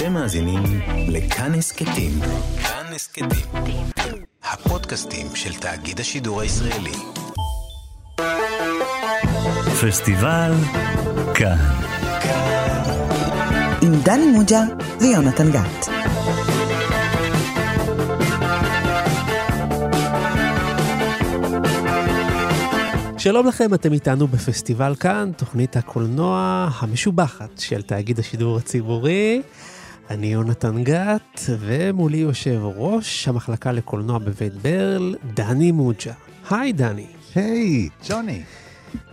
אתם 0.00 0.12
מאזינים 0.12 0.62
לכאן 1.08 1.54
הסכתים. 1.54 2.12
כאן 2.62 2.92
הסכתים. 2.94 3.84
הפודקאסטים 4.42 5.26
של 5.34 5.54
תאגיד 5.54 6.00
השידור 6.00 6.40
הישראלי. 6.40 6.92
פסטיבל 9.82 10.52
כאן. 11.34 11.56
עם 13.82 13.92
דני 14.04 14.26
מוג'ה 14.26 14.60
ויונתן 15.00 15.50
גת. 15.50 15.88
שלום 23.18 23.46
לכם, 23.46 23.74
אתם 23.74 23.92
איתנו 23.92 24.26
בפסטיבל 24.26 24.94
כאן, 25.00 25.30
תוכנית 25.36 25.76
הקולנוע 25.76 26.68
המשובחת 26.78 27.58
של 27.58 27.82
תאגיד 27.82 28.18
השידור 28.18 28.56
הציבורי. 28.56 29.42
אני 30.10 30.26
יונתן 30.26 30.84
גת, 30.84 31.40
ומולי 31.48 32.16
יושב 32.16 32.60
ראש 32.62 33.28
המחלקה 33.28 33.72
לקולנוע 33.72 34.18
בבית 34.18 34.54
ברל, 34.54 35.14
דני 35.34 35.72
מוג'ה. 35.72 36.12
היי 36.50 36.72
דני. 36.72 37.06
היי, 37.34 37.88
ג'וני. 38.08 38.42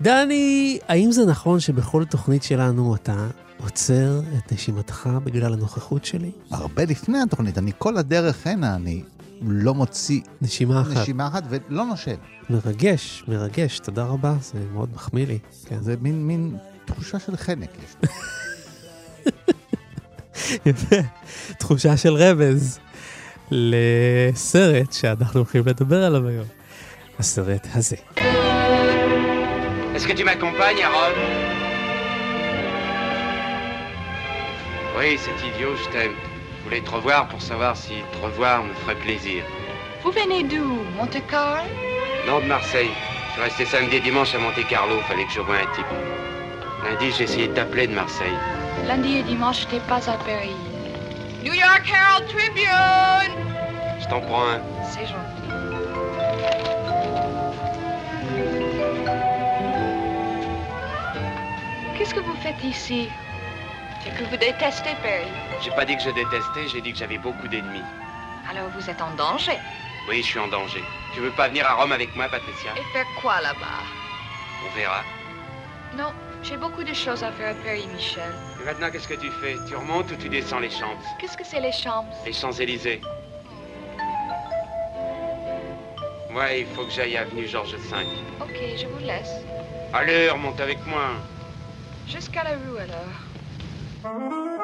דני, 0.02 0.80
האם 0.88 1.12
זה 1.12 1.26
נכון 1.26 1.60
שבכל 1.60 2.06
תוכנית 2.06 2.44
שלנו 2.44 2.96
אתה 2.96 3.28
עוצר 3.64 4.20
את 4.38 4.52
נשימתך 4.52 5.10
בגלל 5.24 5.54
הנוכחות 5.54 6.06
שלי? 6.06 6.32
הרבה 6.52 6.86
לפני 6.86 7.22
התוכנית, 7.22 7.58
אני 7.58 7.72
כל 7.78 7.98
הדרך 7.98 8.48
הנה, 8.48 8.76
אני 8.76 9.04
לא 9.42 9.74
מוציא 9.74 10.22
נשימה 10.42 10.82
אחת. 10.82 10.98
נשימה 10.98 11.28
אחת 11.28 11.44
ולא 11.50 11.86
נושם. 11.86 12.16
מרגש, 12.50 13.24
מרגש, 13.28 13.80
תודה 13.80 14.04
רבה, 14.04 14.36
זה 14.42 14.60
מאוד 14.74 14.90
מחמיא 14.96 15.28
לי. 15.28 15.40
כן. 15.66 15.82
זה 15.82 15.96
מין, 16.02 16.28
מין 16.28 16.58
תחושה 16.86 17.20
של 17.20 17.38
חנק 17.38 17.70
יש 17.84 17.96
לי. 18.04 18.10
יפה. 20.67 20.97
תחושה 21.59 21.97
של 21.97 22.15
רמז 22.15 22.79
לסרט 23.51 24.93
שאנחנו 24.93 25.41
הולכים 25.41 25.63
לדבר 25.67 26.05
עליו 26.05 26.29
היום. 26.29 26.47
הסרט 27.19 27.67
הזה. 27.75 27.97
Est-ce 29.95 30.07
que 30.09 30.15
tu 30.19 30.25
m'accompagnes 30.25 30.83
à 30.89 30.91
Rome 30.97 31.23
Oui, 34.99 35.19
c'est 35.23 35.39
idiot, 35.49 35.75
je 35.83 35.89
t'aime. 35.93 36.17
Je 36.59 36.65
voulais 36.65 36.81
te 36.81 36.91
revoir 36.91 37.29
pour 37.29 37.43
savoir 37.51 37.77
si 37.77 37.95
te 38.13 38.19
revoir 38.27 38.65
me 38.65 38.73
ferait 38.81 39.01
plaisir. 39.07 39.41
Vous 40.03 40.13
venez 40.21 40.43
d'où 40.51 40.69
Monte-Carlo 40.97 41.69
Non, 42.27 42.39
de 42.41 42.47
Marseille. 42.47 42.95
Je 43.27 43.33
suis 43.33 43.43
resté 43.43 43.65
samedi 43.67 43.97
et 43.97 44.01
dimanche 44.01 44.35
à 44.35 44.39
Monte-Carlo, 44.39 44.97
fallait 45.09 45.27
que 45.27 45.35
je 45.39 45.41
voie 45.41 45.57
un 45.57 45.71
type. 45.77 45.93
Lundi, 46.85 47.09
j'ai 47.17 47.25
essayé 47.25 47.47
de 47.49 47.55
t'appeler 47.55 47.87
de 47.87 47.95
Marseille. 47.95 48.39
Lundi 48.86 49.18
et 49.18 49.24
dimanche, 49.24 49.62
je 49.62 49.66
n'étais 49.66 49.80
pas 49.88 50.10
à 50.10 50.18
Paris. 50.18 50.56
New 51.44 51.54
York 51.54 51.84
Herald 51.90 52.28
Tribune 52.28 53.46
Je 54.00 54.08
t'en 54.08 54.22
prends 54.22 54.44
un. 54.44 54.62
C'est 54.84 55.06
gentil. 55.06 55.48
Qu'est-ce 61.98 62.14
que 62.14 62.20
vous 62.20 62.36
faites 62.42 62.64
ici? 62.64 63.10
C'est 64.04 64.12
que 64.16 64.24
vous 64.30 64.38
détestez 64.38 64.96
Paris. 65.02 65.32
J'ai 65.62 65.72
pas 65.72 65.84
dit 65.86 65.98
que 65.98 66.04
je 66.04 66.12
détestais, 66.12 66.68
j'ai 66.72 66.82
dit 66.82 66.94
que 66.94 67.00
j'avais 67.00 67.18
beaucoup 67.18 67.48
d'ennemis. 67.48 67.84
Alors 68.50 68.70
vous 68.70 68.90
êtes 68.90 69.02
en 69.02 69.12
danger. 69.16 69.58
Oui, 70.08 70.22
je 70.22 70.28
suis 70.28 70.40
en 70.40 70.48
danger. 70.48 70.84
Tu 71.14 71.20
veux 71.20 71.32
pas 71.32 71.50
venir 71.50 71.68
à 71.68 71.74
Rome 71.74 71.92
avec 71.92 72.16
moi, 72.16 72.30
Patricia? 72.30 72.72
Et 72.78 72.94
faire 72.94 73.06
quoi 73.22 73.42
là-bas? 73.42 73.84
On 74.66 74.76
verra. 74.78 75.02
Non, 75.98 76.14
j'ai 76.44 76.56
beaucoup 76.56 76.84
de 76.84 76.94
choses 76.94 77.24
à 77.24 77.32
faire 77.32 77.52
à 77.52 77.56
Paris, 77.56 77.88
Michel. 77.94 78.32
Maintenant, 78.68 78.92
qu'est-ce 78.92 79.08
que 79.08 79.14
tu 79.14 79.32
fais? 79.32 79.56
Tu 79.66 79.78
remontes 79.78 80.12
ou 80.12 80.16
tu 80.18 80.28
descends 80.28 80.60
les 80.60 80.70
Champs? 80.70 80.98
Qu'est-ce 81.20 81.38
que 81.38 81.46
c'est 81.46 81.62
les 81.62 81.72
Champs? 81.72 82.06
Les 82.26 82.34
Champs-Élysées. 82.34 83.00
Moi, 86.30 86.52
il 86.52 86.66
faut 86.66 86.84
que 86.84 86.92
j'aille 86.92 87.16
avenue 87.16 87.48
Georges 87.48 87.76
V. 87.76 87.96
Ok, 88.42 88.60
je 88.76 88.86
vous 88.88 89.00
laisse. 89.00 89.32
Allez, 89.94 90.30
remonte 90.30 90.60
avec 90.60 90.86
moi. 90.86 91.12
Jusqu'à 92.10 92.44
la 92.44 92.58
rue 92.58 92.78
alors. 92.78 94.57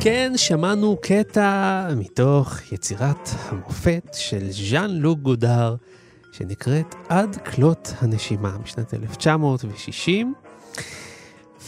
כן, 0.00 0.32
שמענו 0.36 0.96
קטע 1.02 1.88
מתוך 1.96 2.72
יצירת 2.72 3.28
המופת 3.48 4.08
של 4.12 4.50
ז'אן 4.50 4.90
לוק 4.90 5.18
גודר, 5.18 5.76
שנקראת 6.32 6.94
עד 7.08 7.36
כלות 7.36 7.94
הנשימה, 8.00 8.58
משנת 8.58 8.94
1960. 8.94 10.34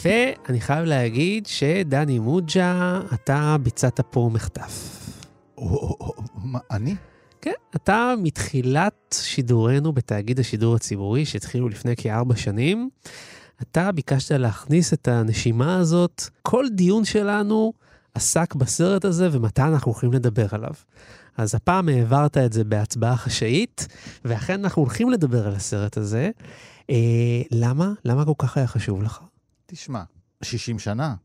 ואני 0.03 0.61
חייב 0.61 0.85
להגיד 0.85 1.47
שדני 1.47 2.19
מוג'ה, 2.19 3.01
אתה 3.13 3.55
ביצעת 3.63 3.99
פה 3.99 4.29
מחטף. 4.33 4.99
או, 5.57 5.63
או, 5.63 5.97
או, 5.99 6.13
מה, 6.35 6.59
אני? 6.71 6.95
כן, 7.41 7.51
אתה 7.75 8.13
מתחילת 8.17 9.15
שידורנו 9.21 9.93
בתאגיד 9.93 10.39
השידור 10.39 10.75
הציבורי, 10.75 11.25
שהתחילו 11.25 11.69
לפני 11.69 11.95
כארבע 11.95 12.35
שנים, 12.35 12.89
אתה 13.61 13.91
ביקשת 13.91 14.31
להכניס 14.31 14.93
את 14.93 15.07
הנשימה 15.07 15.77
הזאת. 15.77 16.23
כל 16.41 16.65
דיון 16.69 17.05
שלנו 17.05 17.73
עסק 18.13 18.55
בסרט 18.55 19.05
הזה 19.05 19.29
ומתי 19.31 19.61
אנחנו 19.61 19.91
הולכים 19.91 20.13
לדבר 20.13 20.47
עליו. 20.51 20.73
אז 21.37 21.55
הפעם 21.55 21.89
העברת 21.89 22.37
את 22.37 22.53
זה 22.53 22.63
בהצבעה 22.63 23.17
חשאית, 23.17 23.87
ואכן 24.25 24.63
אנחנו 24.63 24.81
הולכים 24.81 25.09
לדבר 25.09 25.47
על 25.47 25.55
הסרט 25.55 25.97
הזה. 25.97 26.29
אה, 26.89 27.41
למה? 27.51 27.93
למה 28.05 28.25
כל 28.25 28.33
כך 28.37 28.57
היה 28.57 28.67
חשוב 28.67 29.03
לך? 29.03 29.19
תשמע, 29.65 30.03
60 30.41 30.79
שנה. 30.79 31.15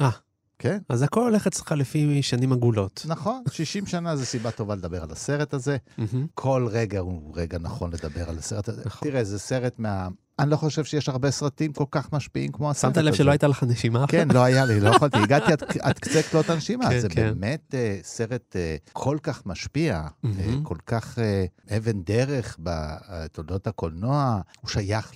אה. 0.00 0.10
כן? 0.58 0.78
אז 0.88 1.02
הכל 1.02 1.22
הולך 1.22 1.46
אצלך 1.46 1.72
לפי 1.72 2.22
שנים 2.22 2.52
עגולות. 2.52 3.06
נכון, 3.08 3.42
60 3.50 3.86
שנה 3.86 4.16
זה 4.16 4.26
סיבה 4.26 4.50
טובה 4.50 4.74
לדבר 4.74 5.02
על 5.02 5.10
הסרט 5.10 5.54
הזה. 5.54 5.76
מהמם. 5.98 6.26
כל 6.34 6.66
רגע 6.70 6.98
הוא 6.98 7.32
רגע 7.36 7.58
נכון 7.58 7.92
לדבר 7.92 8.28
על 8.28 8.38
הסרט 8.38 8.68
הזה. 8.68 8.82
נכון. 8.86 9.08
תראה, 9.08 9.24
זה 9.24 9.38
סרט 9.38 9.74
מה... 9.78 10.08
אני 10.40 10.50
לא 10.50 10.56
חושב 10.56 10.84
שיש 10.84 11.08
הרבה 11.08 11.30
סרטים 11.30 11.72
כל 11.72 11.84
כך 11.90 12.12
משפיעים 12.12 12.52
כמו 12.52 12.70
הסרט 12.70 12.90
שמת 12.90 12.96
הזה. 12.96 13.10
לב 13.10 13.14
שלא 13.14 13.30
הייתה 13.30 13.46
לך 13.48 13.62
נשימה 13.62 14.04
אחת? 14.04 14.10
כן, 14.10 14.28
לא 14.30 14.44
היה 14.44 14.64
לי, 14.64 14.80
לא 14.80 14.90
יכולתי. 14.90 15.18
הגעתי 15.18 15.52
עד, 15.52 15.62
עד 15.80 15.98
קצה 15.98 16.22
כלות 16.22 16.50
הנשימה. 16.50 16.88
כן, 16.90 17.00
זה 17.00 17.08
כן. 17.08 17.22
באמת 17.22 17.74
אה, 17.74 17.98
סרט 18.02 18.56
אה, 18.56 18.76
כל 18.92 19.18
כך 19.22 19.46
משפיע, 19.46 20.02
אה. 20.24 20.30
כל 20.62 20.76
כך 20.86 21.18
אה, 21.18 21.44
אבן 21.76 22.02
דרך 22.02 22.56
בתולדות 22.58 23.66
הקולנוע. 23.66 24.40
הוא 24.60 24.70
שייך 24.70 25.12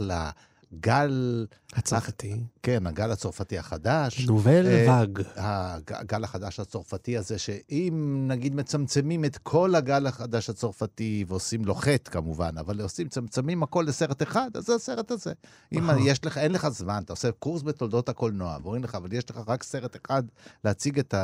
לגל, 0.74 1.46
הצרפתי. 1.74 2.40
כן, 2.62 2.86
הגל 2.86 3.10
הצרפתי 3.10 3.58
החדש. 3.58 4.26
נובל 4.26 4.66
אה, 4.66 4.86
ואג. 4.88 5.22
הג- 5.36 5.92
הגל 5.92 6.24
החדש 6.24 6.60
הצרפתי 6.60 7.16
הזה, 7.18 7.38
שאם 7.38 8.24
נגיד 8.28 8.54
מצמצמים 8.54 9.24
את 9.24 9.38
כל 9.38 9.74
הגל 9.74 10.06
החדש 10.06 10.50
הצרפתי 10.50 11.24
ועושים 11.28 11.64
לו 11.64 11.74
חטא 11.74 12.10
כמובן, 12.10 12.58
אבל 12.58 12.80
עושים, 12.80 13.06
מצמצמים 13.06 13.62
הכל 13.62 13.84
לסרט 13.88 14.22
אחד, 14.22 14.50
אז 14.54 14.66
זה 14.66 14.74
הסרט 14.74 15.10
הזה. 15.10 15.32
אם. 15.72 15.90
יש 16.04 16.24
לך, 16.24 16.38
אין 16.38 16.52
לך 16.52 16.68
זמן, 16.68 17.02
אתה 17.04 17.12
עושה 17.12 17.32
קורס 17.32 17.62
בתולדות 17.62 18.08
הקולנוע, 18.08 18.58
ואומרים 18.62 18.84
לך, 18.84 18.94
אבל 18.94 19.12
יש 19.12 19.30
לך 19.30 19.40
רק 19.46 19.62
סרט 19.62 19.96
אחד 20.06 20.22
להציג 20.64 20.98
את 20.98 21.14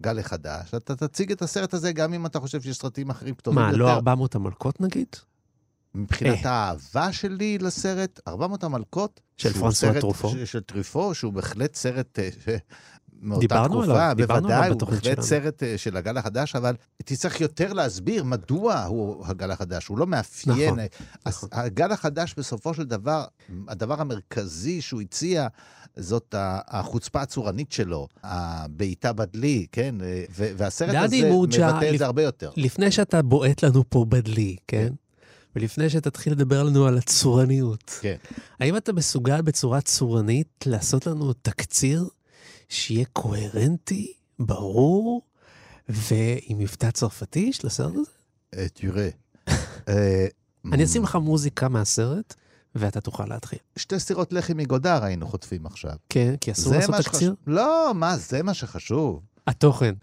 הגל 0.00 0.18
החדש, 0.18 0.74
אתה 0.74 0.96
תציג 0.96 1.32
את 1.32 1.42
הסרט 1.42 1.74
הזה 1.74 1.92
גם 1.92 2.14
אם 2.14 2.26
אתה 2.26 2.40
חושב 2.40 2.60
שיש 2.62 2.78
סרטים 2.78 3.10
אחרים 3.10 3.34
מה, 3.46 3.66
יותר. 3.66 3.76
לא 3.76 3.90
400 3.90 4.34
המלכות 4.34 4.80
נגיד? 4.80 5.16
מבחינת 5.94 6.46
אה. 6.46 6.50
האהבה 6.50 7.12
שלי 7.12 7.58
לסרט, 7.58 8.20
400 8.28 8.64
המלכות, 8.64 9.20
של 9.36 9.52
פרנסואה 9.52 10.00
טרופו. 10.00 10.32
של 10.44 10.60
טריפו, 10.60 11.14
שהוא 11.14 11.32
בהחלט 11.32 11.74
סרט 11.74 12.18
אה, 12.18 12.56
מאותה 13.22 13.40
דיברנו 13.40 13.82
תקופה, 13.82 14.02
עליו, 14.02 14.14
דיברנו 14.16 14.40
בוודאי, 14.40 14.66
עליו 14.66 14.78
הוא 14.80 14.90
בהחלט. 14.90 15.20
סרט 15.20 15.62
אה, 15.62 15.78
של 15.78 15.96
הגל 15.96 16.16
החדש, 16.16 16.56
אבל 16.56 16.74
תצטרך 17.04 17.40
יותר 17.40 17.72
להסביר 17.72 18.24
מדוע 18.24 18.82
הוא 18.82 19.26
הגל 19.26 19.50
החדש, 19.50 19.86
הוא 19.86 19.98
לא 19.98 20.06
מאפיין. 20.06 20.66
נכון, 20.66 20.78
אה, 20.78 20.86
אז 21.24 21.36
נכון. 21.36 21.48
הגל 21.52 21.92
החדש 21.92 22.34
בסופו 22.38 22.74
של 22.74 22.84
דבר, 22.84 23.24
הדבר 23.68 24.00
המרכזי 24.00 24.80
שהוא 24.80 25.00
הציע, 25.00 25.48
זאת 25.96 26.34
החוצפה 26.38 27.20
הצורנית 27.22 27.72
שלו, 27.72 28.08
הבעיטה 28.22 29.12
בדלי, 29.12 29.66
כן? 29.72 29.94
והסרט 30.30 30.94
הזה 30.94 31.30
מבטא 31.32 31.90
את 31.92 31.98
זה 31.98 32.06
הרבה 32.06 32.22
יותר. 32.22 32.50
לפני 32.56 32.90
שאתה 32.90 33.22
בועט 33.22 33.64
לנו 33.64 33.84
פה 33.90 34.04
בדלי, 34.08 34.56
כן? 34.66 34.88
ולפני 35.58 35.90
שתתחיל 35.90 36.32
לדבר 36.32 36.62
לנו 36.62 36.86
על 36.86 36.98
הצורניות, 36.98 37.98
כן. 38.00 38.16
האם 38.60 38.76
אתה 38.76 38.92
מסוגל 38.92 39.40
בצורה 39.40 39.80
צורנית 39.80 40.64
לעשות 40.66 41.06
לנו 41.06 41.32
תקציר 41.32 42.08
שיהיה 42.68 43.04
קוהרנטי, 43.12 44.12
ברור, 44.38 45.22
ועם 45.88 46.58
מבטא 46.58 46.90
צרפתי 46.90 47.52
של 47.52 47.66
הסרט 47.66 47.94
הזה? 47.94 48.10
אה, 48.54 48.66
תראה. 48.68 49.08
אה, 49.88 50.26
אני 50.72 50.84
אשים 50.84 51.02
לך 51.02 51.16
מוזיקה 51.16 51.68
מהסרט, 51.68 52.34
ואתה 52.74 53.00
תוכל 53.00 53.26
להתחיל. 53.26 53.58
שתי 53.76 54.00
סירות 54.00 54.32
לחי 54.32 54.54
מגודר 54.54 55.04
היינו 55.04 55.26
חוטפים 55.26 55.66
עכשיו. 55.66 55.94
כן, 56.08 56.34
כי 56.40 56.52
אסור 56.52 56.74
לעשות 56.74 56.94
תקציר? 56.94 57.34
לא, 57.46 57.92
מה, 57.94 58.16
זה 58.16 58.42
מה 58.42 58.54
שחשוב. 58.54 59.20
התוכן. 59.46 59.94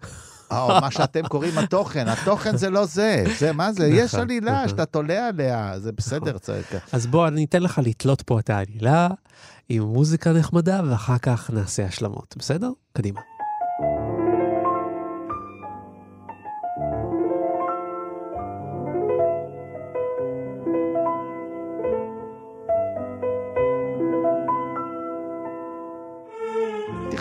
או 0.51 0.67
מה 0.81 0.91
שאתם 0.91 1.27
קוראים 1.27 1.57
התוכן, 1.57 2.07
התוכן 2.07 2.57
זה 2.57 2.69
לא 2.69 2.85
זה. 2.85 3.23
זה, 3.39 3.53
מה 3.53 3.73
זה? 3.73 3.87
יש 3.87 4.13
נכון, 4.15 4.19
עלילה 4.29 4.51
נכון. 4.55 4.67
שאתה 4.67 4.85
תולה 4.85 5.27
עליה, 5.27 5.73
זה 5.79 5.91
בסדר. 5.91 6.37
צריך- 6.37 6.75
אז 6.91 7.07
בוא, 7.07 7.27
אני 7.27 7.45
אתן 7.45 7.63
לך 7.63 7.81
לתלות 7.83 8.21
פה 8.21 8.39
את 8.39 8.49
העלילה 8.49 9.07
עם 9.69 9.83
מוזיקה 9.83 10.33
נחמדה, 10.33 10.81
ואחר 10.89 11.17
כך 11.17 11.49
נעשה 11.53 11.85
השלמות, 11.85 12.35
בסדר? 12.37 12.69
קדימה. 12.93 13.21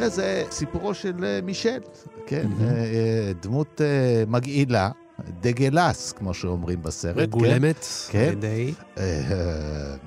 תראה, 0.05 0.15
זה 0.17 0.45
סיפורו 0.51 0.95
של 0.95 1.25
אה, 1.25 1.41
מישל, 1.43 1.79
כן? 2.27 2.47
אה, 2.61 2.67
אה, 2.67 3.33
דמות 3.43 3.81
מגעילה, 4.29 4.91
dégueulasse, 5.41 6.13
כמו 6.13 6.35
שאומרים 6.35 6.83
בסרט. 6.83 7.17
כן? 7.17 7.23
מגולמת 7.23 7.87
כן. 8.11 8.19
על 8.19 8.33
ידי... 8.33 8.75
אה, 8.99 9.05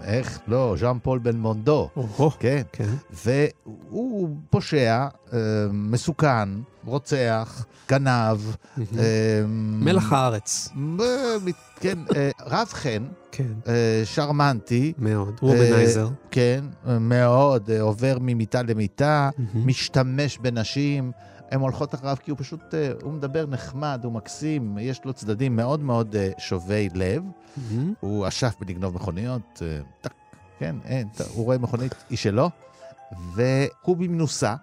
איך? 0.03 0.39
לא, 0.47 0.75
ז'אן 0.79 0.97
פול 1.03 1.19
בלמונדו. 1.19 1.89
כן. 2.39 2.61
כן. 2.71 2.89
והוא 3.13 4.29
פושע, 4.49 5.07
אה, 5.33 5.39
מסוכן, 5.71 6.49
רוצח, 6.85 7.65
גנב. 7.89 8.55
אה, 8.77 9.41
מלח 9.47 10.13
הארץ, 10.13 10.69
אה, 10.99 11.05
כן, 11.79 11.99
אה, 12.15 12.29
רב 12.45 12.67
חן, 12.67 13.03
כן, 13.31 13.53
אה, 13.67 14.01
שרמנטי, 14.05 14.93
מאוד. 14.97 15.39
womanizer. 15.41 16.09
כן, 16.31 16.63
אה, 16.87 16.99
מאוד, 16.99 17.69
אה, 17.69 17.81
עובר 17.81 18.17
ממיטה 18.21 18.61
למיטה. 18.61 19.29
משתמש 19.55 20.37
בנשים. 20.37 21.11
הן 21.51 21.59
הולכות 21.59 21.95
אחריו 21.95 22.17
כי 22.23 22.31
הוא 22.31 22.37
פשוט, 22.39 22.73
אה, 22.73 22.91
הוא 23.03 23.13
מדבר 23.13 23.45
נחמד, 23.45 24.01
הוא 24.03 24.13
מקסים, 24.13 24.77
יש 24.81 25.05
לו 25.05 25.13
צדדים 25.13 25.55
מאוד 25.55 25.79
מאוד 25.79 26.15
אה, 26.15 26.29
שובי 26.37 26.89
לב. 26.95 27.23
מהמם. 27.57 27.93
הוא 27.99 28.27
אשף 28.27 28.55
בלגנוב 28.59 28.95
מכוניות, 28.95 29.61
אה, 29.65 29.79
טק, 30.01 30.11
כן, 30.59 30.75
אין, 30.85 31.07
ט- 31.09 31.21
הוא 31.21 31.45
רואה 31.45 31.57
מכונית, 31.57 31.95
היא 32.09 32.17
שלו, 32.17 32.49
והוא 33.33 33.97
במנוסה, 33.97 34.55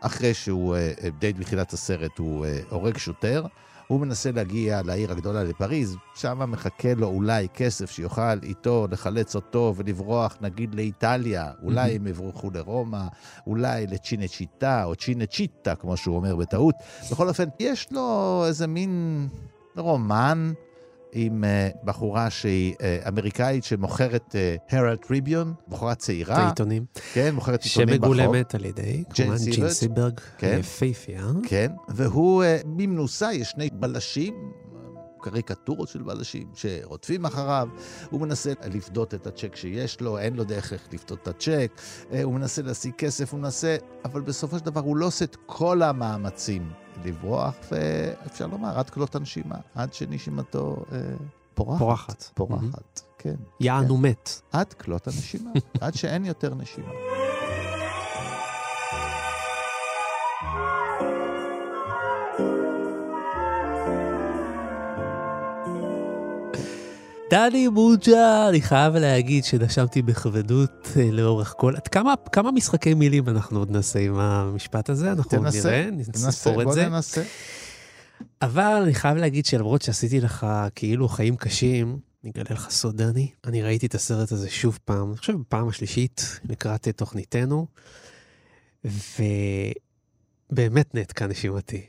אחרי 0.00 0.34
שהוא, 0.34 0.76
די 1.18 1.32
בתחילת 1.32 1.72
הסרט, 1.72 2.18
הוא 2.18 2.46
הורג 2.70 2.96
שוטר. 2.98 3.46
הוא 3.94 4.00
מנסה 4.00 4.32
להגיע 4.32 4.82
לעיר 4.84 5.12
הגדולה, 5.12 5.44
לפריז, 5.44 5.96
שם 6.14 6.50
מחכה 6.50 6.94
לו 6.94 7.06
אולי 7.06 7.48
כסף 7.54 7.90
שיוכל 7.90 8.38
איתו 8.42 8.86
לחלץ 8.90 9.34
אותו 9.34 9.74
ולברוח, 9.76 10.36
נגיד 10.40 10.74
לאיטליה, 10.74 11.50
אולי 11.62 11.96
הם 11.96 12.06
יברחו 12.06 12.50
לרומא, 12.50 13.02
אולי 13.46 13.86
לצ'ינצ'יטה 13.86 14.84
או 14.84 14.94
צ'ינצ'יטה, 14.94 15.74
כמו 15.74 15.96
שהוא 15.96 16.16
אומר 16.16 16.36
בטעות. 16.36 16.74
בכל 17.10 17.28
אופן, 17.28 17.44
יש 17.60 17.92
לו 17.92 18.42
איזה 18.46 18.66
מין 18.66 19.28
רומן 19.76 20.52
עם 21.14 21.44
uh, 21.44 21.76
בחורה 21.84 22.30
שהיא 22.30 22.74
uh, 22.74 23.08
אמריקאית 23.08 23.64
שמוכרת 23.64 24.34
הרלד 24.70 24.98
טריביון, 24.98 25.54
בחורה 25.68 25.92
את 25.92 25.98
צעירה, 25.98 26.36
העיתונים. 26.36 26.84
כן, 27.12 27.34
מוכרת 27.34 27.62
עיתונים 27.62 28.00
ברחוב. 28.00 28.16
שמגולמת 28.16 28.54
על 28.54 28.64
ידי, 28.64 29.04
כמובן. 29.14 29.36
ג'ין 29.50 29.70
סיברג, 29.70 30.20
כן. 30.38 30.56
יפייפייה. 30.60 31.26
כן, 31.48 31.72
והוא 31.88 32.44
במנוסה, 32.64 33.32
יש 33.32 33.50
שני 33.50 33.68
בלשים, 33.72 34.34
אה, 34.34 34.80
קריקטורות 35.20 35.88
של 35.88 36.02
בלשים 36.02 36.46
שרודפים 36.54 37.24
אחריו, 37.24 37.68
הוא 38.10 38.20
מנסה 38.20 38.52
לפדות 38.64 39.14
את 39.14 39.26
הצ'ק 39.26 39.56
שיש 39.56 40.00
לו, 40.00 40.18
אין 40.18 40.34
לו 40.34 40.44
דרך 40.44 40.72
איך 40.72 40.88
לפדות 40.92 41.18
את 41.22 41.28
הצ'ק, 41.28 41.80
אה, 42.12 42.22
הוא 42.22 42.34
מנסה 42.34 42.62
להשיג 42.62 42.92
כסף, 42.98 43.32
הוא 43.32 43.40
מנסה, 43.40 43.76
אבל 44.04 44.20
בסופו 44.20 44.58
של 44.58 44.64
דבר 44.64 44.80
הוא 44.80 44.96
לא 44.96 45.06
עושה 45.06 45.24
את 45.24 45.36
כל 45.46 45.82
המאמצים 45.82 46.83
לברוח, 47.04 47.54
ואפשר 47.72 48.46
לומר, 48.46 48.78
עד 48.78 48.90
כלות 48.90 49.14
הנשימה, 49.14 49.56
עד 49.74 49.94
שנשימתו 49.94 50.76
אה, 50.92 50.98
פורחת. 51.54 51.78
פורחת. 51.78 52.22
פורחת, 52.34 53.00
כן. 53.18 53.34
יענו 53.60 53.96
מת. 53.96 54.40
עד 54.52 54.72
כלות 54.72 55.06
הנשימה, 55.06 55.50
עד 55.80 55.94
שאין 55.94 56.24
יותר 56.24 56.54
נשימה. 56.54 56.90
דני 67.30 67.68
מוג'ה, 67.68 68.48
אני 68.48 68.62
חייב 68.62 68.94
להגיד 68.96 69.44
שנשמתי 69.44 70.02
בכבדות 70.02 70.88
אה, 70.96 71.10
לאורך 71.10 71.54
כל... 71.58 71.76
עד 71.76 71.88
כמה, 71.88 72.14
כמה 72.32 72.50
משחקי 72.50 72.94
מילים 72.94 73.28
אנחנו 73.28 73.58
עוד 73.58 73.70
נעשה 73.70 73.98
עם 73.98 74.18
המשפט 74.18 74.90
הזה? 74.90 75.12
אנחנו 75.12 75.38
עוד 75.38 75.46
תנסה, 75.46 75.90
נראה, 75.90 76.04
תנסה, 76.04 76.28
נספור 76.28 76.62
את 76.62 76.72
זה. 76.72 76.88
ננסה. 76.88 77.22
אבל 78.42 78.80
אני 78.82 78.94
חייב 78.94 79.16
להגיד 79.16 79.46
שלמרות 79.46 79.82
שעשיתי 79.82 80.20
לך 80.20 80.46
כאילו 80.74 81.08
חיים 81.08 81.36
קשים, 81.36 81.98
אני 82.24 82.30
אגלה 82.30 82.44
לך 82.50 82.70
סוד, 82.70 82.96
דני, 82.96 83.30
אני 83.44 83.62
ראיתי 83.62 83.86
את 83.86 83.94
הסרט 83.94 84.32
הזה 84.32 84.50
שוב 84.50 84.78
פעם, 84.84 85.08
אני 85.08 85.16
חושב 85.16 85.32
בפעם 85.32 85.68
השלישית 85.68 86.40
לקראת 86.48 86.88
תוכניתנו, 86.88 87.66
ובאמת 90.52 90.94
נעתקה 90.94 91.26
נשימתי. 91.26 91.82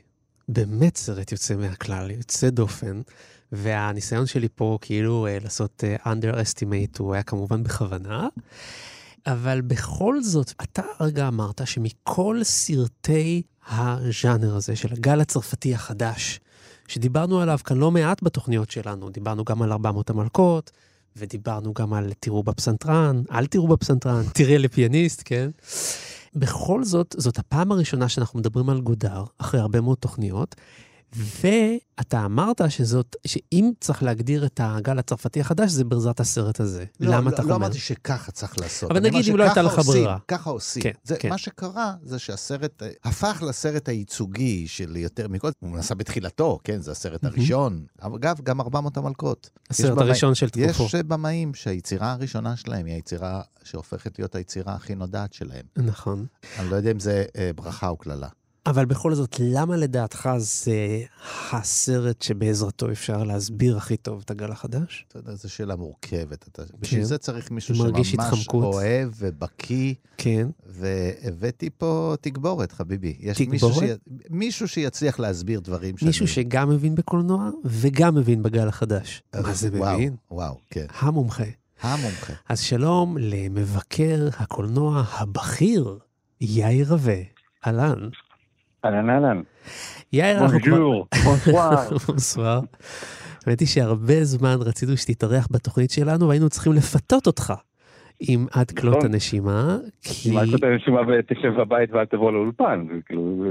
באמת 0.48 0.96
סרט 0.96 1.32
יוצא 1.32 1.56
מהכלל, 1.56 2.10
יוצא 2.10 2.50
דופן, 2.50 3.00
והניסיון 3.52 4.26
שלי 4.26 4.48
פה 4.54 4.78
כאילו 4.80 5.26
אה, 5.26 5.38
לעשות 5.42 5.84
אה, 5.84 6.12
underestimate 6.12 6.98
הוא 6.98 7.14
היה 7.14 7.22
כמובן 7.22 7.62
בכוונה, 7.62 8.28
אבל 9.26 9.60
בכל 9.60 10.22
זאת, 10.22 10.52
אתה 10.62 10.82
הרגע 10.98 11.28
אמרת 11.28 11.60
שמכל 11.64 12.40
סרטי 12.42 13.42
הז'אנר 13.68 14.56
הזה 14.56 14.76
של 14.76 14.92
הגל 14.92 15.20
הצרפתי 15.20 15.74
החדש, 15.74 16.40
שדיברנו 16.88 17.40
עליו 17.40 17.58
כאן 17.64 17.78
לא 17.78 17.90
מעט 17.90 18.22
בתוכניות 18.22 18.70
שלנו, 18.70 19.10
דיברנו 19.10 19.44
גם 19.44 19.62
על 19.62 19.72
400 19.72 20.10
המלכות, 20.10 20.70
ודיברנו 21.16 21.74
גם 21.74 21.92
על 21.92 22.12
תראו 22.20 22.42
בפסנתרן, 22.42 23.22
אל 23.32 23.46
תראו 23.46 23.68
בפסנתרן, 23.68 24.22
תראה 24.34 24.58
לפיאניסט, 24.58 25.22
כן? 25.24 25.50
בכל 26.34 26.84
זאת, 26.84 27.14
זאת 27.18 27.38
הפעם 27.38 27.72
הראשונה 27.72 28.08
שאנחנו 28.08 28.38
מדברים 28.38 28.70
על 28.70 28.80
גודר, 28.80 29.24
אחרי 29.38 29.60
הרבה 29.60 29.80
מאוד 29.80 29.98
תוכניות, 29.98 30.56
ואתה 31.16 32.24
אמרת 32.24 32.60
שזאת, 32.68 33.16
שאם 33.26 33.70
צריך 33.80 34.02
להגדיר 34.02 34.46
את 34.46 34.60
הגל 34.62 34.98
הצרפתי 34.98 35.40
החדש, 35.40 35.70
זה 35.70 35.84
בעזרת 35.84 36.20
הסרט 36.20 36.60
הזה. 36.60 36.84
לא, 37.00 37.16
למה 37.16 37.30
לא, 37.30 37.34
אתה 37.34 37.42
לא 37.42 37.54
אומר? 37.54 37.66
אמרתי 37.66 37.78
שככה 37.78 38.32
צריך 38.32 38.60
לעשות. 38.60 38.90
אבל 38.90 39.00
נגיד 39.00 39.28
אם 39.30 39.36
לא 39.36 39.44
הייתה 39.44 39.62
לך 39.62 39.78
ברירה. 39.78 40.18
ככה 40.28 40.50
עושים. 40.50 40.82
כן, 40.82 40.90
זה, 41.04 41.16
כן. 41.16 41.28
מה 41.28 41.38
שקרה 41.38 41.94
זה 42.02 42.18
שהסרט 42.18 42.82
הפך 43.04 43.42
לסרט 43.48 43.88
הייצוגי 43.88 44.68
של 44.68 44.96
יותר 44.96 45.28
מכל, 45.28 45.50
הוא 45.58 45.78
נסע 45.78 45.94
בתחילתו, 45.94 46.58
כן, 46.64 46.80
זה 46.80 46.90
הסרט 46.90 47.24
הראשון. 47.24 47.84
אגב, 48.00 48.40
גם 48.42 48.60
400 48.60 48.96
המלכות. 48.96 49.50
הסרט 49.70 49.98
הראשון 49.98 50.34
של 50.34 50.50
תקופו. 50.50 50.84
יש 50.84 50.94
במאים 50.94 51.54
שהיצירה 51.54 52.12
הראשונה 52.12 52.56
שלהם 52.56 52.86
היא 52.86 52.94
היצירה 52.94 53.40
שהופכת 53.64 54.18
להיות 54.18 54.34
היצירה 54.34 54.74
הכי 54.74 54.94
נודעת 54.94 55.32
שלהם. 55.32 55.66
נכון. 55.76 56.26
אני 56.58 56.70
לא 56.70 56.76
יודע 56.76 56.90
אם 56.90 57.00
זה 57.00 57.24
אה, 57.36 57.50
ברכה 57.56 57.88
או 57.88 57.96
קללה. 57.96 58.28
אבל 58.66 58.84
בכל 58.84 59.14
זאת, 59.14 59.36
למה 59.40 59.76
לדעתך 59.76 60.28
זה 60.38 61.02
הסרט 61.52 62.22
שבעזרתו 62.22 62.90
אפשר 62.90 63.24
להסביר 63.24 63.76
הכי 63.76 63.96
טוב 63.96 64.22
את 64.24 64.30
הגל 64.30 64.52
החדש? 64.52 65.04
אתה 65.08 65.18
יודע, 65.18 65.34
זו 65.34 65.50
שאלה 65.50 65.76
מורכבת. 65.76 66.48
אתה, 66.48 66.62
בשביל 66.80 67.04
זה 67.04 67.18
צריך 67.18 67.50
מישהו 67.50 67.74
כן. 67.74 67.80
שממש 67.80 68.14
התחמקות. 68.14 68.64
אוהב 68.64 69.10
ובקיא. 69.18 69.94
כן. 70.16 70.48
והבאתי 70.66 71.70
פה 71.78 72.14
תגבורת, 72.20 72.72
חביבי. 72.72 73.16
יש 73.20 73.38
תגבורת? 73.38 73.52
מישהו, 73.52 73.72
שי... 73.72 73.94
מישהו 74.30 74.68
שיצליח 74.68 75.18
להסביר 75.20 75.60
דברים 75.60 75.96
שאני... 75.98 76.08
מישהו 76.08 76.28
שגם 76.28 76.70
מבין 76.70 76.94
בקולנוע 76.94 77.50
וגם 77.64 78.14
מבין 78.14 78.42
בגל 78.42 78.68
החדש. 78.68 79.22
מה 79.34 79.54
זה 79.54 79.68
וואו, 79.72 79.94
מבין? 79.94 80.16
וואו, 80.30 80.58
כן. 80.70 80.86
המומחה. 80.98 81.44
המומחה. 81.80 82.32
אז 82.48 82.60
שלום 82.60 83.16
למבקר 83.20 84.28
הקולנוע 84.38 85.04
הבכיר, 85.12 85.98
יאיר 86.40 86.88
רווה. 86.88 87.20
אהלן. 87.66 88.08
אהלן 88.84 89.10
אהלן. 89.10 89.42
יאיר, 90.12 90.38
אנחנו 90.38 90.60
כבר... 90.60 90.76
בונז'ור, 91.24 91.98
בונסואר. 92.06 92.60
האמת 93.46 93.60
היא 93.60 93.68
שהרבה 93.68 94.24
זמן 94.24 94.56
רצינו 94.60 94.96
שתתארח 94.96 95.48
בתוכנית 95.50 95.90
שלנו, 95.90 96.28
והיינו 96.28 96.48
צריכים 96.48 96.72
לפתות 96.72 97.26
אותך 97.26 97.52
עם 98.20 98.46
עד 98.52 98.70
כלות 98.70 98.96
נכון. 98.96 99.10
הנשימה, 99.10 99.78
כי... 100.02 100.30
מה 100.30 100.46
שאתה 100.46 100.66
נשימה 100.66 101.00
ותשב 101.00 101.60
בבית 101.60 101.90
ואל 101.92 102.04
תבוא 102.04 102.32
לאולפן. 102.32 102.86
כאילו, 103.06 103.44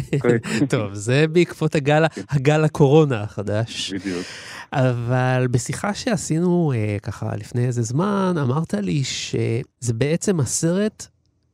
טוב, 0.70 0.92
זה 0.92 1.26
בעקבות 1.32 1.74
הגל, 1.74 2.04
הגל 2.30 2.64
הקורונה 2.64 3.22
החדש. 3.22 3.92
בדיוק. 3.92 4.26
אבל 4.72 5.46
בשיחה 5.50 5.94
שעשינו 5.94 6.72
אה, 6.74 6.96
ככה 7.02 7.36
לפני 7.36 7.66
איזה 7.66 7.82
זמן, 7.82 8.34
אמרת 8.42 8.74
לי 8.74 9.04
שזה 9.04 9.94
בעצם 9.94 10.40
הסרט 10.40 11.06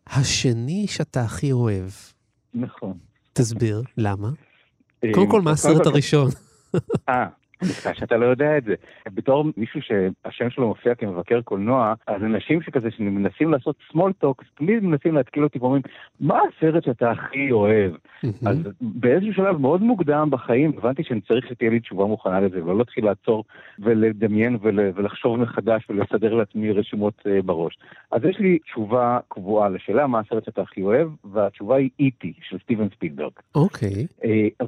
השני 0.07 0.87
שאתה 0.89 1.23
הכי 1.23 1.53
אוהב. 1.53 1.91
נכון. 2.55 3.10
תסביר, 3.41 3.83
למה? 3.97 4.29
קודם 5.15 5.31
כל, 5.31 5.41
מה 5.41 5.51
הסרט 5.51 5.87
הראשון? 5.87 6.31
אה, 7.09 7.27
נפלא 7.63 7.93
שאתה 7.95 8.17
לא 8.17 8.27
יודע 8.27 8.59
את 8.59 8.65
זה. 8.65 8.75
בתור 9.15 9.45
מישהו 9.57 9.81
שהשם 9.83 10.51
שלו 10.51 10.69
מופיע 10.69 10.95
כמבקר 10.95 11.41
קולנוע, 11.41 11.95
אז 12.07 12.23
אנשים 12.23 12.63
שכזה 12.63 12.91
שמנסים 12.91 13.51
לעשות 13.53 13.77
small 13.93 14.25
talk, 14.25 14.45
תמיד 14.55 14.85
מנסים 14.85 15.15
להתקיל 15.15 15.45
אותי 15.45 15.59
ואומרים, 15.59 15.83
מה 16.21 16.39
הסרט 16.49 16.85
שאתה 16.85 17.11
הכי 17.11 17.53
אוהב? 17.53 17.93
אז 18.47 18.57
באיזשהו 18.81 19.35
שלב 19.35 19.57
מאוד 19.57 19.83
מוקדם 19.83 20.29
בחיים 20.31 20.73
הבנתי 20.79 21.05
שאני 21.05 21.21
צריך 21.21 21.49
שתהיה 21.49 21.71
לי 21.71 21.81
תשובה 21.81 22.05
מוכנה 22.05 22.41
לזה, 22.41 22.65
ולא 22.65 22.79
להתחיל 22.79 23.05
לעצור 23.05 23.45
ולדמיין 23.79 24.59
ול, 24.63 24.81
ולחשוב 24.95 25.37
מחדש 25.37 25.87
ולסדר 25.91 26.35
לעצמי 26.35 26.73
רשימות 26.73 27.15
uh, 27.19 27.43
בראש. 27.43 27.79
אז 28.13 28.25
יש 28.25 28.39
לי 28.39 28.59
תשובה 28.59 29.19
קבועה 29.29 29.69
לשאלה 29.69 30.07
מה 30.07 30.21
הסרט 30.21 30.45
שאתה 30.45 30.63
הכי 30.63 30.83
אוהב, 30.83 31.09
והתשובה 31.25 31.77
היא 31.77 31.91
איטי 31.99 32.33
של 32.43 32.59
סטיבן 32.59 32.89
ספילברג. 32.89 33.33
אוקיי. 33.55 34.07
Uh, 34.23 34.27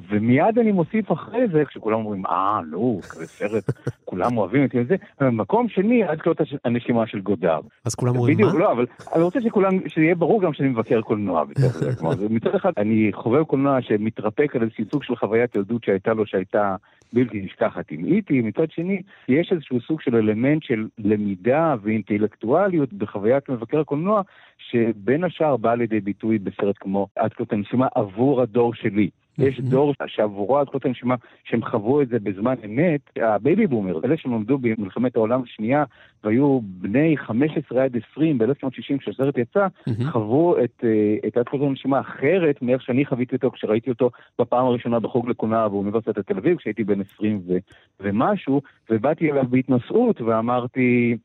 ומיד 0.09 0.59
אני 0.59 0.71
מוסיף 0.71 1.11
אחרי 1.11 1.47
זה, 1.47 1.65
כשכולם 1.65 1.99
אומרים, 1.99 2.25
אה, 2.25 2.61
נו, 2.71 2.82
כזה 3.09 3.27
סרט, 3.27 3.63
כולם 4.05 4.37
אוהבים 4.37 4.63
אותי 4.63 4.79
וזה, 4.79 4.95
במקום 5.21 5.69
שני, 5.69 6.03
עד 6.03 6.21
כלות 6.21 6.37
הנשימה 6.65 7.07
של 7.07 7.19
גודר. 7.21 7.59
אז 7.85 7.95
כולם 7.95 8.15
אומרים 8.15 8.37
בדיוק, 8.37 8.53
מה? 8.53 8.59
לא, 8.59 8.71
אבל 8.71 8.85
אני 9.15 9.23
רוצה 9.23 9.41
שכולם, 9.41 9.71
שיהיה 9.87 10.15
ברור 10.15 10.41
גם 10.41 10.53
שאני 10.53 10.69
מבקר 10.69 11.01
קולנוע 11.01 11.43
בתוך 11.43 11.73
זה. 11.73 11.95
כלומר, 11.95 12.15
זה 12.15 12.29
מצד 12.29 12.55
אחד, 12.55 12.71
אני 12.77 13.09
חובב 13.13 13.43
קולנוע 13.43 13.81
שמתרפק 13.81 14.55
על 14.55 14.61
איזשהו 14.63 14.85
סוג 14.91 15.03
של 15.03 15.15
חוויית 15.15 15.55
ילדות 15.55 15.83
שהייתה 15.83 16.13
לו, 16.13 16.25
שהייתה 16.25 16.75
בלתי 17.13 17.41
נשכחת 17.41 17.91
עם 17.91 18.05
איטי, 18.05 18.41
מצד 18.41 18.71
שני, 18.71 19.01
יש 19.27 19.51
איזשהו 19.51 19.81
סוג 19.81 20.01
של 20.01 20.15
אלמנט 20.15 20.63
של 20.63 20.87
למידה 20.97 21.75
ואינטלקטואליות 21.81 22.93
בחוויית 22.93 23.49
מבקר 23.49 23.79
הקולנוע, 23.79 24.21
שבין 24.57 25.23
השאר 25.23 25.57
בא 25.57 25.75
לידי 25.75 25.99
ביטוי 25.99 26.37
בסרט 26.37 26.75
כמו 26.79 27.07
עד 27.15 27.33
כלות 27.33 27.53
הנשימה 27.53 27.87
עבור 27.95 28.41
הדור 28.41 28.73
שלי. 28.73 29.09
יש 29.37 29.59
דור 29.59 29.93
שעבורו 30.07 30.57
עד 30.57 30.69
כלות 30.69 30.85
הנשימה, 30.85 31.15
שהם 31.43 31.65
חוו 31.65 32.01
את 32.01 32.09
זה 32.09 32.19
בזמן 32.19 32.55
אמת, 32.65 33.01
ה 33.21 33.30
baby 33.30 33.67
boomer, 33.67 33.99
אלה 34.05 34.17
שנולדו 34.17 34.57
במלחמת 34.57 35.15
העולם 35.15 35.41
השנייה 35.43 35.83
והיו 36.23 36.59
בני 36.63 37.17
15 37.17 37.83
עד 37.83 37.97
20 38.11 38.37
ב-1960 38.37 38.97
כשהסרט 38.99 39.37
יצא, 39.37 39.67
חוו 40.11 40.55
את, 40.63 40.83
אה, 40.83 41.27
את 41.27 41.37
עד 41.37 41.47
כלות 41.47 41.69
הנשימה 41.69 41.99
אחרת 41.99 42.61
מאיך 42.61 42.81
שאני 42.81 43.05
חוויתי 43.05 43.35
אותו 43.35 43.51
כשראיתי 43.51 43.89
אותו 43.89 44.09
בפעם 44.39 44.65
הראשונה 44.65 44.99
בחוג 44.99 45.29
לקולנוע 45.29 45.67
באוניברסיטת 45.67 46.19
תל 46.27 46.37
אביב, 46.37 46.57
כשהייתי 46.57 46.83
בן 46.83 47.01
20 47.01 47.41
ו- 47.47 47.57
ומשהו, 47.99 48.61
ובאתי 48.89 49.31
אליו 49.31 49.45
בהתנשאות 49.49 50.21
ואמרתי, 50.21 51.17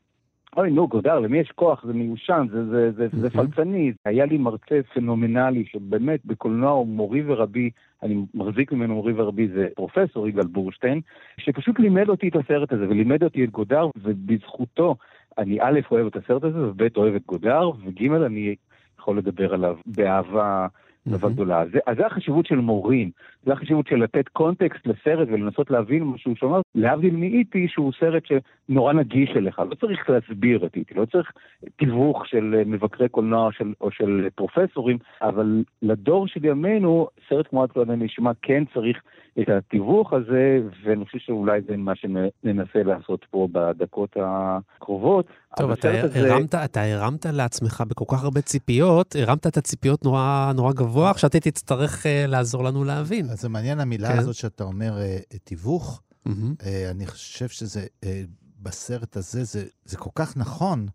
אוי, 0.57 0.71
נו, 0.71 0.87
גודר, 0.87 1.19
למי 1.19 1.37
יש 1.37 1.51
כוח? 1.51 1.83
זה 1.85 1.93
מיושן, 1.93 2.47
זה, 2.51 2.65
זה, 2.65 2.91
זה, 2.91 3.07
זה 3.11 3.29
פלצני. 3.29 3.93
היה 4.05 4.25
לי 4.25 4.37
מרצה 4.37 4.79
פנומנלי, 4.93 5.65
שבאמת 5.65 6.25
בקולנוע 6.25 6.71
הוא 6.71 6.87
מורי 6.87 7.23
ורבי, 7.25 7.69
אני 8.03 8.25
מחזיק 8.33 8.71
ממנו 8.71 8.95
מורי 8.95 9.13
ורבי, 9.13 9.47
זה 9.47 9.67
פרופסור 9.75 10.27
יגאל 10.27 10.47
בורשטיין, 10.47 11.01
שפשוט 11.37 11.79
לימד 11.79 12.09
אותי 12.09 12.27
את 12.27 12.35
הסרט 12.35 12.71
הזה, 12.71 12.89
ולימד 12.89 13.23
אותי 13.23 13.43
את 13.43 13.49
גודר, 13.49 13.89
ובזכותו 14.03 14.95
אני 15.37 15.61
א', 15.61 15.79
אוהב 15.91 16.07
את 16.07 16.15
הסרט 16.15 16.43
הזה, 16.43 16.59
וב', 16.59 16.97
אוהב 16.97 17.15
את 17.15 17.25
גודר, 17.25 17.69
וג', 17.69 18.11
אני 18.11 18.55
יכול 18.99 19.17
לדבר 19.17 19.53
עליו 19.53 19.77
באהבה. 19.85 20.67
דבר 21.07 21.29
גדולה. 21.29 21.63
זה, 21.71 21.79
אז 21.87 21.97
זה 21.97 22.05
החשיבות 22.05 22.45
של 22.45 22.55
מורים, 22.55 23.11
זה 23.45 23.53
החשיבות 23.53 23.87
של 23.87 23.95
לתת 23.95 24.27
קונטקסט 24.27 24.87
לסרט 24.87 25.27
ולנסות 25.31 25.71
להבין 25.71 26.03
מה 26.03 26.17
שהוא 26.17 26.35
שומע, 26.35 26.59
להבדיל 26.75 27.15
מאיטי 27.15 27.67
שהוא 27.67 27.91
סרט 27.99 28.23
שנורא 28.25 28.93
נגיש 28.93 29.29
אליך, 29.35 29.59
לא 29.59 29.75
צריך 29.75 30.09
להסביר 30.09 30.65
את 30.65 30.75
איטי, 30.75 30.93
לא 30.93 31.05
צריך 31.05 31.31
תיווך 31.75 32.27
של 32.27 32.55
אה, 32.57 32.63
מבקרי 32.65 33.09
קולנוע 33.09 33.49
של, 33.51 33.73
או 33.81 33.91
של 33.91 34.27
פרופסורים, 34.35 34.97
אבל 35.21 35.63
לדור 35.81 36.27
של 36.27 36.45
ימינו, 36.45 37.07
סרט 37.29 37.47
כמו 37.47 37.63
עד 37.63 37.71
כלל 37.71 37.91
הנשמע 37.91 38.31
כן 38.41 38.63
צריך 38.73 38.97
את 39.41 39.49
התיווך 39.49 40.13
הזה, 40.13 40.59
ואני 40.83 41.05
חושב 41.05 41.17
שאולי 41.17 41.61
זה 41.67 41.77
מה 41.77 41.93
שננסה 41.95 42.83
לעשות 42.83 43.25
פה 43.31 43.47
בדקות 43.51 44.17
הקרובות. 44.19 45.25
טוב, 45.57 45.71
אתה 45.71 45.89
הזה... 46.03 46.29
הרמת, 46.29 46.55
אתה 46.55 46.81
הרמת 46.81 47.25
לעצמך 47.25 47.83
בכל 47.87 48.05
כך 48.07 48.23
הרבה 48.23 48.41
ציפיות, 48.41 49.15
הרמת 49.15 49.47
את 49.47 49.57
הציפיות 49.57 50.05
נורא, 50.05 50.51
נורא 50.55 50.73
גבוה, 50.73 51.09
עכשיו 51.09 51.29
תצטרך 51.29 52.05
uh, 52.05 52.27
לעזור 52.27 52.63
לנו 52.63 52.83
להבין. 52.83 53.28
אז 53.29 53.41
זה 53.41 53.49
מעניין 53.49 53.79
המילה 53.79 54.13
כן. 54.13 54.19
הזאת 54.19 54.35
שאתה 54.35 54.63
אומר, 54.63 55.01
אה, 55.01 55.19
תיווך. 55.43 56.01
מהמם. 56.25 56.55
אה, 56.63 56.91
אני 56.91 57.07
חושב 57.07 57.47
שזה, 57.47 57.85
אה, 58.03 58.23
בסרט 58.59 59.17
הזה, 59.17 59.43
זה, 59.43 59.65
זה 59.85 59.97
כל 59.97 60.09
כך 60.15 60.37
נכון, 60.37 60.87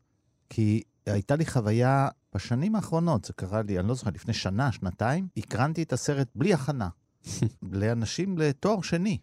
כי 0.51 0.83
הייתה 1.07 1.37
לי 1.37 1.47
חוויה 1.47 2.09
בשנים 2.35 2.77
האחרונות, 2.77 3.25
זה 3.25 3.33
קרה 3.33 3.63
לי, 3.63 3.79
אני 3.79 3.89
לא 3.89 3.95
זוכר, 3.95 4.11
לפני 4.15 4.35
שנה, 4.35 4.73
שנתיים, 4.73 5.29
הקרנתי 5.37 5.83
את 5.83 5.93
הסרט 5.93 6.29
בלי 6.35 6.55
הכנה, 6.55 6.89
לאנשים 7.73 8.39
לתואר 8.39 8.83
שני. 8.83 9.19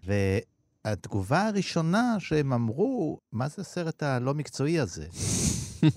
והתגובה 0.86 1.48
הראשונה 1.48 2.16
שהם 2.20 2.54
אמרו, 2.54 3.20
מה 3.32 3.48
זה 3.48 3.56
הסרט 3.62 4.04
הלא 4.04 4.34
מקצועי 4.34 4.80
הזה? 4.80 5.08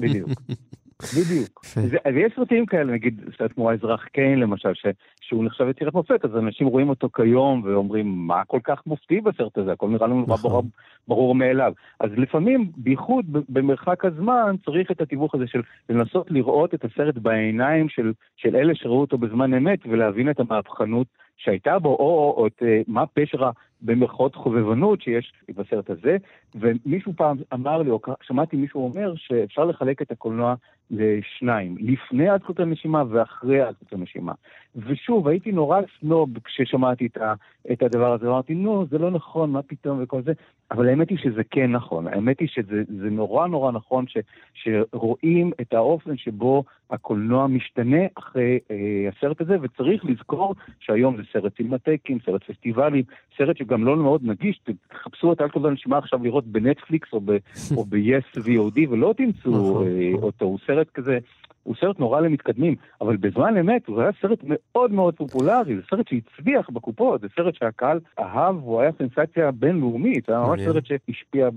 בדיוק. 0.01 0.31
בדיוק. 1.03 1.65
אז 2.05 2.15
יש 2.17 2.33
סרטים 2.37 2.67
כאלה, 2.67 2.93
נגיד 2.93 3.21
סרט 3.39 3.53
כמו 3.53 3.71
האזרח 3.71 4.05
קיין 4.05 4.39
למשל, 4.39 4.75
ש, 4.75 4.87
שהוא 5.21 5.45
נחשב 5.45 5.69
יצירת 5.69 5.95
מופת, 5.95 6.25
אז 6.25 6.37
אנשים 6.37 6.67
רואים 6.67 6.89
אותו 6.89 7.09
כיום 7.15 7.63
ואומרים, 7.65 8.07
מה 8.07 8.45
כל 8.45 8.61
כך 8.65 8.83
מופתי 8.87 9.21
בסרט 9.21 9.59
הזה? 9.59 9.73
הכל 9.73 9.89
נראה 9.89 10.07
לנו 10.07 10.21
נורא 10.21 10.35
נכון. 10.35 10.51
ברור, 10.51 10.65
ברור 11.09 11.35
מאליו. 11.35 11.73
אז 12.01 12.11
לפעמים, 12.17 12.71
בייחוד 12.77 13.27
במרחק 13.49 14.05
הזמן, 14.05 14.55
צריך 14.65 14.91
את 14.91 15.01
התיווך 15.01 15.35
הזה 15.35 15.47
של 15.47 15.61
לנסות 15.89 16.31
לראות 16.31 16.75
את 16.75 16.85
הסרט 16.85 17.15
בעיניים 17.15 17.89
של, 17.89 18.13
של 18.37 18.57
אלה 18.57 18.75
שראו 18.75 19.01
אותו 19.01 19.19
בזמן 19.19 19.55
אמת 19.55 19.79
ולהבין 19.87 20.31
את 20.31 20.41
המהפכנות 20.41 21.07
שהייתה 21.37 21.79
בו, 21.79 21.89
או, 21.89 21.95
או, 21.99 22.35
או 22.37 22.47
את 22.47 22.63
אה, 22.63 22.81
מה 22.87 23.07
פשר 23.07 23.45
ה... 23.45 23.51
במרכאות 23.85 24.35
חובבנות 24.35 25.03
שיש 25.03 25.33
בסרט 25.55 25.91
הזה, 25.91 26.17
ומישהו 26.55 27.13
פעם 27.17 27.37
אמר 27.55 27.83
לי, 27.83 27.91
או 27.91 28.01
שמעתי 28.23 28.57
מישהו 28.57 28.85
אומר, 28.85 29.13
שאפשר 29.17 29.65
לחלק 29.65 30.03
את 30.03 30.11
הקולנוע 30.11 30.55
לשניים, 30.91 31.77
לפני 31.81 32.29
עדכות 32.29 32.61
הנשימה 32.61 33.03
ואחרי 33.11 33.61
עדכות 33.61 33.93
הנשימה. 33.93 34.33
ושוב, 34.77 35.29
הייתי 35.29 35.53
נורא 35.53 35.81
סנוב 36.01 36.39
כששמעתי 36.45 37.09
את, 37.73 37.83
הדבר 37.83 38.13
הזה, 38.13 38.27
אמרתי, 38.27 38.55
נו, 38.55 38.87
זה 38.91 38.99
לא 38.99 39.11
נכון, 39.11 39.51
מה 39.51 39.63
פתאום? 39.63 39.99
וכל 40.03 40.23
זה, 40.23 40.33
אבל 40.71 40.89
האמת 40.89 41.11
היא 41.11 41.19
שזה 41.19 41.43
כן 41.51 41.73
נכון, 41.73 42.07
האמת 42.07 42.41
היא 42.41 42.49
שזה 42.49 42.83
זה 42.89 43.11
נורא 43.11 43.47
נורא 43.47 43.73
נכון 43.73 44.05
ש, 44.07 44.17
שרואים 44.55 45.53
את 45.61 45.75
האופן 45.75 46.17
שבו 46.17 46.65
הקולנוע 46.91 47.47
משתנה 47.47 48.03
אחרי 48.15 48.59
אה, 48.71 49.09
הסרט 49.17 49.41
הזה, 49.41 49.57
וצריך 49.63 50.05
לזכור 50.05 50.55
שהיום 50.81 51.17
זה 51.17 51.23
סרט 51.33 51.57
סינמטקים, 51.57 52.19
סרט 52.27 52.45
פסטיבלים, 52.45 53.05
סרט 53.39 53.57
שגם 53.57 53.85
לא 53.85 53.97
מאוד 53.97 54.21
נגיש, 54.25 54.61
תחפשו 54.89 55.33
את 55.33 55.41
אלכוהול 55.41 55.69
הנשימה 55.69 55.99
עכשיו 55.99 56.25
לראות 56.25 56.44
בנטפליקס 56.47 57.13
או, 57.13 57.21
ב, 57.21 57.31
או 57.77 57.85
ב-yes 57.91 58.39
VOD 58.39 58.91
ולא 58.91 59.15
תמצאו 59.17 59.51
נכון, 59.51 59.87
אה. 59.87 60.13
אותו, 60.15 60.45
הוא 60.45 60.59
סרט 60.67 60.91
כזה, 60.95 61.19
הוא 61.63 61.75
סרט 61.81 61.99
נורא 61.99 62.21
למתקדמים, 62.21 62.75
אבל 63.01 63.17
בזמן 63.17 63.57
אמת 63.57 63.87
הוא 63.87 64.01
היה 64.01 64.11
סרט 64.23 64.39
מאוד 64.43 64.93
מאוד 64.93 65.17
פופולרי, 65.17 65.77
זה 65.77 65.83
סרט 65.91 66.09
שהצליח 66.09 66.71
בקופות, 66.71 67.21
זה 67.21 67.27
סרט 67.37 67.55
שהקהל 67.55 68.01
אהב, 68.19 68.57
הוא 68.57 68.81
היה 68.81 68.91
סנסציה 68.99 69.51
בינלאומית, 69.51 70.25
זה 70.27 70.33
היה 70.33 70.47
ממש. 70.47 70.61
סרט 70.61 70.85
שהשפיע 70.87 71.49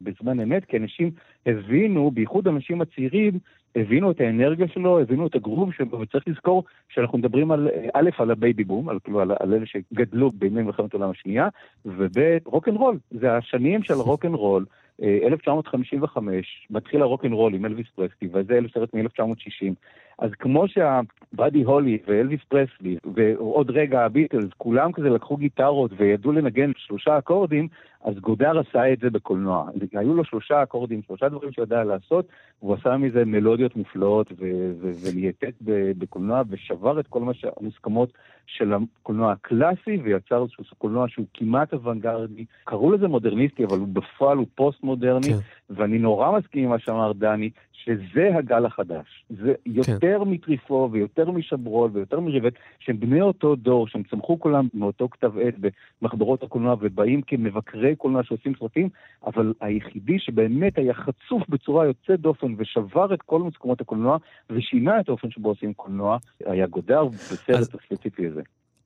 בזמן 0.00 0.40
אמת, 0.40 0.64
כי 0.64 0.76
אנשים 0.76 1.10
הבינו, 1.46 2.10
בייחוד 2.10 2.46
האנשים 2.46 2.80
הצעירים, 2.80 3.38
הבינו 3.80 4.10
את 4.10 4.20
האנרגיה 4.20 4.68
שלו, 4.68 5.00
הבינו 5.00 5.26
את 5.26 5.34
הגרוב 5.34 5.72
שלו, 5.72 6.00
וצריך 6.00 6.28
לזכור 6.28 6.64
שאנחנו 6.88 7.18
מדברים 7.18 7.50
על, 7.50 7.68
א', 7.94 8.10
על 8.18 8.30
ה 8.30 8.37
baby 8.37 8.64
boom, 8.64 8.88
על, 8.88 8.98
כאילו, 9.04 9.20
על, 9.20 9.32
על 9.40 9.54
אלה 9.54 9.66
שגדלו 9.66 10.30
בימי 10.30 10.62
מלחמת 10.62 10.94
העולם 10.94 11.10
השנייה, 11.10 11.48
וב', 11.86 12.38
רוקנרול, 12.44 12.98
זה 13.10 13.36
השנים 13.36 13.82
של 13.82 13.94
רוקנרול, 14.10 14.64
אה, 14.64 14.78
1955, 15.02 16.66
מתחיל 16.70 17.02
הרוקנרול 17.02 17.54
עם 17.54 17.64
אלוויס 17.64 17.86
פרסלי, 17.94 18.28
וזה 18.32 18.58
סרט 18.74 18.94
מ-1960. 18.94 19.74
אז 20.18 20.30
כמו 20.38 20.64
שבאדי 20.68 21.62
הולי 21.62 21.98
ואלוויס 22.06 22.40
פרסלי, 22.48 22.96
ועוד 23.14 23.70
רגע 23.70 24.04
הביטלס, 24.04 24.50
כולם 24.56 24.92
כזה 24.92 25.08
לקחו 25.08 25.36
גיטרות 25.36 25.90
וידעו 25.96 26.32
לנגן 26.32 26.70
שלושה 26.76 27.18
אקורדים, 27.18 27.68
אז 28.04 28.14
גודר 28.14 28.58
עשה 28.58 28.92
את 28.92 28.98
זה 28.98 29.10
בקולנוע. 29.10 29.70
היו 29.92 30.14
לו 30.14 30.24
שלושה 30.24 30.62
אקורדים, 30.62 31.02
שלושה 31.02 31.28
דברים 31.28 31.52
שהוא 31.52 31.62
ידע 31.62 31.84
לעשות, 31.84 32.28
והוא 32.62 32.74
עשה 32.74 32.96
מזה 32.96 33.24
מלודיות 33.24 33.76
מופלאות 33.76 34.32
ו- 34.32 34.72
ו- 34.80 34.92
וליהטט 35.02 35.54
ב- 35.64 35.92
בקולנוע, 35.98 36.42
ושבר 36.50 37.00
את 37.00 37.06
כל 37.06 37.20
מה 37.20 37.34
שהמוסכמות 37.34 38.12
של 38.48 38.72
הקולנוע 38.72 39.32
הקלאסי, 39.32 39.96
ויצר 40.04 40.42
איזשהו 40.42 40.64
קולנוע 40.78 41.08
שהוא 41.08 41.26
כמעט 41.34 41.74
אוונגרדי. 41.74 42.44
קראו 42.64 42.92
לזה 42.92 43.08
מודרניסטי, 43.08 43.64
אבל 43.64 43.78
הוא 43.78 43.88
בפועל 43.88 44.38
הוא 44.38 44.46
פוסט-מודרני, 44.54 45.28
כן. 45.28 45.38
ואני 45.70 45.98
נורא 45.98 46.38
מסכים 46.38 46.64
עם 46.64 46.70
מה 46.70 46.78
שאמר 46.78 47.12
דני, 47.12 47.50
שזה 47.84 48.36
הגל 48.38 48.66
החדש. 48.66 49.24
זה 49.30 49.54
יותר 49.66 50.24
מטריפו 50.24 50.88
ויותר 50.92 51.30
משברול 51.30 51.90
ויותר 51.92 52.20
מריבט, 52.20 52.52
שהם 52.78 53.00
בני 53.00 53.20
אותו 53.20 53.56
דור, 53.56 53.88
שהם 53.88 54.02
צמחו 54.10 54.38
כולם 54.40 54.68
מאותו 54.74 55.08
כתב 55.10 55.32
עת 55.38 55.54
במחברות 56.02 56.42
הקולנוע 56.42 56.76
ובאים 56.80 57.22
כמבקרי 57.22 57.96
קולנוע 57.96 58.22
שעושים 58.22 58.52
סרטים, 58.58 58.88
אבל 59.26 59.52
היחידי 59.60 60.18
שבאמת 60.18 60.78
היה 60.78 60.94
חצוף 60.94 61.48
בצורה 61.48 61.86
יוצאת 61.86 62.20
דופן 62.20 62.54
ושבר 62.58 63.14
את 63.14 63.22
כל 63.22 63.42
מוסכמות 63.42 63.80
הקולנוע 63.80 64.16
ושינה 64.50 65.00
את 65.00 65.08
האופן 65.08 65.30
שבו 65.30 65.48
עושים 65.48 65.74
קולנוע, 65.74 66.18
היה 66.46 66.66
גודר 66.66 67.04
בסרט 67.04 67.74
הספציפי 67.74 68.26
הזה. 68.26 68.42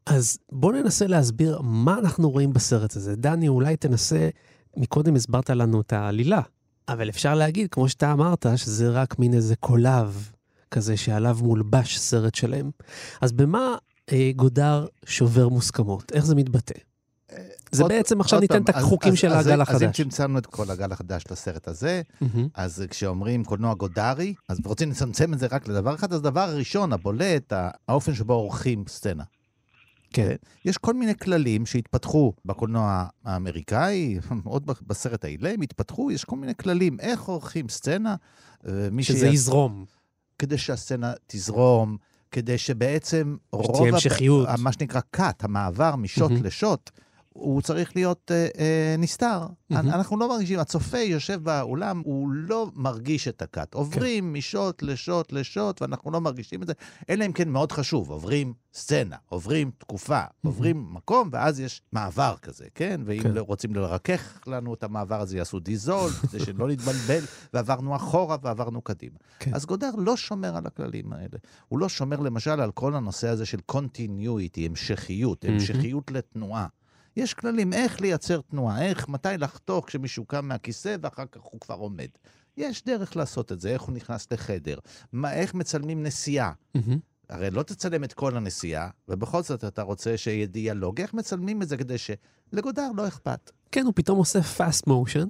אז 0.06 0.38
בואו 0.52 0.72
ננסה 0.72 1.06
להסביר 1.06 1.58
מה 1.62 1.98
אנחנו 1.98 2.30
רואים 2.30 2.52
בסרט 2.52 2.96
הזה. 2.96 3.16
דני, 3.16 3.48
אולי 3.48 3.76
תנסה, 3.76 4.28
מקודם 4.76 5.14
הסברת 5.14 5.50
לנו 5.50 5.80
את 5.80 5.92
העלילה, 5.92 6.40
אבל 6.88 7.08
אפשר 7.08 7.34
להגיד, 7.34 7.68
כמו 7.70 7.88
שאתה 7.88 8.12
אמרת, 8.12 8.46
שזה 8.56 8.90
רק 8.90 9.18
מין 9.18 9.34
איזה 9.34 9.56
קולב 9.56 10.30
כזה 10.70 10.96
שעליו 10.96 11.38
מולבש 11.42 11.98
סרט 11.98 12.34
שלם. 12.34 12.70
אז 13.20 13.32
במה 13.32 13.74
אה, 14.12 14.30
גודר 14.36 14.86
שובר 15.06 15.48
מוסכמות? 15.48 16.12
איך 16.12 16.26
זה 16.26 16.34
מתבטא? 16.34 16.74
זה 17.72 17.82
עוד- 17.82 17.92
בעצם 17.92 18.20
עכשיו 18.20 18.36
עוד 18.36 18.42
ניתן 18.42 18.62
את 18.62 18.66
פעם, 18.70 18.76
אז- 18.76 18.84
החוקים 18.84 19.12
אז- 19.12 19.18
של 19.18 19.28
אז- 19.32 19.46
הגל 19.46 19.62
אז 19.62 19.68
אם 19.68 19.76
החדש. 19.76 19.96
צמצמנו 19.96 20.38
את 20.38 20.46
כל 20.46 20.70
הגל 20.70 20.92
החדש 20.92 21.24
לסרט 21.30 21.68
הזה, 21.68 22.02
מהמם. 22.20 22.48
אז 22.54 22.84
כשאומרים 22.90 23.44
קולנוע 23.44 23.74
גודרי, 23.74 24.34
אז 24.48 24.58
רוצים 24.64 24.90
לצמצם 24.90 25.32
את 25.34 25.38
זה 25.38 25.46
רק 25.50 25.68
לדבר 25.68 25.94
אחד, 25.94 26.12
אז 26.12 26.18
הדבר 26.18 26.40
הראשון, 26.40 26.92
הבולט, 26.92 27.52
האופן 27.88 28.14
שבו 28.14 28.32
עורכים 28.32 28.84
סצנה. 28.88 29.22
כן. 30.12 30.34
יש 30.64 30.78
כל 30.78 30.94
מיני 30.94 31.14
כללים 31.16 31.66
שהתפתחו 31.66 32.32
בקולנוע 32.44 33.06
האמריקאי, 33.24 34.18
עוד 34.44 34.66
בסרט 34.86 35.24
האילם, 35.24 35.60
התפתחו, 35.60 36.10
יש 36.10 36.24
כל 36.24 36.36
מיני 36.36 36.54
כללים 36.54 37.00
איך 37.00 37.22
עורכים 37.22 37.68
סצנה. 37.68 38.14
אה, 38.68 38.72
שזה 39.00 39.26
שיעש- 39.26 39.34
יזרום. 39.34 39.84
כדי 40.38 40.58
שהסצנה 40.58 41.12
תזרום, 41.26 41.96
כדי 42.30 42.58
שבעצם 42.58 43.36
רוב... 43.52 43.66
שתהיה 43.76 43.88
הפ- 43.88 43.94
המשכיות. 43.94 44.48
מה 44.58 44.72
שנקרא 44.72 45.00
cut, 45.16 45.20
המעבר 45.40 45.96
משוט 45.96 46.30
מהמם. 46.30 46.44
לשוט, 46.44 46.90
הוא 47.32 47.62
צריך 47.62 47.96
להיות 47.96 48.30
אה, 48.30 48.48
אה, 48.58 48.94
נסתר. 48.98 49.46
מהמם. 49.70 49.88
אנחנו 49.88 50.16
לא 50.16 50.28
מרגישים, 50.28 50.58
הצופה 50.58 50.98
יושב 50.98 51.42
באולם, 51.42 52.02
הוא 52.04 52.30
לא 52.30 52.70
מרגיש 52.74 53.28
את 53.28 53.42
הקאט. 53.42 53.74
עוברים 53.74 54.34
משוט 54.34 54.82
לשוט 54.82 55.32
לשוט, 55.32 55.82
ואנחנו 55.82 56.10
לא 56.10 56.20
מרגישים 56.20 56.62
את 56.62 56.66
זה, 56.66 56.72
אלא 57.10 57.26
אם 57.26 57.32
כן 57.32 57.48
מאוד 57.48 57.72
חשוב, 57.72 58.10
עוברים 58.10 58.54
סצנה, 58.74 59.16
עוברים 59.28 59.70
תקופה, 59.78 60.20
עוברים 60.44 60.86
מקום, 60.90 61.28
ואז 61.32 61.60
יש 61.60 61.82
מעבר 61.92 62.34
כזה, 62.42 62.64
כן? 62.74 63.00
ואם 63.04 63.22
כן. 63.22 63.32
לא 63.32 63.42
רוצים 63.42 63.74
לרכך 63.74 64.38
לנו 64.46 64.74
את 64.74 64.84
המעבר 64.84 65.20
הזה, 65.20 65.36
יעשו 65.36 65.60
דיזול, 65.60 66.10
כדי 66.10 66.40
שלא 66.40 66.68
נתבלבל, 66.68 67.24
ועברנו 67.54 67.96
אחורה 67.96 68.36
ועברנו 68.42 68.82
קדימה. 68.82 69.16
כן. 69.38 69.54
אז 69.54 69.66
גודר 69.66 69.90
לא 69.98 70.16
שומר 70.16 70.56
על 70.56 70.66
הכללים 70.66 71.12
האלה. 71.12 71.38
הוא 71.68 71.78
לא 71.78 71.88
שומר 71.88 72.20
למשל 72.20 72.60
על 72.60 72.72
כל 72.72 72.94
הנושא 72.94 73.28
הזה 73.28 73.46
של 73.46 73.58
continuity, 73.72 74.60
המשכיות, 74.60 75.44
מהמם. 75.44 75.56
המשכיות 75.56 76.10
לתנועה. 76.10 76.66
יש 77.16 77.34
כללים 77.34 77.72
איך 77.72 78.00
לייצר 78.00 78.40
תנועה, 78.40 78.86
איך, 78.86 79.08
מתי 79.08 79.28
לחתוך 79.38 79.86
כשמישהו 79.86 80.24
קם 80.24 80.48
מהכיסא 80.48 80.96
ואחר 81.02 81.24
כך 81.32 81.40
הוא 81.40 81.60
כבר 81.60 81.74
עומד. 81.74 82.08
יש 82.56 82.84
דרך 82.84 83.16
לעשות 83.16 83.52
את 83.52 83.60
זה, 83.60 83.68
איך 83.70 83.82
הוא 83.82 83.94
נכנס 83.94 84.26
לחדר, 84.30 84.78
מה, 85.12 85.32
איך 85.32 85.54
מצלמים 85.54 86.02
נסיעה. 86.02 86.52
מהמם. 86.74 86.98
הרי 87.30 87.50
לא 87.50 87.62
תצלם 87.62 88.04
את 88.04 88.12
כל 88.12 88.36
הנסיעה, 88.36 88.88
ובכל 89.08 89.42
זאת 89.42 89.64
אתה 89.64 89.82
רוצה 89.82 90.16
שיהיה 90.16 90.46
דיאלוג. 90.46 91.00
איך 91.00 91.14
מצלמים 91.14 91.62
את 91.62 91.68
זה 91.68 91.76
כדי 91.76 91.96
שלגודר 91.98 92.90
לא 92.96 93.08
אכפת? 93.08 93.50
כן, 93.72 93.84
הוא 93.84 93.92
פתאום 93.96 94.18
עושה 94.18 94.38
fast 94.56 94.88
motion, 94.88 95.26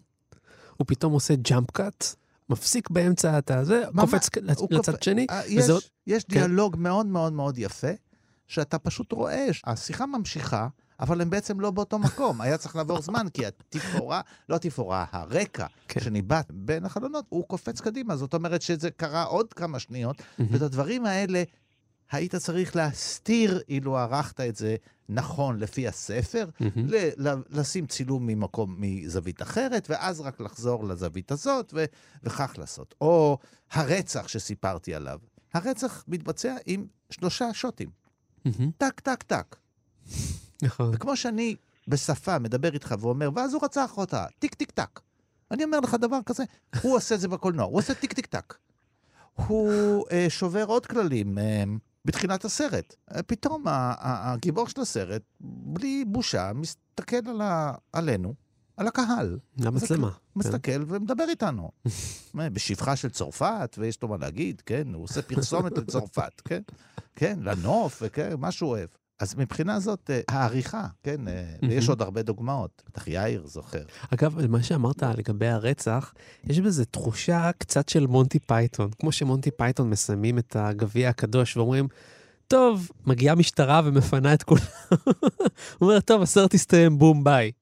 הוא 0.76 0.86
פתאום 0.86 1.12
עושה 1.12 1.34
jump 1.48 1.78
cut, 1.80 2.04
מפסיק 2.48 2.90
באמצע 2.90 3.38
את 3.38 3.50
הזה, 3.50 3.82
קופץ 4.00 4.28
לצד 4.70 4.94
קופ- 4.94 5.04
שני, 5.04 5.26
אה, 5.30 5.46
יש, 5.46 5.62
וזה 5.64 5.72
עוד- 5.72 5.82
יש 6.06 6.24
כן. 6.24 6.34
דיאלוג 6.38 6.76
מאוד 6.78 7.06
מאוד 7.06 7.32
מאוד 7.32 7.58
יפה, 7.58 7.90
שאתה 8.46 8.78
פשוט 8.78 9.12
רואה, 9.12 9.46
השיחה 9.64 10.06
ממשיכה, 10.06 10.68
אבל 11.00 11.20
הם 11.20 11.30
בעצם 11.30 11.60
לא 11.60 11.70
באותו 11.70 11.98
מקום. 11.98 12.40
היה 12.40 12.58
צריך 12.58 12.76
לעבור 12.76 13.02
זמן, 13.08 13.26
כי 13.34 13.46
התפאורה, 13.46 14.20
לא 14.48 14.56
התפאורה, 14.56 15.04
הרקע 15.12 15.66
כן. 15.88 16.00
שניבט 16.00 16.50
בין 16.50 16.84
החלונות, 16.84 17.24
הוא 17.28 17.44
קופץ 17.48 17.80
קדימה. 17.80 18.16
זאת 18.16 18.34
אומרת 18.34 18.62
שזה 18.62 18.90
קרה 18.90 19.22
עוד 19.22 19.52
כמה 19.52 19.78
שניות. 19.78 20.22
ואת 20.38 20.62
הדברים 20.62 21.06
האלה 21.06 21.42
היית 22.10 22.34
צריך 22.34 22.76
להסתיר 22.76 23.60
אילו 23.68 23.98
ערכת 23.98 24.40
את 24.40 24.56
זה 24.56 24.76
נכון 25.08 25.58
לפי 25.58 25.88
הספר, 25.88 26.48
לשים 27.50 27.86
צילום 27.86 28.26
ממקום, 28.26 28.76
מזווית 28.78 29.42
אחרת, 29.42 29.86
ואז 29.90 30.20
רק 30.20 30.40
לחזור 30.40 30.84
לזווית 30.84 31.32
הזאת, 31.32 31.72
ו- 31.76 31.84
וכך 32.22 32.54
לעשות. 32.58 32.94
או 33.00 33.38
הרצח 33.72 34.28
שסיפרתי 34.28 34.94
עליו. 34.94 35.18
הרצח 35.54 36.04
מתבצע 36.08 36.56
עם 36.66 36.86
שלושה 37.10 37.54
shotים. 37.54 37.90
טק, 38.78 39.00
טק, 39.00 39.22
טק. 39.22 39.56
נכון. 40.62 40.90
וכמו 40.94 41.16
שאני 41.16 41.56
בשפה 41.88 42.38
מדבר 42.38 42.74
איתך 42.74 42.94
ואומר, 43.00 43.30
ואז 43.34 43.54
הוא 43.54 43.64
רצח 43.64 43.98
אותה, 43.98 44.26
טיק, 44.38 44.54
טיק, 44.54 44.70
טק. 44.70 45.00
אני 45.50 45.64
אומר 45.64 45.80
לך 45.80 45.94
דבר 45.94 46.18
כזה, 46.26 46.44
הוא 46.82 46.96
עושה 46.96 47.14
את 47.14 47.20
זה 47.20 47.28
בקולנוע, 47.28 47.64
הוא 47.64 47.78
עושה 47.78 47.94
טיק, 47.94 48.12
טיק, 48.12 48.26
טק. 48.26 48.54
הוא 49.34 50.04
אה, 50.12 50.26
שובר 50.28 50.64
עוד 50.64 50.86
כללים. 50.86 51.38
אה, 51.38 51.64
בתחילת 52.04 52.44
הסרט. 52.44 52.94
אה, 53.14 53.22
פתאום 53.22 53.64
הגיבור 53.68 54.68
של 54.68 54.80
הסרט, 54.80 55.22
בלי 55.40 56.04
בושה, 56.04 56.52
מסתכל 56.54 57.16
על 57.26 57.40
ה... 57.40 57.74
עלינו, 57.92 58.34
על 58.76 58.86
הקהל. 58.86 59.38
למצלמה. 59.58 60.10
כן. 60.10 60.16
מסתכל 60.36 60.84
ומדבר 60.86 61.24
איתנו. 61.28 61.70
בשבחה 62.34 62.96
של 62.96 63.10
צרפת, 63.10 63.76
ויש 63.78 64.02
לו 64.02 64.08
מה 64.08 64.16
להגיד, 64.16 64.62
כן? 64.66 64.94
הוא 64.94 65.04
עושה 65.04 65.22
פרסומת 65.22 65.78
לצרפת, 65.78 66.40
כן? 66.44 66.62
כן, 67.16 67.38
לנוף, 67.42 68.02
וכן, 68.02 68.34
מה 68.38 68.52
שהוא 68.52 68.70
אוהב. 68.70 68.88
אז 69.22 69.34
מבחינה 69.38 69.80
זאת, 69.80 70.10
אה, 70.10 70.20
העריכה, 70.28 70.86
כן? 71.02 71.28
אה, 71.28 71.44
ויש 71.68 71.88
עוד 71.88 72.02
הרבה 72.02 72.22
דוגמאות. 72.22 72.82
בטח 72.88 73.08
יאיר 73.08 73.46
זוכר. 73.46 73.82
אגב, 74.10 74.46
מה 74.46 74.62
שאמרת 74.62 75.02
לגבי 75.02 75.48
הרצח, 75.48 76.14
יש 76.44 76.60
בזה 76.60 76.84
תחושה 76.84 77.50
קצת 77.58 77.88
של 77.88 78.06
מונטי 78.06 78.38
פייתון. 78.38 78.90
כמו 79.00 79.12
שמונטי 79.12 79.50
פייתון 79.50 79.90
מסיימים 79.90 80.38
את 80.38 80.56
הגביע 80.58 81.08
הקדוש 81.08 81.56
ואומרים, 81.56 81.88
טוב, 82.48 82.90
מגיעה 83.06 83.34
משטרה 83.34 83.80
ומפנה 83.84 84.34
את 84.34 84.42
כולם. 84.42 84.62
הוא 85.78 85.88
אומר, 85.88 86.00
טוב, 86.00 86.22
הסרט 86.22 86.54
הסתיים, 86.54 86.98
בום, 86.98 87.24
ביי. 87.24 87.52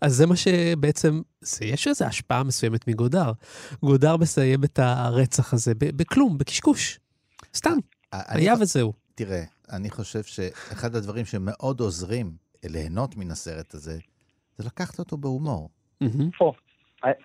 אז 0.00 0.14
זה 0.14 0.26
מה 0.26 0.36
שבעצם, 0.36 1.22
זה, 1.40 1.64
יש 1.64 1.88
איזו 1.88 2.04
השפעה 2.04 2.42
מסוימת 2.42 2.88
מגודר. 2.88 3.32
גודר 3.82 4.16
מסיים 4.16 4.64
את 4.64 4.78
הרצח 4.78 5.54
הזה 5.54 5.72
בכלום, 5.78 6.38
בקשקוש. 6.38 6.98
סתם, 7.56 7.76
אני 8.12 8.42
היה 8.42 8.54
וזהו. 8.60 8.92
תראה, 9.14 9.44
אני 9.72 9.90
חושב 9.90 10.22
שאחד 10.22 10.94
הדברים 10.94 11.24
שמאוד 11.24 11.80
עוזרים 11.80 12.26
ליהנות 12.64 13.16
מן 13.16 13.30
הסרט 13.30 13.74
הזה, 13.74 13.98
זה 14.56 14.64
לקחת 14.66 14.98
אותו 14.98 15.16
בהומור. 15.16 15.70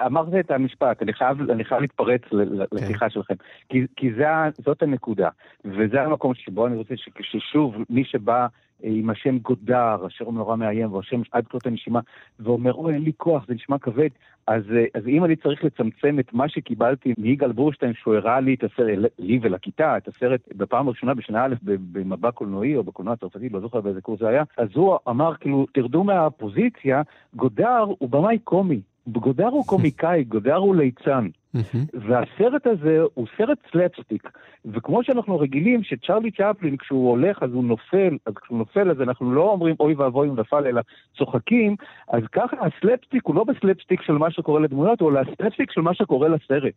אמרת 0.06 0.28
את 0.40 0.52
המשפט, 0.52 1.02
אני 1.02 1.14
חייב, 1.14 1.50
אני 1.50 1.66
חייב 1.66 1.82
להתפרץ 1.82 2.22
כן. 2.22 2.38
לשיחה 2.72 3.10
שלכם, 3.10 3.34
כי, 3.70 3.78
כי 3.96 4.14
זה, 4.14 4.26
זאת 4.66 4.84
הנקודה, 4.84 5.30
וזה 5.66 6.02
המקום 6.02 6.34
שבו 6.36 6.68
אני 6.68 6.76
רוצה 6.76 6.94
ששוב, 7.22 7.76
מי 7.90 8.04
שבא 8.06 8.48
עם 8.84 9.10
השם 9.10 9.38
גודר, 9.38 10.08
אשר 10.08 10.26
הוא 10.26 10.34
נורא 10.34 10.56
מאיים, 10.56 10.94
והשם 10.94 11.22
עד 11.32 11.48
קרות 11.48 11.66
הנשימה, 11.66 12.00
ואומר, 12.40 12.74
אוי, 12.74 12.94
אין 12.94 13.02
לי 13.02 13.12
כוח, 13.18 13.46
זה 13.48 13.54
נשמע 13.54 13.78
כבד, 13.78 14.10
אז, 14.48 14.64
אה, 14.76 14.86
אז 14.94 15.08
אם 15.08 15.26
אני 15.26 15.36
צריך 15.36 15.64
לצמצם 15.64 16.20
את 16.20 16.34
מה 16.34 16.50
שקיבלתי 16.50 17.14
מיגאל 17.18 17.52
בורשטיין, 17.52 17.94
שהוא 17.94 18.16
הראה 18.16 18.40
לי 18.40 18.54
את 18.54 18.64
הסרט, 18.64 19.12
לי 19.20 19.40
ולכיתה, 19.42 19.98
את 19.98 20.08
הסרט 20.08 20.42
בפעם 20.56 20.88
הראשונה 20.88 21.14
בשנה 21.14 21.46
א' 21.46 21.56
במבע 21.64 22.32
קולנועי 22.32 22.76
או 22.76 22.84
בקולנוע 22.84 23.14
הצרפתי, 23.14 23.50
לא 23.50 23.60
זוכר 23.60 23.82
באיזה 23.82 24.02
קורס 24.02 24.20
זה 24.20 24.28
היה, 24.28 24.44
אז 24.58 24.68
הוא 24.74 24.98
אמר, 25.10 25.36
כאילו, 25.36 25.66
תרדו 25.74 26.04
מהפוזיציה, 26.04 27.02
גודר 27.36 27.86
הוא 28.00 28.10
במאי 28.10 28.40
קומי. 28.40 28.82
גודר 29.08 29.48
הוא 29.48 29.66
קומיקאי, 29.66 30.24
גודר 30.24 30.56
הוא 30.56 30.76
ליצן. 30.76 31.28
מהמם. 31.58 31.86
והסרט 31.94 32.68
הזה 32.68 33.02
הוא 33.14 33.28
סרט 33.38 33.58
סלפסטיק. 33.72 34.30
וכמו 34.66 35.04
שאנחנו 35.04 35.40
רגילים 35.40 35.84
שצ'רלי 35.84 36.32
צ'פלין, 36.32 36.78
כשהוא 36.78 37.10
הולך 37.10 37.44
אז 37.44 37.52
הוא 37.54 37.64
נופל, 37.64 38.18
אז 38.26 38.34
כשהוא 38.34 38.58
נופל 38.58 38.92
אז 38.92 39.02
אנחנו 39.02 39.34
לא 39.34 39.42
אומרים 39.42 39.76
אוי 39.80 39.94
ואבוי 39.94 40.28
הוא 40.28 40.38
נפל, 40.38 40.68
אלא 40.68 40.82
צוחקים, 41.18 41.76
אז 42.08 42.24
ככה 42.32 42.58
הסלפסטיק 42.62 43.26
הוא 43.26 43.36
לא 43.36 43.44
הסלפסטיק 43.44 44.02
של 44.02 44.14
מה 44.14 44.32
שקורה 44.32 44.60
לדמויות, 44.60 45.02
הוא 45.02 45.12
הסלפסטיק 45.18 45.72
של 45.72 45.82
מה 45.82 45.94
שקורה 45.94 46.28
לסרט. 46.28 46.74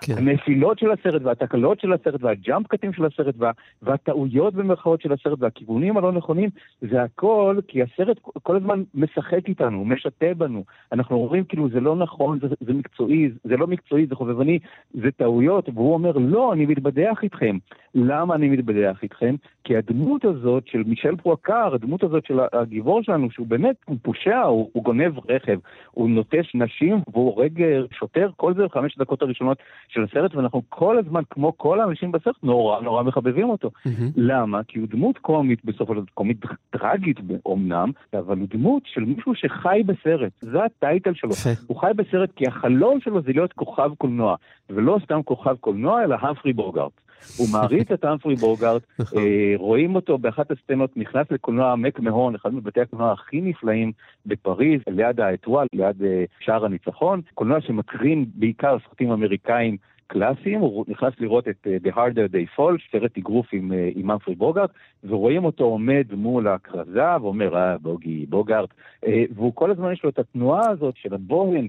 כן. 0.00 0.18
הנפילות 0.18 0.78
של 0.78 0.90
הסרט 0.90 1.22
והתקלות 1.24 1.80
של 1.80 1.92
הסרט 1.92 2.22
וה 2.22 2.37
jump 2.37 2.66
cut 2.66 2.82
ים 2.82 2.92
של 2.92 3.04
הסרט 3.04 3.34
וה, 3.38 3.50
והטעויות 3.82 4.54
במרכאות 4.54 5.00
של 5.00 5.12
הסרט 5.12 5.38
והכיוונים 5.40 5.96
הלא 5.96 6.12
נכונים, 6.12 6.50
זה 6.80 7.02
הכל 7.02 7.58
כי 7.68 7.82
הסרט 7.82 8.18
כל 8.42 8.56
הזמן 8.56 8.82
משחק 8.94 9.48
איתנו, 9.48 9.84
משטה 9.84 10.34
בנו. 10.36 10.64
אנחנו 10.92 11.16
אומרים 11.16 11.44
כאילו 11.44 11.68
זה 11.68 11.80
לא 11.80 11.96
נכון, 11.96 12.38
זה, 12.40 12.46
זה 12.60 12.72
מקצועי, 12.72 13.30
זה 13.44 13.56
לא 13.56 13.66
מקצועי, 13.66 14.06
זה 14.06 14.14
חובבני, 14.14 14.58
זה 14.94 15.10
טעויות, 15.10 15.68
והוא 15.74 15.94
אומר 15.94 16.12
לא, 16.18 16.52
אני 16.52 16.66
מתבדח 16.66 17.18
איתכם. 17.22 17.58
למה 17.94 18.34
אני 18.34 18.48
מתבדח 18.48 19.02
איתכם? 19.02 19.34
כי 19.64 19.76
הדמות 19.76 20.24
הזאת 20.24 20.66
של 20.66 20.82
מישל 20.86 21.16
פרואקר, 21.16 21.74
הדמות 21.74 22.02
הזאת 22.02 22.26
של 22.26 22.40
הגיבור 22.52 23.02
שלנו, 23.02 23.30
שהוא 23.30 23.46
באמת, 23.46 23.76
הוא 23.84 23.96
פושע, 24.02 24.40
הוא, 24.40 24.70
הוא 24.72 24.84
גונב 24.84 25.18
רכב, 25.28 25.58
הוא 25.90 26.10
נוטש 26.10 26.54
נשים 26.54 27.00
והוא 27.12 27.34
הורג 27.34 27.62
אה, 27.62 27.80
שוטר, 27.92 28.30
כל 28.36 28.54
זה 28.54 28.64
בחמש 28.64 28.98
דקות 28.98 29.22
הראשונות 29.22 29.58
של 29.88 30.04
הסרט, 30.04 30.34
ואנחנו 30.34 30.62
כל 30.68 30.98
הזמן, 30.98 31.22
כמו 31.30 31.58
כל 31.58 31.80
האנשים 31.80 32.12
בסרט, 32.12 32.34
נורא 32.42 32.80
נורא 32.80 33.02
מחבבים 33.02 33.50
אותו. 33.50 33.70
מהמם. 33.86 34.10
למה? 34.16 34.60
כי 34.68 34.78
הוא 34.78 34.88
דמות 34.90 35.18
קומית, 35.18 35.64
בסופו 35.64 35.94
של 35.94 36.00
דבר, 36.00 36.10
קומית 36.14 36.38
טרגית 36.70 37.20
אומנם, 37.46 37.90
אבל 38.14 38.38
הוא 38.38 38.46
דמות 38.50 38.82
של 38.86 39.00
מישהו 39.00 39.34
שחי 39.34 39.82
בסרט, 39.86 40.32
זה 40.40 40.64
הטייטל 40.64 41.14
שלו. 41.14 41.30
יפה. 41.30 41.50
הוא 41.66 41.80
חי 41.80 41.90
בסרט 41.96 42.30
כי 42.36 42.46
החלום 42.46 43.00
שלו 43.00 43.22
זה 43.22 43.32
להיות 43.32 43.52
כוכב 43.52 43.90
קולנוע, 43.98 44.36
ולא 44.70 44.98
סתם 45.04 45.22
כוכב 45.22 45.56
קולנוע, 45.60 46.04
אלא 46.04 46.16
המפרי 46.20 46.52
בוגארט. 46.52 47.03
הוא 47.36 47.46
מעריץ 47.52 47.90
את 47.90 48.04
אמפרי 48.04 48.34
בוגארט, 48.34 48.82
נכון. 48.98 49.18
אה, 49.18 49.52
רואים 49.56 49.94
אותו 49.94 50.18
באחת 50.18 50.50
הסצנות, 50.50 50.96
נכנס 50.96 51.26
לקולנוע 51.30 51.76
מק 51.76 52.00
מהון, 52.00 52.34
אחד 52.34 52.54
מבתי 52.54 52.80
הקולנוע 52.80 53.12
הכי 53.12 53.40
נפלאים 53.40 53.92
בפריז, 54.26 54.80
ליד 54.90 55.20
האטואל, 55.20 55.66
ליד 55.72 56.02
אה, 56.02 56.24
שער 56.40 56.64
הניצחון, 56.64 57.20
קולנוע 57.34 57.60
שמקרין 57.60 58.24
בעיקר 58.34 58.76
סרטים 58.88 59.10
אמריקאים. 59.10 59.76
קלאסיים, 60.06 60.60
הוא 60.60 60.84
נכנס 60.88 61.12
לראות 61.20 61.48
את 61.48 61.66
uh, 61.66 61.88
The 61.88 61.96
Harder 61.96 62.32
They 62.32 62.58
Fall, 62.58 62.92
סרט 62.92 63.18
אגרוף 63.18 63.46
עם, 63.52 63.72
uh, 63.72 63.74
עם 63.98 64.10
אמפרי 64.10 64.34
בוגארט, 64.34 64.70
ורואים 65.04 65.44
אותו 65.44 65.64
עומד 65.64 66.06
מול 66.12 66.48
הכרזה 66.48 67.16
ואומר, 67.20 67.56
אה, 67.56 67.78
בוגי, 67.78 68.26
בוגארט, 68.26 68.70
uh, 69.04 69.08
והוא 69.34 69.52
כל 69.54 69.70
הזמן 69.70 69.92
יש 69.92 70.04
לו 70.04 70.10
את 70.10 70.18
התנועה 70.18 70.70
הזאת 70.70 70.96
של 70.96 71.14
הבוהן, 71.14 71.68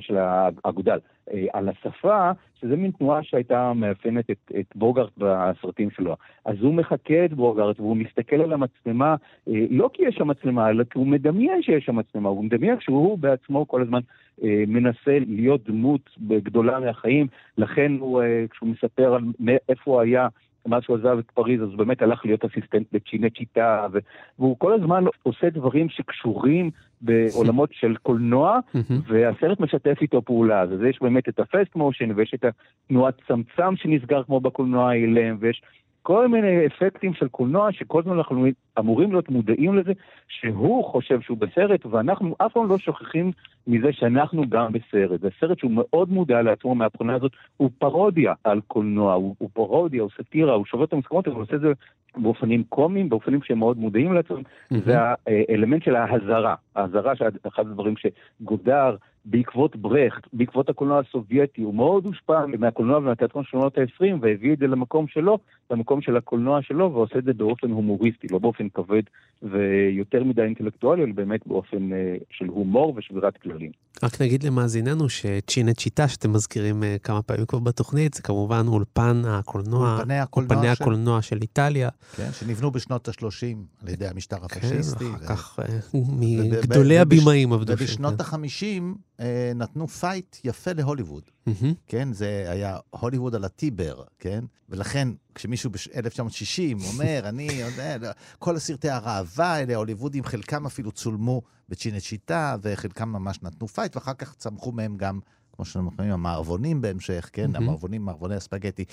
של 0.00 0.16
האגודל, 0.16 0.98
uh, 1.30 1.32
על 1.52 1.68
השפה, 1.68 2.30
שזה 2.60 2.76
מין 2.76 2.90
תנועה 2.90 3.22
שהייתה 3.22 3.72
מאפיינת 3.72 4.30
את, 4.30 4.52
את 4.60 4.66
בוגארט 4.74 5.12
בסרטים 5.18 5.90
שלו. 5.90 6.16
אז 6.44 6.56
הוא 6.60 6.74
מחקה 6.74 7.24
את 7.24 7.32
בוגארט 7.32 7.80
והוא 7.80 7.96
מסתכל 7.96 8.36
על 8.36 8.52
המצלמה, 8.52 9.14
uh, 9.48 9.52
לא 9.70 9.90
כי 9.92 10.02
יש 10.02 10.14
שם 10.14 10.28
מצלמה, 10.28 10.70
אלא 10.70 10.84
כי 10.84 10.98
הוא 10.98 11.06
מדמיין 11.06 11.62
שיש 11.62 11.84
שם 11.84 11.96
מצלמה, 11.96 12.28
הוא 12.28 12.44
מדמיין 12.44 12.80
שהוא 12.80 13.18
בעצמו 13.18 13.68
כל 13.68 13.82
הזמן 13.82 14.00
אה, 14.44 14.64
מנסה 14.66 15.18
להיות 15.26 15.64
דמות 15.68 16.10
גדולה 16.28 16.80
מהחיים, 16.80 17.26
לכן 17.58 17.92
הוא, 18.00 18.22
אה, 18.22 18.44
כשהוא 18.50 18.68
מספר 18.68 19.14
על 19.14 19.22
איפה 19.68 19.90
הוא 19.90 20.00
היה 20.00 20.28
מאז 20.68 20.82
שהוא 20.82 20.96
עזב 20.96 21.18
את 21.18 21.30
פריז, 21.30 21.62
אז 21.62 21.68
הוא 21.68 21.78
באמת 21.78 22.02
הלך 22.02 22.24
להיות 22.24 22.44
אסיסטנט 22.44 22.86
בצ'ינה 22.92 23.30
צ'יטה, 23.30 23.86
והוא 24.38 24.56
כל 24.58 24.72
הזמן 24.72 25.04
עושה 25.22 25.50
דברים 25.50 25.88
שקשורים 25.88 26.70
בעולמות 27.00 27.70
של 27.72 27.96
קולנוע, 27.96 28.58
והסרט 29.06 29.60
משתף 29.60 29.98
איתו 30.00 30.22
פעולה. 30.22 30.60
אז 30.60 30.82
יש 30.90 30.98
באמת 31.02 31.28
את 31.28 31.40
הפסט 31.40 31.76
מושן, 31.76 32.10
ויש 32.16 32.34
את 32.34 32.44
התנועת 32.44 33.14
צמצם 33.28 33.76
שנסגר 33.76 34.22
כמו 34.22 34.40
בקולנוע 34.40 34.90
האילם, 34.90 35.36
ויש 35.40 35.62
כל 36.02 36.28
מיני 36.28 36.66
אפקטים 36.66 37.14
של 37.14 37.28
קולנוע 37.28 37.72
שכל 37.72 38.00
הזמן 38.00 38.16
אנחנו 38.16 38.46
אמורים 38.78 39.12
להיות 39.12 39.28
מודעים 39.28 39.74
לזה 39.74 39.92
שהוא 40.28 40.84
חושב 40.84 41.20
שהוא 41.20 41.38
בסרט, 41.38 41.86
ואנחנו 41.86 42.34
אף 42.38 42.52
פעם 42.52 42.68
לא 42.68 42.78
שוכחים 42.78 43.32
מזה 43.66 43.92
שאנחנו 43.92 44.48
גם 44.48 44.72
בסרט. 44.72 45.20
זה 45.20 45.28
סרט 45.40 45.58
שהוא 45.58 45.72
מאוד 45.74 46.10
מודע 46.10 46.42
לעצמו 46.42 46.74
מהבחינה 46.74 47.14
הזאת, 47.14 47.32
הוא 47.56 47.70
פרודיה 47.78 48.34
על 48.44 48.60
קולנוע, 48.66 49.14
הוא, 49.14 49.34
הוא 49.38 49.48
פרודיה, 49.52 50.02
הוא 50.02 50.10
סאטירה, 50.16 50.54
הוא 50.54 50.64
שובר 50.66 50.84
את 50.84 50.92
המסכמות, 50.92 51.26
אבל 51.26 51.36
הוא 51.36 51.42
עושה 51.42 51.56
את 51.56 51.60
זה 51.60 51.72
באופנים 52.16 52.64
קומיים, 52.68 53.08
באופנים 53.08 53.42
שהם 53.42 53.58
מאוד 53.58 53.78
מודעים 53.78 54.12
לעצמם. 54.12 54.42
Mm-hmm. 54.42 54.76
זה 54.84 54.96
האלמנט 55.26 55.82
של 55.82 55.96
ההזרה, 55.96 56.54
ההזרה 56.76 57.16
שאחד 57.16 57.66
הדברים 57.66 57.94
שגודר 57.96 58.96
בעקבות 59.24 59.76
ברכט, 59.76 60.28
בעקבות 60.32 60.68
הקולנוע 60.68 60.98
הסובייטי, 60.98 61.62
הוא 61.62 61.74
מאוד 61.74 62.04
הושפע 62.04 62.46
מהקולנוע 62.58 62.98
ומהתיאטרון 62.98 63.44
של 63.44 63.50
שנות 63.50 63.78
ה-20, 63.78 64.14
והביא 64.20 64.52
את 64.52 64.58
זה 64.58 64.66
למקום 64.66 65.08
שלו, 65.08 65.38
למקום 65.70 66.00
של 66.00 66.16
הקולנוע 66.16 66.62
שלו, 66.62 66.92
ועושה 66.92 67.18
את 67.18 67.24
זה 67.24 67.32
באופן 67.32 67.70
הומוריסטי, 67.70 68.26
לא 68.30 68.38
באופן 68.38 68.67
כבד 68.74 69.02
ויותר 69.42 70.24
מדי 70.24 70.42
אינטלקטואלי, 70.42 71.04
אלא 71.04 71.12
באמת 71.12 71.46
באופן 71.46 71.90
uh, 71.92 72.24
של 72.30 72.46
הומור 72.46 72.94
ושבירת 72.96 73.36
כללים. 73.36 73.70
רק 74.02 74.22
נגיד 74.22 74.42
למאזיננו 74.42 75.08
שצ'ינת 75.08 75.78
שיטה, 75.78 76.08
שאתם 76.08 76.32
מזכירים 76.32 76.82
uh, 76.82 76.86
כמה 77.02 77.22
פעמים 77.22 77.46
כבר 77.46 77.58
בתוכנית, 77.58 78.14
זה 78.14 78.22
כמובן 78.22 78.64
אולפן 78.68 79.22
הקולנוע, 79.26 79.96
אולפני 79.96 80.18
הקולנוע, 80.18 80.56
אולפני 80.56 80.76
של... 80.76 80.82
הקולנוע 80.82 81.22
של 81.22 81.38
איטליה. 81.42 81.88
כן, 82.16 82.28
שנבנו 82.32 82.70
בשנות 82.70 83.08
ה-30 83.08 83.82
על 83.82 83.88
ידי 83.88 84.06
המשטר 84.06 84.36
הפשיסטי. 84.44 85.04
כן, 85.04 85.24
אחר. 85.24 85.34
כך 85.36 85.58
מגדולי 85.94 86.98
הבימאים 86.98 87.52
עבדו 87.52 87.76
שם. 87.76 87.84
ובשנות 87.84 88.20
ה-50 88.20 88.82
uh, 89.18 89.22
נתנו 89.54 89.88
fight 89.88 90.36
יפה 90.44 90.72
להוליווד. 90.72 91.22
Mm-hmm. 91.48 91.66
כן, 91.86 92.12
זה 92.12 92.46
היה 92.48 92.78
הוליווד 92.90 93.34
על 93.34 93.44
הטיבר, 93.44 94.02
כן? 94.18 94.44
ולכן, 94.68 95.08
כשמישהו 95.34 95.70
ב-1960 95.70 96.86
אומר, 96.92 97.20
אני 97.24 97.48
יודע, 97.52 98.12
כל 98.38 98.56
הסרטי 98.56 98.90
הראווה 98.90 99.52
האלה, 99.54 99.74
ההוליוודים, 99.74 100.24
חלקם 100.24 100.66
אפילו 100.66 100.92
צולמו 100.92 101.42
בצ'ינצ'יטה, 101.68 102.56
וחלקם 102.62 103.08
ממש 103.08 103.42
נתנו 103.42 103.68
fight, 103.68 103.96
ואחר 103.96 104.14
כך 104.14 104.34
צמחו 104.34 104.72
מהם 104.72 104.96
גם 104.96 105.20
כמו 105.58 105.64
שאנחנו 105.64 105.90
מכירים, 105.90 106.12
המערבונים 106.12 106.80
בהמשך, 106.80 107.30
כן? 107.32 107.54
Mm-hmm. 107.54 107.56
המערבונים, 107.56 108.04
מערבוני 108.04 108.34
הספגטי. 108.34 108.84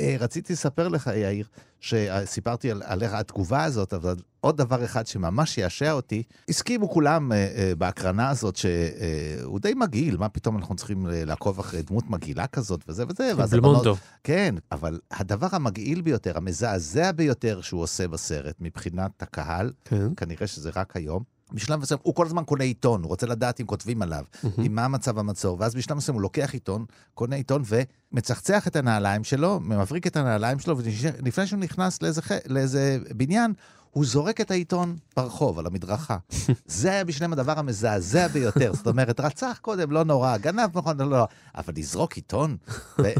אה, 0.00 0.16
רציתי 0.20 0.52
לספר 0.52 0.88
לך, 0.88 1.10
יאיר, 1.16 1.46
שסיפרתי 1.80 2.70
על, 2.70 2.82
עליך 2.84 3.12
התגובה 3.12 3.64
הזאת, 3.64 3.94
אבל 3.94 4.16
עוד 4.40 4.56
דבר 4.56 4.84
אחד 4.84 5.06
שממש 5.06 5.58
יעשע 5.58 5.92
אותי, 5.92 6.22
הסכימו 6.48 6.90
כולם 6.90 7.32
אה, 7.32 7.36
אה, 7.36 7.72
בהקרנה 7.78 8.30
הזאת 8.30 8.56
שהוא 8.56 9.60
די 9.60 9.74
מגעיל, 9.74 10.16
מה 10.16 10.28
פתאום 10.28 10.56
אנחנו 10.56 10.74
צריכים 10.76 11.06
לעקוב 11.10 11.58
אחרי 11.58 11.82
דמות 11.82 12.10
מגעילה 12.10 12.46
כזאת 12.46 12.84
וזה 12.88 13.04
וזה. 13.08 13.32
בלמונדו. 13.56 13.94
כן, 14.24 14.54
אבל 14.72 15.00
הדבר 15.10 15.48
המגעיל 15.52 16.00
ביותר, 16.00 16.36
המזעזע 16.36 17.12
ביותר 17.12 17.60
שהוא 17.60 17.82
עושה 17.82 18.08
בסרט, 18.08 18.56
מבחינת 18.60 19.22
הקהל, 19.22 19.72
כן. 19.84 20.14
כנראה 20.16 20.46
שזה 20.46 20.70
רק 20.76 20.96
היום, 20.96 21.22
בשלב 21.54 21.80
מסוים, 21.80 22.00
הוא 22.02 22.14
כל 22.14 22.26
הזמן 22.26 22.44
קונה 22.44 22.64
עיתון, 22.64 23.02
הוא 23.02 23.08
רוצה 23.08 23.26
לדעת 23.26 23.60
אם 23.60 23.66
כותבים 23.66 24.02
עליו, 24.02 24.24
mm-hmm. 24.32 24.48
עם 24.62 24.74
מה 24.74 24.88
מצב 24.88 25.18
המצור, 25.18 25.56
ואז 25.60 25.74
בשלב 25.74 25.96
מסוים 25.96 26.14
הוא 26.14 26.22
לוקח 26.22 26.50
עיתון, 26.52 26.84
קונה 27.14 27.36
עיתון 27.36 27.62
ומצחצח 28.12 28.66
את 28.66 28.76
הנעליים 28.76 29.24
שלו, 29.24 29.60
מבריק 29.60 30.06
את 30.06 30.16
הנעליים 30.16 30.58
שלו, 30.58 30.76
ולפני 30.78 31.46
שהוא 31.46 31.60
נכנס 31.60 32.02
לאיזה, 32.02 32.20
לאיזה 32.46 32.98
בניין, 33.16 33.52
הוא 33.90 34.04
זורק 34.04 34.40
את 34.40 34.50
העיתון 34.50 34.96
ברחוב, 35.16 35.58
על 35.58 35.66
המדרכה. 35.66 36.16
זה 36.66 36.90
היה 36.90 37.04
בשבילם 37.04 37.32
הדבר 37.32 37.58
המזעזע 37.58 38.28
ביותר. 38.28 38.74
זאת 38.74 38.86
אומרת, 38.86 39.20
רצח 39.20 39.58
קודם, 39.62 39.90
לא 39.90 40.04
נורא, 40.04 40.36
גנב 40.36 40.78
נכון, 40.78 41.00
לא 41.00 41.04
נורא, 41.04 41.24
אבל 41.54 41.72
לזרוק 41.76 42.12
עיתון? 42.12 42.56
ו- 42.98 43.12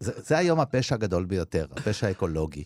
זה, 0.00 0.12
זה 0.26 0.38
היום 0.38 0.60
הפשע 0.60 0.94
הגדול 0.94 1.24
ביותר, 1.24 1.66
הפשע 1.76 2.06
האקולוגי. 2.06 2.64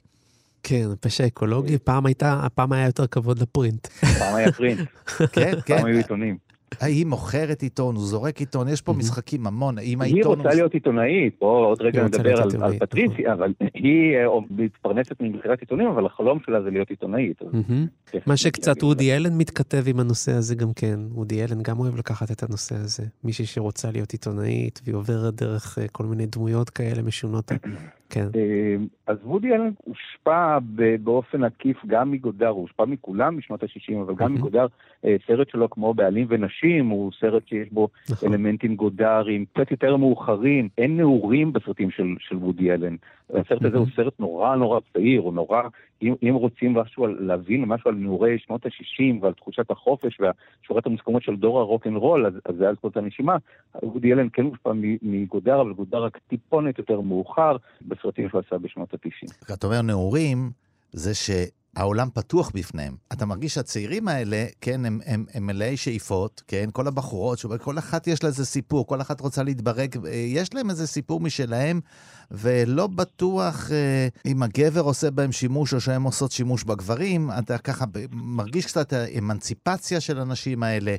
כן, 0.62 0.86
פשע 1.00 1.26
אקולוגי, 1.26 1.78
פעם 1.78 2.06
הייתה, 2.06 2.46
פעם 2.54 2.72
היה 2.72 2.86
יותר 2.86 3.06
כבוד 3.06 3.38
לפרינט. 3.38 3.86
פעם 3.86 4.34
היה 4.34 4.52
פרינט. 4.52 4.88
כן, 5.34 5.52
כן. 5.66 5.76
פעם 5.76 5.86
היו 5.86 5.96
עיתונים. 5.96 6.48
היא 6.80 7.06
מוכרת 7.06 7.62
עיתון, 7.62 7.94
הוא 7.94 8.04
זורק 8.04 8.40
עיתון, 8.40 8.68
יש 8.68 8.82
פה 8.82 8.92
משחקים 8.92 9.46
המון. 9.46 9.78
אם 9.78 10.02
היא 10.02 10.24
רוצה 10.24 10.48
להיות 10.48 10.74
עיתונאית, 10.74 11.36
בואו 11.40 11.64
עוד 11.64 11.82
רגע 11.82 12.04
נדבר 12.04 12.42
על 12.42 12.78
פטריציה, 12.78 13.32
נכון. 13.32 13.42
אבל 13.42 13.52
היא 13.74 14.16
אה, 14.16 14.40
מתפרנסת 14.50 15.20
ממכירת 15.20 15.60
עיתונים, 15.60 15.88
אבל 15.88 16.06
החלום 16.06 16.38
שלה 16.46 16.62
זה 16.62 16.70
להיות 16.70 16.90
עיתונאית. 16.90 17.42
מה 18.26 18.36
שקצת 18.36 18.82
וודי 18.82 19.16
אלן 19.16 19.38
מתכתב 19.38 19.82
עם 19.86 20.00
הנושא 20.00 20.32
הזה 20.32 20.54
גם 20.54 20.72
כן. 20.76 21.00
וודי 21.10 21.44
אלן 21.44 21.62
גם 21.62 21.78
אוהב 21.78 21.96
לקחת 21.96 22.30
את 22.30 22.42
הנושא 22.42 22.74
הזה. 22.74 23.02
מישהי 23.24 23.46
שרוצה 23.46 23.90
להיות 23.90 24.12
עיתונאית, 24.12 24.80
והיא 24.84 24.94
עוברת 24.94 25.34
דרך 25.34 25.78
אה, 25.78 25.88
כל 25.88 26.04
מיני 26.04 26.26
דמויות 26.26 26.70
כאלה 26.70 27.02
משונות. 27.02 27.52
כן. 28.10 28.26
אה, 28.34 28.76
אז 29.06 29.16
וודי 29.24 29.54
אלן 29.54 29.70
הושפע 29.84 30.58
באופן 31.04 31.44
עקיף 31.44 31.76
גם 31.86 32.10
מגודר, 32.10 32.48
הוא 32.48 32.62
הושפע 32.62 32.84
מכולם 32.84 33.36
בשנות 33.36 33.62
ה-60, 33.62 34.02
אבל 34.02 34.14
גם 34.14 34.34
מגודר, 34.34 34.66
סרט 35.26 35.48
שלו 35.50 35.70
כמו 35.70 35.94
בעלים 35.94 36.26
ונשים. 36.28 36.68
נשים, 36.68 36.88
הוא 36.88 37.12
סרט 37.20 37.48
שיש 37.48 37.68
בו 37.72 37.88
נכון. 38.10 38.32
אלמנטים 38.32 38.76
גודריים, 38.76 39.44
קצת 39.44 39.70
יותר 39.70 39.96
מאוחרים, 39.96 40.68
אין 40.78 40.96
נעורים 40.96 41.52
בסרטים 41.52 41.90
של, 41.90 42.14
של 42.18 42.36
וודי 42.36 42.72
אלן. 42.72 42.96
הסרט 43.34 43.64
הזה 43.64 43.78
הוא 43.78 43.86
סרט 43.96 44.20
נורא 44.20 44.56
נורא 44.56 44.80
צעיר, 44.92 45.20
הוא 45.20 45.32
נורא, 45.32 45.62
אם, 46.02 46.14
אם 46.22 46.34
רוצים 46.34 46.74
משהו 46.74 47.04
על, 47.04 47.16
להבין 47.20 47.64
משהו 47.64 47.90
על 47.90 47.96
נעורי 47.96 48.38
שנות 48.38 48.66
ה-60 48.66 49.22
ועל 49.22 49.32
תחושת 49.32 49.70
החופש 49.70 50.20
והשורת 50.20 50.86
המוסכמות 50.86 51.22
של 51.22 51.36
דור 51.36 51.60
הרוקנרול, 51.60 52.26
אז, 52.26 52.32
אז 52.44 52.54
זה 52.56 52.68
על 52.68 52.74
הנשימה. 52.94 53.36
וודי 53.82 54.12
אלן 54.12 54.28
כן 54.32 54.42
מושפע 54.42 54.72
מגודר, 55.02 55.60
אבל 55.60 55.72
גודר 55.72 56.02
רק 56.02 56.18
טיפונת 56.28 56.78
יותר 56.78 57.00
מאוחר 57.00 57.56
בסרטים 57.98 58.28
שהוא 58.28 58.40
עשה 58.46 58.58
בשנות 58.58 58.94
ה-90. 58.94 59.54
אתה 59.54 59.66
אומר 59.66 59.82
נעורים, 59.82 60.50
זה 60.92 61.14
ש... 61.14 61.30
העולם 61.78 62.08
פתוח 62.14 62.50
בפניהם. 62.54 62.94
אתה 63.12 63.26
מרגיש 63.26 63.54
שהצעירים 63.54 64.08
האלה, 64.08 64.44
כן, 64.60 64.84
הם, 64.84 64.98
הם, 65.06 65.24
הם 65.34 65.46
מלאי 65.46 65.76
שאיפות, 65.76 66.42
כן, 66.46 66.64
כל 66.72 66.86
הבחורות, 66.86 67.38
כל 67.62 67.78
אחת 67.78 68.06
יש 68.06 68.22
לה 68.22 68.28
איזה 68.28 68.46
סיפור, 68.46 68.86
כל 68.86 69.00
אחת 69.00 69.20
רוצה 69.20 69.42
להתברג, 69.42 70.06
אה, 70.06 70.10
יש 70.12 70.54
להם 70.54 70.70
איזה 70.70 70.86
סיפור 70.86 71.20
משלהם, 71.20 71.80
ולא 72.30 72.86
בטוח 72.86 73.70
אה, 73.72 74.08
אם 74.26 74.42
הגבר 74.42 74.80
עושה 74.80 75.10
בהם 75.10 75.32
שימוש 75.32 75.74
או 75.74 75.80
שהן 75.80 76.02
עושות 76.02 76.30
שימוש 76.30 76.64
בגברים, 76.64 77.28
אתה 77.38 77.58
ככה 77.58 77.84
מרגיש 78.12 78.66
קצת 78.66 78.92
האמנציפציה 78.92 80.00
של 80.00 80.18
הנשים 80.18 80.62
האלה. 80.62 80.96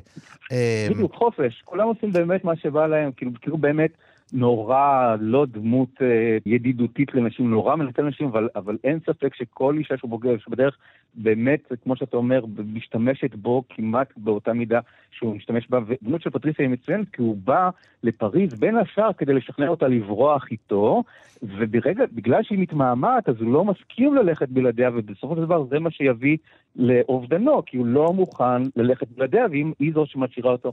אה, 0.52 0.86
בדיוק, 0.90 1.14
חופש, 1.14 1.62
כולם 1.64 1.86
עושים 1.86 2.12
באמת 2.12 2.44
מה 2.44 2.56
שבא 2.56 2.86
להם, 2.86 3.12
כאילו, 3.12 3.30
כאילו 3.40 3.58
באמת... 3.58 3.90
נורא 4.32 5.16
לא 5.20 5.46
דמות 5.46 6.02
אה, 6.02 6.38
ידידותית 6.46 7.14
לנשים, 7.14 7.50
נורא 7.50 7.76
מנצל 7.76 8.02
נשים, 8.02 8.26
אבל, 8.26 8.48
אבל 8.56 8.76
אין 8.84 8.98
ספק 9.06 9.34
שכל 9.34 9.76
אישה 9.78 9.96
שהוא 9.96 10.10
בוגר, 10.10 10.38
שבדרך 10.38 10.76
באמת, 11.14 11.72
כמו 11.84 11.96
שאתה 11.96 12.16
אומר, 12.16 12.44
משתמשת 12.64 13.34
בו 13.34 13.62
כמעט 13.68 14.12
באותה 14.16 14.52
מידה 14.52 14.80
שהוא 15.10 15.36
משתמש 15.36 15.70
בה, 15.70 15.78
ודמות 15.86 16.22
של 16.22 16.30
פטריסיה 16.30 16.64
היא 16.64 16.72
מצוינת, 16.72 17.08
כי 17.12 17.22
הוא 17.22 17.36
בא 17.44 17.70
לפריז 18.02 18.54
בין 18.54 18.76
השאר 18.76 19.12
כדי 19.12 19.32
לשכנע 19.32 19.68
אותה 19.68 19.88
לברוח 19.88 20.46
איתו, 20.50 21.02
וברגע, 21.42 22.04
בגלל 22.12 22.42
שהיא 22.42 22.58
מתמהמהת, 22.58 23.28
אז 23.28 23.40
הוא 23.40 23.52
לא 23.52 23.64
מסכים 23.64 24.14
ללכת 24.14 24.48
בלעדיה, 24.48 24.90
ובסופו 24.94 25.36
של 25.36 25.42
דבר 25.42 25.64
זה 25.64 25.78
מה 25.78 25.90
שיביא 25.90 26.36
לאובדנו, 26.76 27.62
כי 27.66 27.76
הוא 27.76 27.86
לא 27.86 28.12
מוכן 28.12 28.62
ללכת 28.76 29.08
בלעדיה, 29.08 29.46
והיא 29.50 29.94
זו 29.94 30.06
שמשאירה 30.06 30.52
אותו 30.52 30.72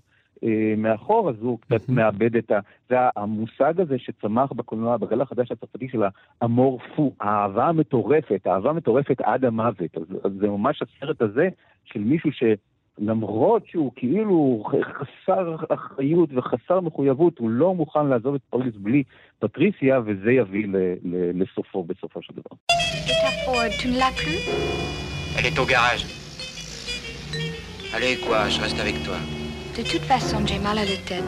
מאחור, 0.78 1.30
אז 1.30 1.36
הוא 1.41 1.60
קצת 1.60 1.89
מאבד 1.89 2.36
את 2.36 2.52
ה... 2.52 2.60
זה 2.89 2.95
המושג 3.15 3.82
הזה 3.82 3.95
שצמח 4.00 4.52
בקולנוע, 4.52 4.97
בגל 4.97 5.21
החדש 5.21 5.52
הצרפתי 5.52 5.88
של 5.91 6.04
האמור 6.41 6.80
פו, 6.95 7.12
האהבה 7.19 7.65
המטורפת, 7.67 8.41
האהבה 8.47 8.73
מטורפת 8.73 9.21
עד 9.21 9.45
המוות. 9.45 9.97
אז, 9.97 10.17
אז 10.23 10.32
זה 10.39 10.47
ממש 10.47 10.82
הסרט 10.82 11.21
הזה 11.21 11.50
של 11.86 12.00
מישהו 12.00 12.32
ש... 12.32 12.43
למרות 13.00 13.67
שהוא 13.67 13.91
כאילו 13.95 14.63
חסר 14.84 15.56
אחריות 15.69 16.30
וחסר 16.34 16.80
מחויבות, 16.80 17.39
הוא 17.39 17.50
לא 17.50 17.76
מוכן 17.76 18.06
לעזוב 18.06 18.36
את 18.36 18.41
פרליס 18.50 18.76
בלי 18.76 19.04
פטריסיה, 19.39 20.00
וזה 20.06 20.32
יביא 20.32 20.67
ל- 20.67 20.78
ל- 21.04 21.41
לסופו 21.41 21.84
בסופו 21.84 22.21
של 22.21 22.34
דבר. 22.34 22.56
Elle 25.38 25.45
est 25.45 25.60
au 25.60 25.65
garage. 25.65 26.04
Allez, 27.95 28.15
quoi, 28.26 28.50
je 28.50 28.60
reste 28.62 28.80
avec 28.80 28.97
toi. 29.06 29.46
De 29.77 29.83
toute 29.83 30.05
façon, 30.05 30.41
j'ai 30.43 30.57
mal 30.57 30.79
à 30.79 30.85
la 30.85 30.97
tête. 31.05 31.23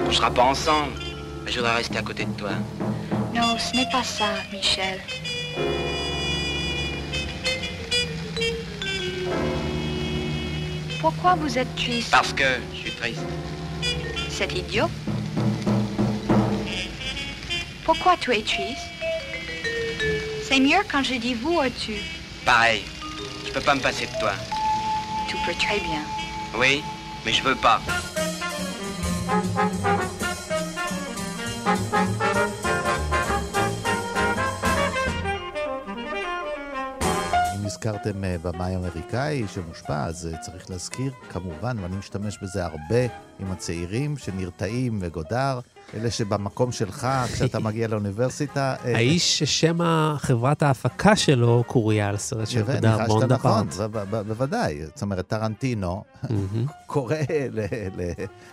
On 0.00 0.10
sera 0.10 0.30
pas 0.30 0.44
ensemble, 0.44 0.94
mais 1.44 1.52
je 1.52 1.58
voudrais 1.58 1.76
rester 1.76 1.98
à 1.98 2.02
côté 2.02 2.24
de 2.24 2.32
toi. 2.32 2.52
Non, 3.34 3.58
ce 3.58 3.76
n'est 3.76 3.88
pas 3.90 4.02
ça, 4.02 4.24
Michel. 4.50 4.98
Pourquoi 11.02 11.34
vous 11.34 11.58
êtes 11.58 11.74
triste? 11.76 12.10
Parce 12.10 12.32
que 12.32 12.44
je 12.72 12.78
suis 12.78 12.92
triste. 12.92 13.20
C'est 14.30 14.50
idiot. 14.56 14.88
Pourquoi 17.84 18.16
tu 18.18 18.32
es 18.32 18.40
triste? 18.40 18.88
C'est 20.48 20.60
mieux 20.60 20.82
quand 20.90 21.02
je 21.02 21.16
dis 21.16 21.34
vous 21.34 21.58
ou 21.58 21.68
tu. 21.78 21.92
Pareil, 22.46 22.84
je 23.46 23.52
peux 23.52 23.60
pas 23.60 23.74
me 23.74 23.80
passer 23.80 24.06
de 24.06 24.18
toi. 24.18 24.32
Tu 25.28 25.36
peux 25.44 25.52
très 25.52 25.78
bien. 25.80 26.00
Oui, 26.56 26.82
mais 27.24 27.32
je 27.32 27.42
veux 27.42 27.56
pas. 27.56 27.80
אם 37.54 37.66
הזכרתם 37.66 38.24
אה, 38.24 38.36
במאי 38.42 38.76
אמריקאי 38.76 39.44
שמושפע, 39.54 40.04
אז 40.04 40.26
אה, 40.32 40.38
צריך 40.38 40.70
להזכיר, 40.70 41.12
כמובן, 41.28 41.76
ואני 41.78 41.96
משתמש 41.96 42.38
בזה 42.42 42.64
הרבה 42.64 43.02
עם 43.40 43.52
הצעירים 43.52 44.16
שנרתעים 44.16 44.98
וגודר, 45.02 45.60
אלה 45.94 46.10
שבמקום 46.10 46.72
שלך, 46.72 47.08
כשאתה 47.32 47.60
מגיע 47.68 47.88
לאוניברסיטה... 47.88 48.74
אה, 48.84 48.94
האיש 48.96 49.38
ששם 49.38 49.78
חברת 50.18 50.62
ההפקה 50.62 51.16
שלו 51.16 51.64
קוריה 51.66 52.08
על 52.08 52.16
סרט 52.16 52.48
של 52.48 52.60
יפה, 52.60 52.72
גודר 52.74 52.96
ניחשת 52.96 53.10
נכון, 53.10 53.20
בונדפארט. 53.68 53.90
ב- 53.90 53.98
ב- 53.98 54.16
ב- 54.16 54.22
בוודאי. 54.28 54.80
זאת 54.86 55.02
אומרת, 55.02 55.26
טרנטינו 55.28 56.04
קורא 56.86 57.14
ל... 57.52 57.60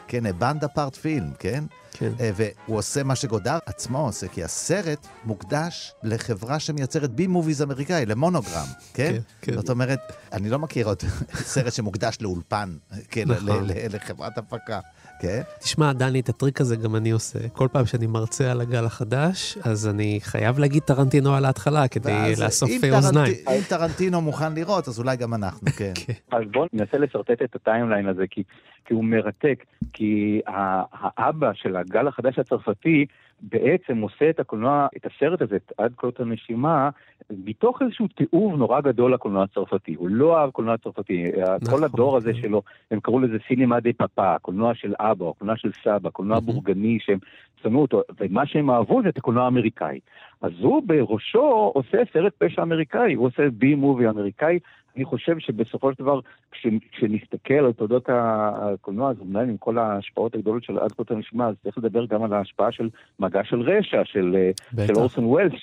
כן, 0.08 0.24
בנדפארט 0.40 0.96
פילם, 0.96 1.32
כן? 1.40 1.64
כן. 1.92 2.12
אה, 2.20 2.32
והוא 2.36 2.78
עושה 2.78 3.04
מה 3.04 3.16
שגודר 3.16 3.58
עצמו 3.66 4.00
עושה, 4.00 4.28
כי 4.28 4.44
הסרט 4.44 5.08
מוקדש 5.26 5.94
לחברה 6.04 6.60
שמייצרת 6.60 7.12
בי 7.12 7.28
מוביז 7.28 7.62
אמריקאי, 7.62 8.06
למונוגרם, 8.06 8.66
כן? 8.94 9.12
כן, 9.14 9.20
כן. 9.42 9.54
זאת 9.54 9.70
אומרת, 9.70 10.00
אני 10.34 10.50
לא 10.50 10.60
מכיר 10.60 10.88
עוד 10.88 11.04
סרט 11.54 11.74
שמוקדש 11.74 12.18
לאולפן, 12.22 12.78
כן, 13.12 13.24
נכון. 13.28 13.68
לחברת 13.94 14.38
הפקה, 14.38 14.80
כן? 15.20 15.42
תשמע, 15.60 15.94
דני, 15.94 16.20
את 16.20 16.30
הטריק 16.30 16.62
הזה 16.62 16.76
גם 16.76 16.96
אני 16.96 17.12
עושה. 17.12 17.50
כל 17.50 17.68
פעם 17.72 17.86
שאני 17.86 18.08
מרצה 18.08 18.52
על 18.52 18.62
הגל 18.62 18.86
החדש, 18.86 19.58
אז 19.64 19.88
אני 19.88 20.20
חייב 20.22 20.60
להגיד 20.60 20.84
טרנטינו 20.84 21.36
על 21.36 21.46
ההתחלה 21.46 21.88
כדי 21.88 22.12
לאסוף 22.44 22.70
אם 22.70 22.80
אה, 22.84 22.96
אוזניים. 22.98 23.34
טרנט- 23.34 23.50
אם 23.56 23.62
טרנטינו 23.70 24.22
מוכן 24.22 24.54
לראות, 24.54 24.88
אז 24.88 25.00
אולי 25.00 25.18
גם 25.18 25.34
אנחנו, 25.34 25.68
כן. 25.78 25.92
כן. 25.96 26.14
אז 26.32 26.44
בואו 26.52 26.66
ננסה 26.74 26.98
לשרטט 26.98 27.42
את 27.44 27.56
ה 27.56 27.62
timeline 27.62 28.08
הזה, 28.08 28.24
כי, 28.30 28.44
כי 28.86 28.94
הוא 28.94 29.04
מרתק. 29.04 29.64
כי 29.94 30.42
ה- 30.48 30.84
האבא 30.92 31.52
של 31.54 31.76
הגל 31.76 32.08
החדש 32.08 32.40
הצרפתי 32.40 33.06
בעצם 33.42 33.98
עושה 33.98 34.30
את 34.30 34.40
הקולנוע, 34.40 34.88
את 34.98 35.06
הסרט 35.06 35.42
הזה, 35.42 35.56
את 35.56 35.72
עד 35.78 35.94
כלות 35.96 36.20
הנשימה, 36.20 36.90
מתוך 37.30 37.82
איזשהו 37.82 38.08
תיעוב 38.08 38.56
נורא 38.56 38.82
גדול 38.82 39.14
לקולנוע 39.14 39.44
הצרפתי. 39.44 39.94
הוא 39.94 40.10
לא 40.10 40.38
אהב 40.38 40.50
קולנוע 40.52 40.78
צרפתי. 40.78 41.32
נכון, 41.62 41.80
כל 41.80 41.84
הדור 41.84 42.18
הזה 42.18 42.34
כן. 42.34 42.42
שלו, 42.42 42.62
הם 42.92 43.00
קראו 43.00 43.20
לזה 43.20 43.38
סינמה 43.48 43.80
דה 43.80 43.90
פאפה, 43.98 44.40
קולנוע 44.40 44.76
של 44.76 44.94
אבא, 45.00 45.32
קולנוע 45.38 45.58
של 45.58 45.72
סבא, 45.84 46.10
קולנוע 46.10 46.40
מהמם. 46.40 46.54
בורגני 46.54 46.98
שהם 47.02 47.20
שנאו 47.62 47.82
אותו, 47.82 48.02
ומה 48.20 48.46
שהם 48.46 48.70
אהבו 48.70 49.02
זה 49.04 49.10
את 49.10 49.18
הקולנוע 49.18 49.44
האמריקאי. 49.44 50.00
אז 50.42 50.52
הוא 50.60 50.84
בראשו 50.86 51.72
עושה 51.74 51.98
סרט 52.14 52.34
פשע 52.38 52.62
אמריקאי, 52.62 53.14
הוא 53.14 53.28
עושה 53.28 53.44
בי 53.54 53.76
מובי 53.76 54.10
אמריקאי. 54.10 54.60
אני 54.98 55.06
חושב 55.06 55.40
שבסופו 55.40 55.94
של 55.94 56.04
דבר, 56.04 56.20
כש, 56.52 56.68
כשנסתכל 56.92 57.54
על 57.54 57.74
תולדות 57.74 58.10
הקולנוע, 58.12 59.10
אז 59.10 59.16
אולי 59.20 59.44
עם 59.44 59.58
כל 59.58 59.78
ההשפעות 59.78 60.36
הגדולות 60.36 60.64
של 60.64 60.80
עד 60.80 60.92
כה 60.92 61.04
הנשמע, 61.16 61.48
אז 61.48 61.56
צריך 61.64 61.78
לדבר 61.78 62.06
גם 62.06 62.24
על 62.24 62.34
ההשפעה 62.34 62.72
של 62.72 62.90
מגע 63.20 63.44
של 63.44 63.62
רשע, 63.62 64.02
של, 64.06 64.36
אה, 64.38 64.52
של. 64.88 64.94
אורסון 64.96 65.26
ווילס, 65.26 65.54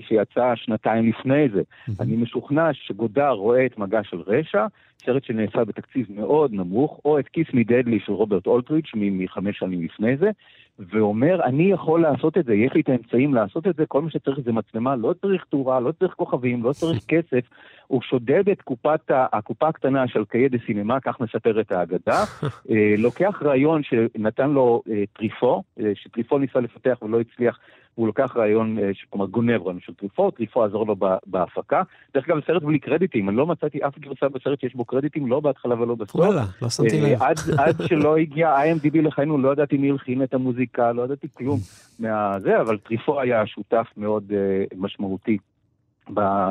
שיצא- 0.00 0.54
שנתיים 0.56 1.08
לפני 1.08 1.48
זה. 1.48 1.62
אני 2.00 2.16
משוכנע 2.16 2.70
שגודר 2.72 3.30
רואה 3.30 3.66
את 3.66 3.78
מגע 3.78 4.00
של 4.04 4.20
רשע, 4.26 4.66
סרט 5.04 5.24
שנעשה 5.24 5.64
בתקציב 5.64 6.06
מאוד 6.10 6.52
נמוך, 6.52 7.00
או 7.04 7.18
את 7.18 7.28
כיס 7.28 7.46
מדדלי 7.52 8.00
של 8.00 8.12
רוברט 8.12 8.46
אולטריץ' 8.46 8.90
מחמש 8.94 9.58
שנים 9.58 9.82
לפני 9.84 10.16
זה, 10.16 10.30
ואומר, 10.78 11.44
אני 11.44 11.70
יכול 11.70 12.02
לעשות 12.02 12.38
את 12.38 12.44
זה, 12.44 12.54
יש 12.54 12.74
לי 12.74 12.80
את 12.80 12.88
האמצעים 12.88 13.34
לעשות 13.34 13.66
את 13.66 13.76
זה, 13.76 13.86
כל 13.86 14.02
מה 14.02 14.10
שצריך 14.10 14.40
זה 14.44 14.52
מצלמה, 14.52 14.96
לא 14.96 15.14
צריך 15.20 15.44
תאורה, 15.50 15.80
לא 15.80 15.92
צריך 15.92 16.14
כוכבים, 16.14 16.62
לא 16.62 16.72
צריך 16.72 16.98
כסף. 17.12 17.48
הוא 17.86 18.02
שודד 18.02 18.48
את 18.48 18.62
קופת, 18.62 19.00
הקופה 19.08 19.68
הקטנה 19.68 20.08
של 20.08 20.24
קאיה 20.24 20.48
דה 20.48 20.58
סינמה, 20.66 21.00
כך 21.00 21.20
מספרת 21.20 21.72
האגדה, 21.72 22.24
אה, 22.70 22.94
לוקח 22.98 23.42
רעיון 23.42 23.82
שנתן 23.82 24.50
לו 24.50 24.82
אה, 24.90 25.04
טריפו, 25.12 25.62
אה, 25.80 25.92
שטריפו 25.94 26.38
ניסה 26.38 26.60
לפתח 26.60 26.98
ולא 27.02 27.20
הצליח, 27.20 27.58
הוא 27.98 28.06
לוקח 28.06 28.36
רעיון, 28.36 28.78
אה, 28.78 28.90
כלומר 29.10 29.26
גונב 29.26 29.62
רעיון 29.62 29.80
של 29.80 29.94
טריפו, 29.94 30.30
טריפו 30.30 30.64
עוזר 30.64 30.86
לו 30.86 30.96
בהפקה. 31.26 31.82
דרך 32.14 32.28
אגב, 32.28 32.40
סרט 32.46 32.62
בלי 32.62 32.78
קרדיטים, 32.78 33.28
אני 33.28 33.36
לא 33.36 33.46
מצאתי 33.46 33.78
אף 33.86 33.98
גרסה 33.98 34.28
בסרט 34.28 34.60
שיש 34.60 34.74
בו 34.74 34.84
קרדיטים, 34.84 35.26
לא 35.26 35.40
בהתחלה 35.40 35.82
ולא 35.82 35.94
בסוף. 35.94 36.16
וואלה, 36.16 36.44
לא 36.62 36.68
שמתי 36.68 37.04
אה, 37.04 37.12
לב. 37.12 37.22
עד, 37.22 37.36
עד 37.58 37.76
שלא 37.88 38.16
הגיע 38.16 38.56
IMDb 38.56 39.02
לחיינו, 39.02 39.38
לא 39.38 39.52
ידעתי 39.52 39.76
מי 39.76 39.90
הלחין 39.90 40.22
את 40.22 40.34
המוזיקה, 40.34 40.92
לא 40.92 41.02
ידעתי 41.02 41.26
כלום 41.34 41.58
מהזה, 41.98 42.60
אבל 42.60 42.78
טריפו 42.78 43.20
היה 43.20 43.46
שותף 43.46 43.86
מאוד 43.96 44.32
אה, 44.32 44.64
משמעותי. 44.76 45.38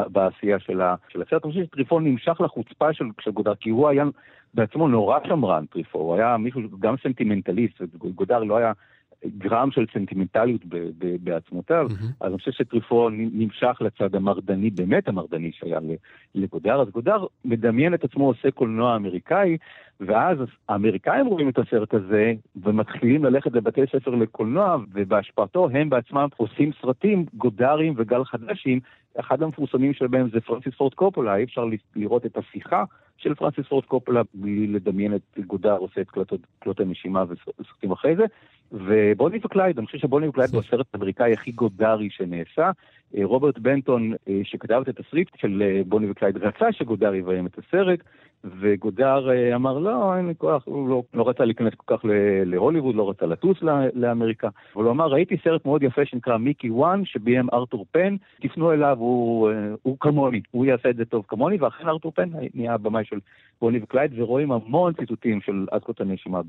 בעשייה 0.08 0.60
של, 0.60 0.82
ה, 0.82 0.96
של 1.10 1.22
הסרט. 1.22 1.46
אני 1.46 1.52
חושב 1.52 1.66
שטריפו 1.66 2.00
נמשך 2.00 2.42
לחוצפה 2.42 2.94
של, 2.94 3.06
של 3.22 3.32
גודאר, 3.32 3.56
כי 3.56 3.70
הוא 3.70 3.90
היה 3.90 4.04
בעצמו 4.54 4.88
נורא 4.88 5.20
שמרן, 5.28 5.66
טריפו. 5.66 6.00
הוא 6.00 6.16
היה 6.16 6.38
מישהו 6.38 6.62
גם 6.80 6.96
סנטימנטליסט, 7.04 7.82
וגודאר 7.82 8.40
לא 8.40 8.58
היה 8.58 8.72
גרם 9.26 9.72
של 9.72 9.86
סנטימנטליות 9.94 10.66
ב, 10.66 10.76
ב, 10.98 11.16
בעצמותיו. 11.24 11.88
מהמם. 11.90 12.12
אז 12.22 12.30
אני 12.32 12.38
חושב 12.38 12.52
שטריפו 12.52 13.10
נמשך 13.10 13.78
לצד 13.82 14.16
המרדני, 14.16 14.70
באמת 14.70 15.08
המרדני 15.08 15.52
שהיה 15.54 15.80
לגודאר, 16.36 16.82
אז 16.82 16.90
גודאר 16.90 17.26
מדמיין 17.46 17.94
את 17.94 18.04
עצמו 18.04 18.28
עושה 18.28 18.52
קולנוע 18.52 18.96
אמריקאי, 18.96 19.58
ואז 20.00 20.38
האמריקאים 20.70 21.26
רואים 21.26 21.50
את 21.50 21.60
הסרט 21.60 21.94
הזה, 21.94 22.34
ומתחילים 22.56 23.26
ללכת 23.26 23.52
לבתי 23.54 23.82
ספר 23.92 24.12
לקולנוע, 24.12 24.78
ובהשפעתו 24.94 25.70
הם 25.74 25.90
בעצמם 25.90 26.28
עושים 26.38 26.72
סרטים 26.82 27.26
גודארים 27.34 27.94
וגל 27.98 28.24
חדשים. 28.24 28.80
אחד 29.20 29.44
המפורסמים 29.44 29.94
שבהם 29.94 30.30
זה 30.30 30.42
פרנסיס 30.42 30.74
פורד 30.74 30.94
קופולה, 30.94 31.36
אי 31.36 31.44
אפשר 31.44 31.66
לראות 31.96 32.26
את 32.26 32.38
השיחה 32.38 32.84
של 33.18 33.36
פרנסיס 33.36 33.68
פורד 33.68 33.86
קופולה 33.86 34.22
בלי 34.34 34.68
לדמיין 34.68 35.16
את 35.16 35.40
גודאר 35.48 35.78
עושה 35.78 36.02
את 36.02 36.10
עד 36.10 36.30
כלות 36.30 36.80
הנשימה 36.80 37.24
וסרטים 37.60 37.92
אחרי 37.92 38.16
זה. 38.16 38.26
ובוני 38.72 39.40
וקלייד, 39.44 39.78
אני 39.78 39.86
חושב 39.86 39.98
שבוני 39.98 40.28
וקלייד 40.28 40.50
הוא 40.54 40.62
הסרט 40.68 40.86
האמריקאי 40.94 41.34
הכי 41.34 41.52
גודארי 41.52 42.10
שנעשה. 42.10 42.72
אה, 43.18 43.26
רוברט 43.26 43.58
בנטון, 43.58 44.14
אה, 44.30 44.40
שכתב 44.44 44.82
את 44.82 45.00
התסריט 45.00 45.30
של 45.36 45.64
אה, 45.66 45.82
בוני 45.86 46.12
וקלייד, 46.12 46.38
רצה 46.38 46.72
שגודאר 46.72 47.16
יביים 47.16 47.46
את 47.46 47.58
הסרט, 47.58 48.00
וגודאר 48.60 49.28
אמר, 49.56 49.80
לא, 49.80 50.18
אין 50.18 50.28
לי 50.28 50.34
כוח, 50.38 50.64
הוא 50.66 50.90
לא, 50.90 51.04
לא 51.14 51.30
רצה 51.30 51.46
להיכנס 51.46 51.74
כל 51.74 51.98
כך 51.98 52.06
להוליווד, 52.46 52.96
לא 52.96 53.10
רצה 53.10 53.26
לטוס 53.26 53.58
לאמריקה. 53.94 54.50
אבל 54.76 54.84
הוא 54.84 54.92
אמר, 54.92 55.08
ראיתי 55.08 55.38
סרט 55.44 55.66
מאוד 55.66 55.84
יפה 55.84 56.06
שנקרא 56.06 56.38
מיקי 56.38 56.70
וואן, 56.70 57.06
שביים 57.06 57.48
ארתור 57.54 57.86
פן, 57.92 58.16
תפנו 58.42 58.74
אליו, 58.74 58.98
הוא, 59.00 59.50
הוא 59.82 59.98
כמוני, 60.00 60.42
הוא 60.52 60.66
יעשה 60.66 60.90
את 60.90 60.96
זה 60.96 61.06
טוב 61.06 61.26
כמוני, 61.28 61.58
ואכן 61.58 61.88
ארתור 61.88 62.12
פן 62.12 62.30
נהיה 62.54 62.74
הבמאי 62.74 63.06
של 63.06 63.20
בוני 63.62 63.80
וקלייד, 63.84 64.12
ורואים 64.16 64.52
המון 64.52 64.94
ציטוטים 64.94 65.42
של 65.42 65.66
עד 65.72 65.84
כלות 65.84 65.94
הנשימה 66.00 66.42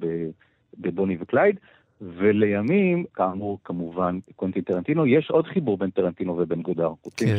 בבוני 0.78 1.16
וקלייד. 1.20 1.58
ולימים, 2.00 3.04
כאמור, 3.14 3.58
כמובן, 3.64 4.18
קוונטין 4.36 4.62
טרנטינו, 4.62 5.06
יש 5.06 5.30
עוד 5.30 5.46
חיבור 5.46 5.78
בין 5.78 5.90
טרנטינו 5.90 6.38
ובין 6.38 6.62
גודאר. 6.62 6.92
רוצים 7.04 7.28
כן. 7.28 7.36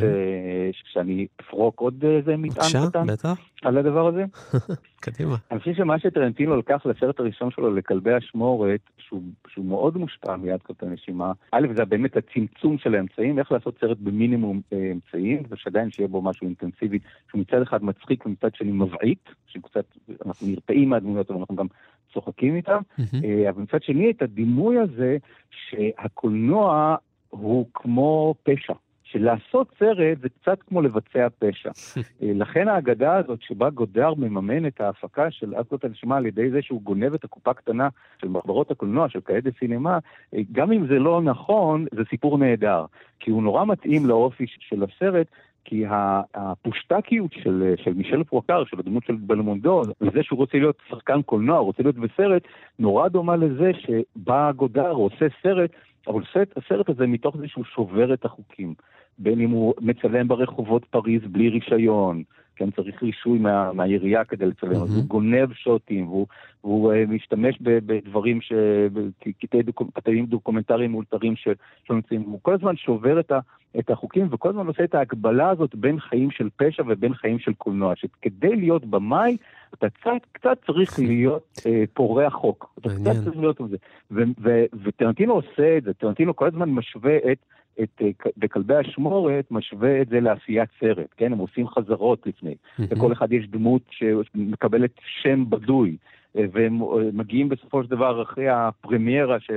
ש... 0.72 0.93
שאני 0.93 1.28
אפרוק 1.41 1.80
עוד 1.80 2.06
איזה 2.06 2.38
מטען 2.38 2.56
בבקשה, 2.56 2.89
קטן 2.89 3.08
בטח, 3.08 3.38
על 3.63 3.78
הדבר 3.78 4.08
הזה? 4.08 4.26
קדימה. 5.06 5.36
אני 5.52 5.60
חושב 5.60 5.74
שמה 5.74 6.00
שטרנטינו 6.00 6.58
לקח 6.58 6.86
לסרט 6.86 7.19
הראשון 7.19 7.52
שלו, 7.52 7.76
לכלבי 7.76 8.17
אשמורת, 8.17 8.80
שהוא, 8.98 9.22
שהוא 9.48 9.65
מאוד 9.65 9.98
מושפע 9.98 10.36
מעד 10.36 10.62
כלות 10.63 10.84
הנשימה, 10.84 11.32
א', 11.52 11.67
זה 11.76 11.86
באמת 11.86 12.17
הצמצום 12.17 12.78
של 12.78 12.95
האמצעים, 12.95 13.39
איך 13.39 13.52
לעשות 13.52 13.78
סרט 13.82 13.98
במינימום 14.00 14.62
אה, 14.74 14.91
אמצעים, 14.91 15.43
ושעדיין 15.50 15.91
שיהיה 15.91 16.08
בו 16.08 16.22
משהו 16.22 16.48
אינטנסיבי, 16.48 17.00
שהוא 17.30 17.41
מצד 17.41 17.62
אחד 17.62 17.84
מצחיק 17.84 18.26
ומצד 18.26 18.56
שני 18.56 18.72
מבעית, 18.72 19.30
שקצת, 19.48 19.86
אנחנו 20.26 20.48
נרתעים 20.48 20.89
מהדמויות, 20.89 21.30
אבל 21.30 21.39
אנחנו 21.39 21.56
גם 21.56 21.67
צוחקים 22.13 22.56
איתם. 22.56 22.82
אה, 23.24 23.50
אבל 23.50 23.62
מצד 23.62 23.84
שני 23.84 24.12
את 24.12 24.22
הדימוי 24.22 24.78
הזה 24.80 25.17
שהקולנוע 25.52 26.95
הוא 27.30 27.65
כמו 27.74 28.36
פשע. 28.43 28.74
שלעשות 29.12 29.72
סרט 29.80 30.17
זה 30.22 30.30
קצת 30.30 30.62
כמו 30.67 30.82
לבצע 30.82 31.28
פשע. 31.39 31.69
אה, 32.22 32.32
לכן 32.36 32.67
האגדה 32.67 33.15
הזאת 33.15 33.41
שבה 33.41 33.69
גודר 33.69 34.13
מממן 34.13 34.65
את 34.65 34.82
ההפקה 34.82 35.32
של 35.32 35.62
אסקוט 35.62 35.86
הנשמה 35.86 36.17
על 36.17 36.26
ידי 36.26 36.50
זה 36.50 36.62
שהוא 36.62 36.82
גונב 36.82 37.13
את 37.13 37.24
הקופה 37.24 37.52
הקטנה 37.52 37.89
של 38.22 38.28
מחברות 38.28 38.72
הקולנוע, 38.72 39.10
של 39.10 39.19
קהד 39.19 39.48
סינמה, 39.60 40.00
אה, 40.34 40.39
גם 40.52 40.72
אם 40.72 40.88
זה 40.88 41.00
לא 41.00 41.22
נכון, 41.22 41.86
זה 41.95 42.02
סיפור 42.10 42.38
נהדר. 42.38 42.86
כי 43.19 43.32
הוא 43.32 43.43
נורא 43.43 43.65
מתאים 43.65 44.06
לאופי 44.06 44.45
של 44.60 44.84
הסרט, 44.84 45.28
כי 45.70 45.84
הפושטקיות 46.34 47.34
של, 47.34 47.74
של 47.84 47.94
מישל 47.94 48.24
פרוקר, 48.24 48.64
של 48.66 48.80
הדמות 48.80 49.04
של 49.04 49.16
בלמונדו, 49.16 49.82
וזה 50.02 50.24
שהוא 50.24 50.38
רוצה 50.38 50.58
להיות 50.58 50.78
שחקן 50.90 51.22
קולנוע, 51.22 51.60
רוצה 51.60 51.84
להיות 51.84 51.96
בסרט, 51.96 52.44
נורא 52.80 53.08
דומה 53.08 53.36
לזה 53.36 53.72
שבא 53.74 54.52
גודר, 54.52 54.92
עושה 54.92 55.26
סרט, 55.44 55.72
אבל 56.08 56.20
עושה 56.20 56.42
את 56.42 56.58
הסרט 56.58 56.90
הזה 56.90 57.08
מתוך 57.08 57.38
זה 57.38 57.48
שהוא 57.48 57.66
שובר 57.66 58.14
את 58.14 58.26
החוקים. 58.26 58.74
בין 59.18 59.42
אם 59.42 59.50
הוא 59.50 59.74
מצלם 59.82 60.28
ברחובות 60.28 60.86
פריז 60.86 61.22
בלי 61.32 61.50
רישיון, 61.50 62.24
כן, 62.60 62.72
צריך 62.72 63.04
רישוי 63.04 63.39
מה, 63.39 63.74
מהעירייה 63.74 64.26
כדי 64.26 64.45
לצלם, 64.45 64.72
אז 64.72 64.78
מהמם. 64.78 64.95
הוא 64.95 65.04
גונב 65.04 65.54
שוטים, 65.54 66.08
והוא, 66.08 66.28
והוא 66.63 66.93
uh, 66.93 66.95
משתמש 67.10 67.58
בדברים, 67.62 68.41
ש... 68.41 68.54
קטעים 69.93 70.26
דוקומנטריים 70.26 70.91
מאולתרים 70.91 71.36
ש- 71.36 71.48
שלא 71.84 71.95
נמצאים, 71.95 72.22
הוא 72.22 72.39
כל 72.41 72.54
הזמן 72.54 72.76
שובר 72.76 73.19
את, 73.19 73.32
ה... 73.32 73.39
את 73.80 73.89
החוקים, 73.89 74.28
וכל 74.32 74.50
הזמן 74.50 74.67
עושה 74.67 74.84
את 74.84 74.95
ההקבלה 74.95 75.50
הזאת 75.50 75.76
בין 75.76 76.00
חיים 76.00 76.32
של 76.32 76.50
פשע 76.56 76.84
ובין 76.88 77.13
חיים 77.13 77.39
של 77.39 77.54
קולנוע, 77.54 77.93
שכדי 77.95 78.56
להיות 78.56 78.86
במאי, 78.86 79.38
אתה 79.74 79.89
קצת, 79.89 80.22
קצת 80.32 80.58
צריך 80.65 81.00
להיות 81.10 81.60
אה, 81.65 81.84
פורע 81.93 82.30
חוק. 82.30 82.76
אתה. 82.80 82.89
קצת 82.89 83.24
צריך 83.24 83.38
להיות 83.38 83.60
עם 83.60 83.67
זה. 83.67 83.78
וטרנטינו 84.84 85.34
עושה 85.34 85.78
את 85.78 85.84
זה, 85.84 85.93
טרנטינו 85.93 86.36
כל 86.36 86.48
הזמן 86.48 86.69
משווה 86.69 87.17
את... 87.32 87.38
את, 87.84 88.02
אה, 88.02 88.10
בכלבי 88.38 88.74
אשמורת 88.82 89.52
משווה 89.52 90.02
את 90.02 90.08
זה 90.08 90.20
לעשיית 90.20 90.70
סרט, 90.80 91.08
כן? 91.18 91.34
הם 91.34 91.39
עושים 91.39 91.68
חזרות 91.68 92.28
לפני. 92.28 92.56
לכל 92.80 93.13
אחד 93.13 93.34
יש 93.34 93.48
דמות 93.48 93.82
שמקבלת 93.92 94.92
שם 95.22 95.50
בדוי, 95.50 95.98
אה, 96.38 96.46
והם 96.52 96.82
אה, 96.82 96.88
מגיעים 97.13 97.50
בסופו 97.50 97.84
של 97.84 97.89
דבר 97.89 98.22
אחרי 98.24 98.50
הפרמיירה 98.50 99.39
ש... 99.39 99.52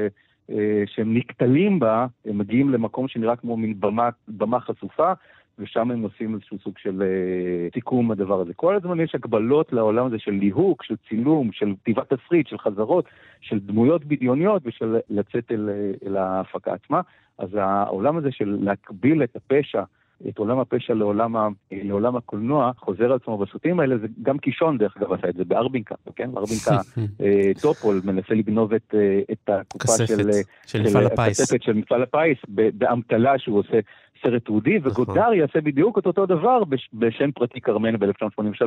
שהם 0.86 1.16
נקטלים 1.16 1.78
בה, 1.78 2.06
הם 2.24 2.38
מגיעים 2.38 2.70
למקום 2.70 3.08
שנראה 3.08 3.36
כמו 3.36 3.56
מין 3.56 3.80
במה, 3.80 4.08
במה 4.28 4.60
חשופה, 4.60 5.12
ושם 5.58 5.90
הם 5.90 6.02
עושים 6.02 6.34
איזשהו 6.34 6.58
סוג 6.58 6.78
של 6.78 7.02
אה, 7.02 7.68
סיכום 7.74 8.10
הדבר 8.10 8.40
הזה. 8.40 8.54
כל 8.54 8.76
הזמן 8.76 9.00
יש 9.00 9.14
הגבלות 9.14 9.72
לעולם 9.72 10.06
הזה 10.06 10.18
של 10.18 10.30
ליהוק, 10.30 10.82
של 10.82 10.94
צילום, 11.08 11.52
של 11.52 11.74
כתיבת 11.82 12.12
תסריט, 12.12 12.48
של 12.48 12.58
חזרות, 12.58 13.04
של 13.40 13.58
דמויות 13.58 14.04
בדיוניות 14.04 14.62
ושל 14.64 14.96
לצאת 15.10 15.52
אל, 15.52 15.70
אה, 15.70 16.08
אל 16.08 16.16
ההפקה 16.16 16.72
עצמה. 16.72 17.00
אז 17.38 17.48
העולם 17.54 18.16
הזה 18.16 18.32
של 18.32 18.58
להקביל 18.60 19.22
את 19.22 19.36
הפשע 19.36 19.82
את 20.28 20.38
עולם 20.38 20.58
הפשע 20.58 20.94
לעולם, 20.94 21.36
ה, 21.36 21.48
לעולם 21.72 22.16
הקולנוע, 22.16 22.70
חוזר 22.76 23.04
על 23.04 23.12
עצמו 23.12 23.38
בסרטים 23.38 23.80
האלה, 23.80 23.98
זה 23.98 24.06
גם 24.22 24.38
קישון 24.38 24.78
דרך 24.78 24.96
אגב 24.96 25.12
עשה 25.12 25.28
את 25.28 25.34
זה 25.34 25.44
בארבינקה, 25.44 25.94
כן? 26.16 26.32
בארבינקה 26.32 26.76
אה, 27.22 27.50
טופול 27.62 28.00
מנסה 28.04 28.34
לגנוב 28.34 28.74
את, 28.74 28.94
אה, 28.94 29.20
את 29.32 29.48
הקופה 29.48 30.06
של, 30.06 30.30
אה, 30.30 30.40
של 30.66 30.82
מפעל 30.82 31.06
הפיס. 31.06 31.40
הכספת 31.40 31.62
של 31.62 31.72
מפעל 31.72 32.02
הפיס 32.02 32.38
באמתלה 32.48 33.38
שהוא 33.38 33.58
עושה 33.58 33.78
סרט 34.22 34.44
תיעודי, 34.44 34.78
נכון. 34.78 34.90
וגודאר 34.92 35.32
יעשה 35.34 35.60
בדיוק 35.60 35.98
את 35.98 36.06
אותו 36.06 36.26
דבר 36.26 36.64
בש, 36.64 36.88
בשם 36.94 37.32
פרטי 37.32 37.60
כרמן 37.60 37.96
ב-1983, 37.96 38.64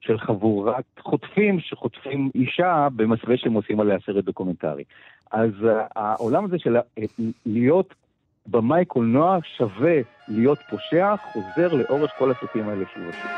של 0.00 0.18
חבורת 0.18 0.84
חוטפים 1.00 1.60
שחוטפים 1.60 2.30
אישה 2.34 2.88
במסווה 2.96 3.36
שהם 3.36 3.52
עושים 3.52 3.80
עליה 3.80 3.98
סרט 4.06 4.24
דוקומנטרי. 4.24 4.84
אז 5.32 5.50
העולם 5.96 6.44
הזה 6.44 6.58
של 6.58 6.76
להיות 7.46 7.94
במאי 8.46 8.84
קולנוע 8.84 9.38
שווה 9.56 10.00
להיות 10.28 10.58
פושע, 10.70 11.14
חוזר 11.32 11.74
לאורך 11.74 12.10
כל 12.18 12.30
הסרטים 12.30 12.68
האלה 12.68 12.84
שהוא 12.94 13.08
עושה. 13.08 13.28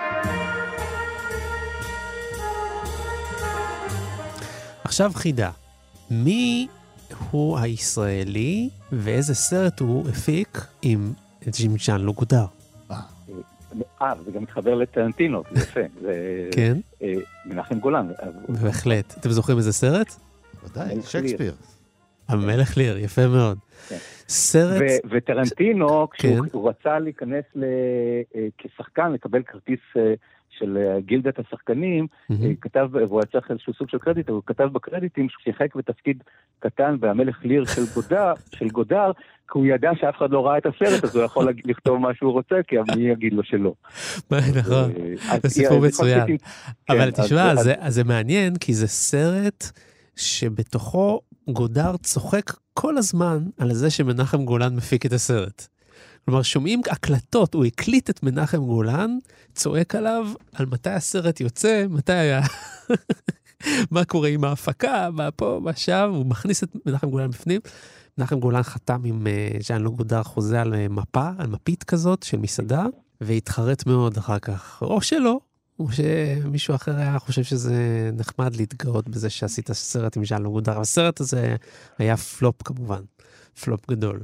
עכשיו 4.85 5.11
חידה, 5.15 5.51
מי 6.11 6.67
הוא 7.31 7.59
הישראלי 7.59 8.69
ואיזה 8.93 9.35
סרט 9.35 9.81
הוא 9.81 10.09
הפיק 10.09 10.67
עם 10.83 11.13
ג'ימצ'אן 11.49 12.01
לוגודר? 12.01 12.47
אה, 14.03 14.13
זה 14.25 14.31
גם 14.31 14.43
מתחבר 14.43 14.75
לטרנטינו, 14.75 15.43
זה 15.53 15.63
יפה. 15.63 15.81
זה 16.03 16.15
כן, 16.53 16.77
אה, 17.03 17.13
מנחם 17.45 17.79
גולן. 17.79 18.07
בהחלט. 18.49 19.15
אתם 19.19 19.31
זוכרים 19.31 19.59
איזה 19.59 19.73
סרט? 19.73 20.17
ודאי, 20.65 21.03
שייקספיר. 21.03 21.55
המלך 22.29 22.77
ליר, 22.77 22.99
יפה 22.99 23.27
מאוד. 23.27 23.59
כן. 23.89 23.97
סרט, 24.29 24.83
ו- 24.83 25.09
וטרנטינו, 25.11 26.09
כשהוא 26.11 26.47
כן. 26.53 26.59
רצה 26.59 26.99
להיכנס 26.99 27.45
ל- 27.55 27.65
אה, 28.35 28.47
כשחקן, 28.59 29.13
לקבל 29.13 29.43
כרטיס 29.43 29.81
אה, 29.97 30.15
של 30.59 30.77
אה, 30.77 31.01
גילדת 31.01 31.39
השחקנים. 31.39 32.07
אה, 32.31 32.37
כתב, 32.61 32.89
והוא 32.93 33.21
היה 33.21 33.27
צריך 33.33 33.51
איזשהו 33.51 33.75
סוג 33.75 33.89
של 33.91 33.99
קרדיט, 33.99 34.29
הוא 34.29 34.43
כתב 34.47 34.69
בקרדיטים 34.73 35.29
שהוא 35.29 35.43
שיחק 35.45 35.75
בתפקיד 35.77 36.23
קטן 36.59 36.97
בהמלך 37.01 37.37
ליר 37.45 37.65
של 37.65 37.83
גודר, 37.95 38.33
של 38.59 38.69
גודר, 38.69 39.11
כי 39.53 39.59
הוא 39.59 39.67
ידע 39.67 39.91
שאף 40.01 40.15
אחד 40.19 40.31
לא 40.31 40.47
ראה 40.47 40.59
את 40.59 40.67
הסרט, 40.67 41.05
אז 41.05 41.17
הוא 41.17 41.25
יכול 41.25 41.49
לכתוב 41.65 41.99
מה 41.99 42.15
שהוא 42.15 42.33
רוצה, 42.33 42.55
כי 42.69 42.77
מי 42.97 43.03
יגיד 43.03 43.33
לו 43.33 43.43
שלא. 43.45 43.73
נכון. 44.31 44.93
זה 45.43 45.49
סיפור 45.49 45.81
מצוין. 45.81 46.37
אבל 46.89 47.11
כן, 47.11 47.23
תשמע, 47.23 47.55
זה 47.89 48.05
מעניין, 48.05 48.57
כי 48.57 48.75
זה 48.75 48.87
סרט 48.87 49.65
שבתוכו 50.17 51.21
גודר 51.49 51.97
צוחק 52.03 52.53
כל 52.75 52.99
הזמן 52.99 53.45
על 53.59 53.75
זה 53.75 53.91
שמנחם 53.91 54.45
גולן 54.45 54.77
מפיק 54.77 55.07
את 55.07 55.13
הסרט. 55.13 55.67
כלומר, 56.25 56.43
שומעים 56.43 56.81
הקלטות, 56.91 57.55
הוא 57.55 57.65
הקליט 57.65 58.11
את 58.11 58.23
מנחם 58.23 58.59
גולן, 58.59 59.19
צועק 59.55 59.95
עליו 59.95 60.27
על 60.55 60.67
מתי 60.67 60.91
הסרט 60.91 61.41
יוצא, 61.41 61.85
מתי 61.91 62.13
היה... 62.13 62.41
מה 63.91 64.05
קורה 64.05 64.29
עם 64.29 64.45
ההפקה, 64.45 65.11
מה 65.13 65.31
פה, 65.31 65.61
מה 65.63 65.77
שם, 65.77 66.11
הוא 66.15 66.27
מכניס 66.27 66.63
את 66.63 66.69
מנחם 66.87 67.11
גולן 67.11 67.31
בפנים. 67.31 67.61
מנחם 68.19 68.41
גולן 68.41 68.63
חתם 68.63 69.03
עם 69.05 69.27
אה, 69.27 69.49
ז'אן 69.61 69.83
לוק 69.83 69.97
גודר 69.97 70.23
חוזה 70.23 70.61
על 70.61 70.75
אה, 70.75 70.89
מפה, 70.89 71.31
על 71.39 71.47
מפית 71.47 71.85
כזאת 71.85 72.23
של 72.23 72.39
מסעדה, 72.39 72.87
והתחרט 73.21 73.87
מאוד 73.87 74.17
אחר 74.17 74.39
כך. 74.39 74.83
או 74.83 75.01
שלא, 75.01 75.41
או 75.79 75.87
שמישהו 75.89 76.75
אחר 76.75 76.97
היה 76.97 77.19
חושב 77.19 77.43
שזה 77.43 78.11
נחמד 78.19 78.57
להתגאות 78.57 79.09
בזה 79.09 79.31
שעשית 79.31 79.73
סרט 79.73 80.17
עם 80.17 80.25
ז'אן 80.25 80.43
לוק 80.43 80.53
גודר. 80.53 80.81
הסרט 80.81 81.21
הזה 81.21 81.57
היה 81.99 82.17
פלופ 82.17 82.63
כמובן, 82.63 83.03
פלופ 83.65 83.91
גדול. 83.91 84.21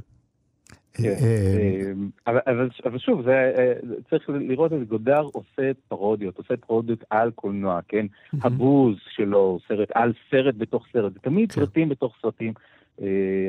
כן, 0.93 1.03
אה, 1.03 1.09
אה, 1.09 1.91
אבל, 2.27 2.39
אבל, 2.47 2.69
אבל 2.85 2.97
שוב, 2.97 3.21
זה, 3.21 3.31
אה, 3.31 3.73
צריך 4.09 4.29
לראות 4.29 4.73
את 4.73 4.87
גודר 4.87 5.21
עושה 5.21 5.71
פרודיות, 5.87 6.37
עושה 6.37 6.57
פרודיות 6.57 7.03
על 7.09 7.31
קולנוע, 7.31 7.79
כן? 7.87 8.05
הבוז 8.41 8.95
שלו, 9.09 9.59
סרט 9.67 9.89
על 9.93 10.13
סרט 10.31 10.55
בתוך 10.57 10.85
סרט, 10.93 11.13
זה 11.13 11.19
תמיד 11.19 11.51
כן. 11.51 11.61
סרטים 11.61 11.89
בתוך 11.89 12.15
סרטים, 12.21 12.53
אה, 12.57 12.82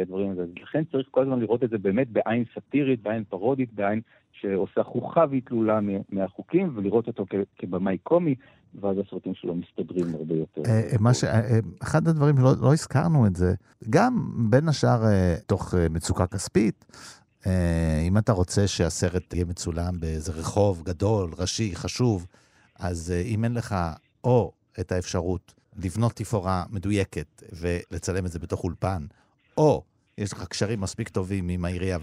הדברים 0.02 0.30
האלה. 0.30 0.42
לכן 0.62 0.83
צריך 0.92 1.09
כל 1.11 1.22
הזמן 1.22 1.40
לראות 1.40 1.64
את 1.64 1.70
זה 1.70 1.78
באמת 1.78 2.09
בעין 2.09 2.44
סאטירית, 2.54 3.02
בעין 3.02 3.24
פרודית, 3.24 3.72
בעין 3.72 4.00
שעושה 4.33 4.83
חוכא 4.83 5.24
ואטלולה 5.30 5.80
מה- 5.80 5.92
מהחוקים, 6.09 6.72
ולראות 6.76 7.07
אותו 7.07 7.26
כבמאי 7.59 7.98
קומי, 7.98 8.35
ואז 8.80 8.96
הסרטים 9.07 9.35
שלו 9.35 9.54
מסתדרים 9.54 10.14
הרבה 10.14 10.35
יותר. 10.35 10.62
אה. 10.66 10.80
אה, 11.35 11.59
אחד 11.83 12.09
הדברים, 12.09 12.38
לא, 12.38 12.50
לא 12.62 12.72
הזכרנו 12.72 13.26
את 13.26 13.37
זה, 13.37 13.54
גם 13.90 14.30
בין 14.50 14.68
השאר 14.68 15.04
אה, 15.04 15.35
תוך 15.46 15.74
אה, 15.74 15.87
מצוקה 15.88 16.26
כספית, 16.26 16.85
אה, 17.46 18.00
אם 18.09 18.18
אתה 18.18 18.33
רוצה 18.33 18.66
שהסרט 18.66 19.35
יהיה 19.35 19.44
מצולם 19.44 20.00
באיזה 20.00 20.33
רחוב 20.33 20.83
גדול, 20.83 21.30
ראשי, 21.38 21.74
חשוב, 21.74 22.26
אז 22.78 23.12
אה, 23.16 23.20
אם 23.20 23.44
אין 23.44 23.54
לך 23.54 23.74
או 24.24 24.52
את 24.80 24.92
האפשרות 24.92 25.54
לבנות 25.85 26.12
תפאורה 26.12 26.64
מדויקת 26.70 27.42
ולצלם 27.61 28.26
את 28.26 28.30
זה 28.30 28.38
בתוך 28.38 28.64
אולפן, 28.64 29.07
או 29.56 29.82
יש 30.18 30.32
לך 30.32 30.44
קשרים 30.44 30.80
מספיק 30.80 31.08
טובים 31.08 31.48
עם 31.48 31.64
העירייה 31.64 31.98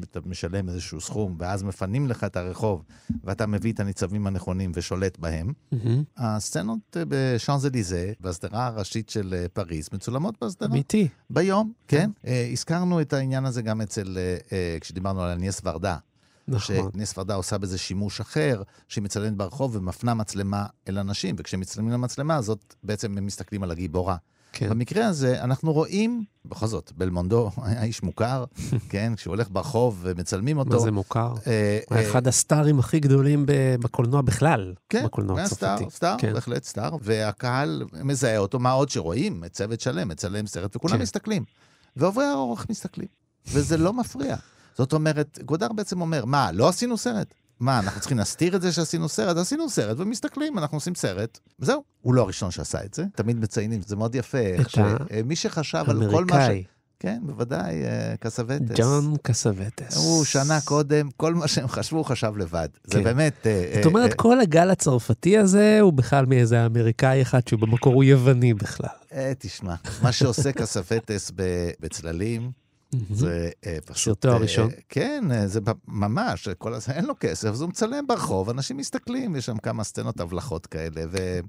ואתה 0.00 0.20
משלם 0.26 0.68
איזשהו 0.68 1.00
סכום, 1.00 1.36
ואז 1.38 1.62
מפנים 1.62 2.08
לך 2.08 2.24
את 2.24 2.36
הרחוב, 2.36 2.84
ואתה 3.24 3.46
מביא 3.46 3.72
את 3.72 3.80
הניצבים 3.80 4.26
הנכונים 4.26 4.72
ושולט 4.74 5.18
בהם, 5.18 5.52
מהמם. 5.72 6.02
הסצנות 6.16 6.96
אה, 6.96 7.02
בשאנזליזה, 7.08 8.12
בהסדרה 8.20 8.66
הראשית 8.66 9.08
של 9.08 9.34
אה, 9.36 9.46
פריז, 9.48 9.88
מצולמות 9.92 10.34
בהסדרה 10.40 10.68
אמיתי. 10.68 11.08
ביום, 11.30 11.72
כן? 11.88 12.10
אה, 12.26 12.48
הזכרנו 12.52 13.00
את 13.00 13.12
העניין 13.12 13.44
הזה 13.44 13.62
גם 13.62 13.80
אצל, 13.80 14.18
אה, 14.18 14.36
אה, 14.52 14.76
כשדיברנו 14.80 15.22
על 15.22 15.30
אניאס 15.30 15.60
ורדה. 15.64 15.96
נכון. 16.48 16.90
שאניאס 16.92 17.18
ורדה 17.18 17.34
עושה 17.34 17.58
בזה 17.58 17.78
שימוש 17.78 18.20
אחר, 18.20 18.62
שהיא 18.88 19.04
מצלמת 19.04 19.36
ברחוב 19.36 19.76
ומפנה 19.76 20.14
מצלמה 20.14 20.66
אל 20.88 20.98
אנשים, 20.98 21.34
וכשמצלמים 21.38 21.92
למצלמה 21.92 22.36
הזאת, 22.36 22.74
בעצם 22.82 23.18
הם 23.18 23.26
מסתכלים 23.26 23.62
על 23.62 23.70
הגיבורה. 23.70 24.16
כן. 24.54 24.68
במקרה 24.68 25.06
הזה, 25.06 25.42
אנחנו 25.42 25.72
רואים, 25.72 26.24
בכל 26.44 26.66
זאת, 26.66 26.92
בלמונדו 26.96 27.50
היה 27.64 27.82
איש 27.82 28.02
מוכר, 28.02 28.44
כן, 28.90 29.12
כשהוא 29.16 29.32
הולך 29.34 29.48
ברחוב 29.50 29.98
ומצלמים 30.02 30.58
אותו. 30.58 30.70
מה 30.70 30.78
זה 30.78 30.90
מוכר? 30.90 31.28
הוא 31.28 31.40
היה 31.44 31.80
אה, 31.92 32.10
אחד 32.10 32.28
הסטארים 32.28 32.78
הכי 32.78 33.00
גדולים 33.00 33.44
בקולנוע 33.80 34.22
בכלל. 34.22 34.74
כן, 34.88 35.04
בקולנוע 35.04 35.32
הוא 35.32 35.38
היה 35.38 35.48
סטאר, 35.48 35.74
הצרפתי. 35.74 35.96
סטאר, 35.96 36.14
כן. 36.18 36.32
בהחלט 36.32 36.64
סטאר, 36.64 36.96
והקהל 37.00 37.82
מזהה 38.02 38.38
אותו, 38.38 38.58
מה 38.58 38.70
עוד 38.70 38.88
שרואים? 38.88 39.42
צוות 39.48 39.80
שלם, 39.80 40.08
מצלם 40.08 40.46
סרט, 40.46 40.76
וכולם 40.76 40.96
כן. 40.96 41.02
מסתכלים. 41.02 41.44
ועוברי 41.96 42.24
האורח 42.24 42.66
מסתכלים, 42.70 43.08
וזה 43.46 43.76
לא 43.76 43.92
מפריע. 43.92 44.36
זאת 44.78 44.92
אומרת, 44.92 45.38
גודר 45.44 45.72
בעצם 45.72 46.00
אומר, 46.00 46.24
מה, 46.24 46.52
לא 46.52 46.68
עשינו 46.68 46.96
סרט? 46.96 47.34
מה, 47.60 47.78
אנחנו 47.78 48.00
צריכים 48.00 48.18
להסתיר 48.18 48.56
את 48.56 48.62
זה 48.62 48.72
שעשינו 48.72 49.08
סרט? 49.08 49.36
עשינו 49.36 49.70
סרט 49.70 50.00
ומסתכלים, 50.00 50.58
אנחנו 50.58 50.76
עושים 50.76 50.94
סרט, 50.94 51.38
וזהו. 51.60 51.82
הוא 52.00 52.14
לא 52.14 52.22
הראשון 52.22 52.50
שעשה 52.50 52.84
את 52.84 52.94
זה, 52.94 53.04
תמיד 53.14 53.36
מציינים, 53.40 53.80
זה 53.86 53.96
מאוד 53.96 54.14
יפה. 54.14 54.38
איך 54.38 54.68
את 54.68 54.78
ה- 54.78 54.96
שמי 55.22 55.36
שחשב 55.36 55.84
על 55.88 56.10
כל 56.10 56.24
מה 56.24 56.30
ש... 56.30 56.34
אמריקאי, 56.34 56.64
כן, 57.00 57.20
בוודאי, 57.22 57.84
אה, 57.84 58.14
קסווטס. 58.20 58.76
ג'ון 58.76 59.14
קסווטס. 59.22 59.96
הוא 59.96 60.24
שנה 60.24 60.60
קודם, 60.64 61.08
כל 61.16 61.34
מה 61.34 61.48
שהם 61.48 61.68
חשבו, 61.68 61.98
הוא 61.98 62.04
חשב 62.04 62.32
לבד. 62.36 62.68
זה 62.84 62.98
כן. 62.98 63.04
באמת... 63.04 63.46
אה, 63.46 63.72
זאת 63.74 63.84
אה, 63.84 63.88
אומרת, 63.88 64.10
אה, 64.10 64.16
כל 64.16 64.40
הגל 64.40 64.70
הצרפתי 64.70 65.38
הזה 65.38 65.78
הוא 65.80 65.92
בכלל 65.92 66.26
מאיזה 66.26 66.66
אמריקאי 66.66 67.22
אחד 67.22 67.48
שהוא 67.48 67.60
במקור 67.60 67.94
הוא 67.94 68.04
יווני 68.04 68.54
בכלל. 68.54 68.88
אה, 69.12 69.32
תשמע, 69.38 69.74
מה 70.02 70.12
שעושה 70.12 70.52
קסאווטס 70.52 71.32
בצללים, 71.80 72.50
זה 73.10 73.50
אה, 73.66 73.78
פשוט... 73.84 74.14
סרטו 74.14 74.28
אה, 74.28 74.34
הראשון. 74.34 74.70
כן, 74.88 75.24
אה, 75.32 75.46
זה 75.46 75.60
ממש, 75.88 76.48
כל 76.58 76.74
הזה, 76.74 76.92
אין 76.92 77.04
לו 77.04 77.14
כסף, 77.20 77.48
אז 77.48 77.60
הוא 77.60 77.68
מצלם 77.68 78.06
ברחוב, 78.06 78.50
אנשים 78.50 78.76
מסתכלים, 78.76 79.36
יש 79.36 79.46
שם 79.46 79.56
כמה 79.56 79.84
סצנות 79.84 80.20
הבלחות 80.20 80.66
כאלה, 80.66 81.02
ו... 81.10 81.40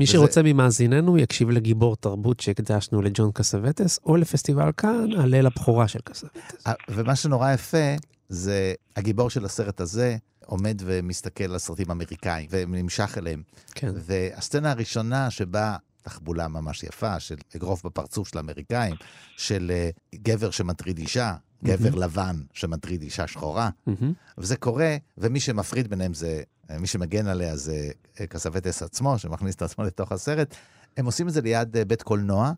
מי 0.00 0.04
וזה- 0.04 0.12
שרוצה 0.12 0.42
ממאזיננו 0.42 1.18
יקשיב 1.18 1.50
לגיבור 1.50 1.96
תרבות 1.96 2.40
שהקדשנו 2.40 3.02
לג'ון 3.02 3.30
קסאווטס, 3.34 3.98
או 4.06 4.16
לפסטיבל 4.16 4.70
כאן, 4.76 5.12
על 5.18 5.28
ליל 5.28 5.46
הבכורה 5.46 5.88
של 5.88 6.00
קסאווטס. 6.04 6.66
אה, 6.66 6.72
ומה 6.88 7.16
שנורא 7.16 7.52
יפה, 7.52 7.94
זה 8.28 8.74
הגיבור 8.96 9.30
של 9.30 9.44
הסרט 9.44 9.80
הזה 9.80 10.16
עומד 10.46 10.82
ומסתכל 10.84 11.44
על 11.44 11.58
סרטים 11.58 11.90
אמריקאים, 11.90 12.46
ונמשך 12.50 13.18
אליהם. 13.18 13.42
כן. 13.74 13.92
והסצנה 13.94 14.70
הראשונה 14.70 15.30
שבה 15.30 15.76
תחבולה 16.08 16.48
ממש 16.48 16.82
יפה, 16.82 17.20
של 17.20 17.36
אגרוף 17.56 17.84
בפרצוף 17.84 18.28
של 18.28 18.38
האמריקאים, 18.38 18.94
של 19.36 19.70
אה, 19.74 19.90
גבר 20.14 20.50
שמטריד 20.50 20.98
אישה, 20.98 21.34
גבר 21.64 21.94
לבן 21.94 22.42
שמטריד 22.52 23.02
אישה 23.02 23.26
שחורה, 23.26 23.70
מהמם. 23.86 24.12
וזה 24.38 24.56
קורה, 24.56 24.96
ומי 25.18 25.40
שמפריד 25.40 25.88
ביניהם 25.88 26.14
זה, 26.14 26.42
מי 26.78 26.86
שמגן 26.86 27.26
עליה 27.26 27.56
זה 27.56 27.90
אה, 28.20 28.26
קסווטס 28.26 28.82
עצמו, 28.82 29.18
שמכניס 29.18 29.54
את 29.54 29.62
עצמו 29.62 29.84
לתוך 29.84 30.12
הסרט. 30.12 30.54
הם 30.96 31.06
עושים 31.06 31.28
את 31.28 31.32
זה 31.32 31.40
ליד 31.40 31.76
אה, 31.76 31.84
בית 31.84 32.02
קולנוע, 32.02 32.52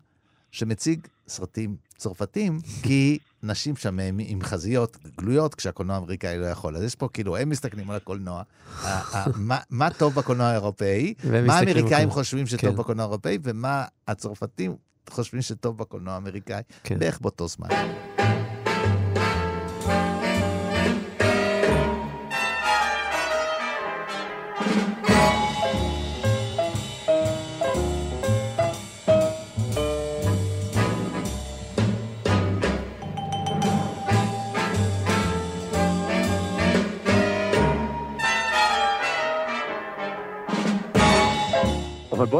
שמציג 0.51 1.07
סרטים 1.31 1.75
צרפתים, 1.97 2.59
כי 2.83 3.17
נשים 3.43 3.75
שם 3.75 3.99
הם 3.99 4.17
עם 4.19 4.41
חזיות 4.41 4.97
גלויות, 5.17 5.55
כשהקולנוע 5.55 5.95
האמריקאי 5.95 6.37
לא 6.37 6.45
יכול. 6.45 6.77
אז 6.77 6.83
יש 6.83 6.95
פה 6.95 7.07
כאילו, 7.13 7.37
הם 7.37 7.49
מסתכלים 7.49 7.89
על 7.89 7.95
הקולנוע, 7.97 8.43
מה- 9.35 9.59
מה 9.69 9.89
טוב 9.89 10.13
בקולנוע 10.15 10.47
האירופאי, 10.47 11.13
מה 11.47 11.53
האמריקאים 11.55 12.09
חושבים 12.09 12.47
שטוב 12.47 12.59
כן. 12.71 12.75
בקולנוע 12.75 13.05
האירופאי, 13.05 13.37
ומה 13.43 13.85
הצרפתים 14.07 14.75
חושבים 15.09 15.41
שטוב 15.41 15.77
בקולנוע 15.77 16.13
האמריקאי, 16.13 16.61
כן. 16.83 16.99
בערך 16.99 17.19
באותו 17.21 17.47
זמן. 17.47 17.69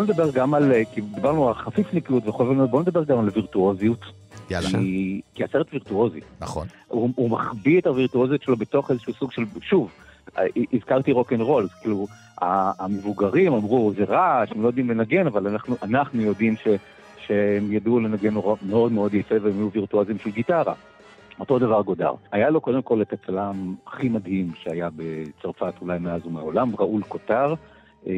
בואו 0.02 0.14
נדבר 0.14 0.32
גם 0.32 0.54
על, 0.54 0.72
אה, 0.72 0.82
כי 0.93 1.02
דיברנו 1.02 1.47
על 1.47 1.54
חפיפניקיות 1.54 2.28
וכו', 2.28 2.45
בואו 2.70 2.82
נדבר 2.82 3.04
גם 3.04 3.20
על 3.20 3.30
וירטואוזיות. 3.34 3.99
יאללה, 4.49 4.70
כי, 4.70 5.22
כי 5.34 5.43
הסרט 5.43 5.68
וירטואוזי. 5.74 6.20
נכון. 6.41 6.68
הוא, 6.88 7.10
הוא 7.16 7.30
מחביא 7.30 7.80
את 7.80 7.88
הווירטואוזיות 7.88 8.41
שלו 8.41 8.58
בתוך 8.58 8.91
איזשהו 8.91 9.14
סוג 9.14 9.32
של, 9.32 9.43
שוב, 9.62 9.91
אה, 10.38 10.43
הזכרתי 10.74 11.12
רוק 11.12 11.34
אנד 11.34 11.41
רול, 11.41 11.68
כאילו, 11.82 12.08
המבוגרים 12.41 13.54
אמרו, 13.54 13.91
זה 13.97 14.04
רעש, 14.04 14.52
הם 14.52 14.62
לא 14.62 14.68
יודעים 14.68 14.89
לנגן, 14.89 15.28
אבל 15.28 15.47
אנחנו, 15.47 15.76
אנחנו 15.84 16.22
יודעים 16.22 16.56
ש, 16.56 16.68
שהם 17.28 17.72
ידעו 17.72 17.99
לנגן 17.99 18.34
מאוד 18.62 18.91
מאוד 18.91 19.14
יפה 19.14 19.36
והם 19.41 19.58
היו 19.58 19.72
וירטואוזים 19.72 20.20
של 20.20 20.30
גיטרה. 20.30 20.74
אותו 21.39 21.60
דבר 21.60 21.82
גודאר. 21.82 22.14
היה 22.32 22.49
לו 22.49 22.62
קודם 22.62 22.82
כל 22.82 23.02
את 23.02 23.14
הצלם 23.14 23.76
הכי 23.88 24.10
מדהים 24.10 24.52
שהיה 24.56 24.89
בצרפת 24.95 25.74
אולי 25.82 25.99
מאז 25.99 26.26
ומעולם, 26.26 26.76
ראול 26.76 27.02
קוטר, 27.04 27.54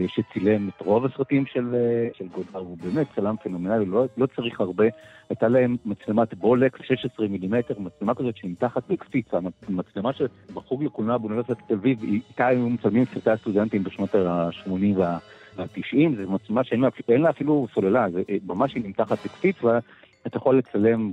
שצילם 0.07 0.69
את 0.69 0.81
רוב 0.81 1.05
הסרטים 1.05 1.45
של, 1.45 1.75
אה, 1.75 2.07
של 2.13 2.27
גודר, 2.27 2.59
הוא 2.59 2.77
באמת 2.83 3.07
צלם 3.15 3.35
פנומנלי, 3.43 3.85
לא, 3.85 4.05
לא 4.17 4.25
צריך 4.35 4.59
הרבה. 4.59 4.85
הייתה 5.29 5.47
להם 5.47 5.75
מצלמת 5.85 6.33
בולקס 6.33 6.79
16 6.83 7.27
מילימטר, 7.27 7.73
מצלמה 7.79 8.15
כזאת 8.15 8.37
שנמתחת 8.37 8.83
בקפיצה, 8.89 9.37
מצלמה 9.69 10.11
שבחוג 10.13 10.83
לקולנוע 10.83 11.17
באוניברסיטת 11.17 11.57
תל 11.67 11.73
אביב, 11.73 12.03
איתה 12.03 12.47
היו 12.47 12.69
מצלמים 12.69 13.05
סרטי 13.13 13.29
הסטודנטים 13.29 13.83
בשנות 13.83 14.15
ה-80 14.15 14.97
וה-90, 14.97 16.15
זו 16.17 16.31
מצלמה 16.31 16.63
שאין 16.63 16.81
לה, 16.81 16.89
אין 17.09 17.21
לה 17.21 17.29
אפילו 17.29 17.67
סוללה, 17.73 18.09
זה 18.11 18.21
אה, 18.29 18.35
ממש 18.45 18.73
היא 18.73 18.83
נמתחת 18.85 19.25
בקפיץ, 19.25 19.63
ואתה 19.63 20.37
יכול 20.37 20.57
לצלם 20.57 21.11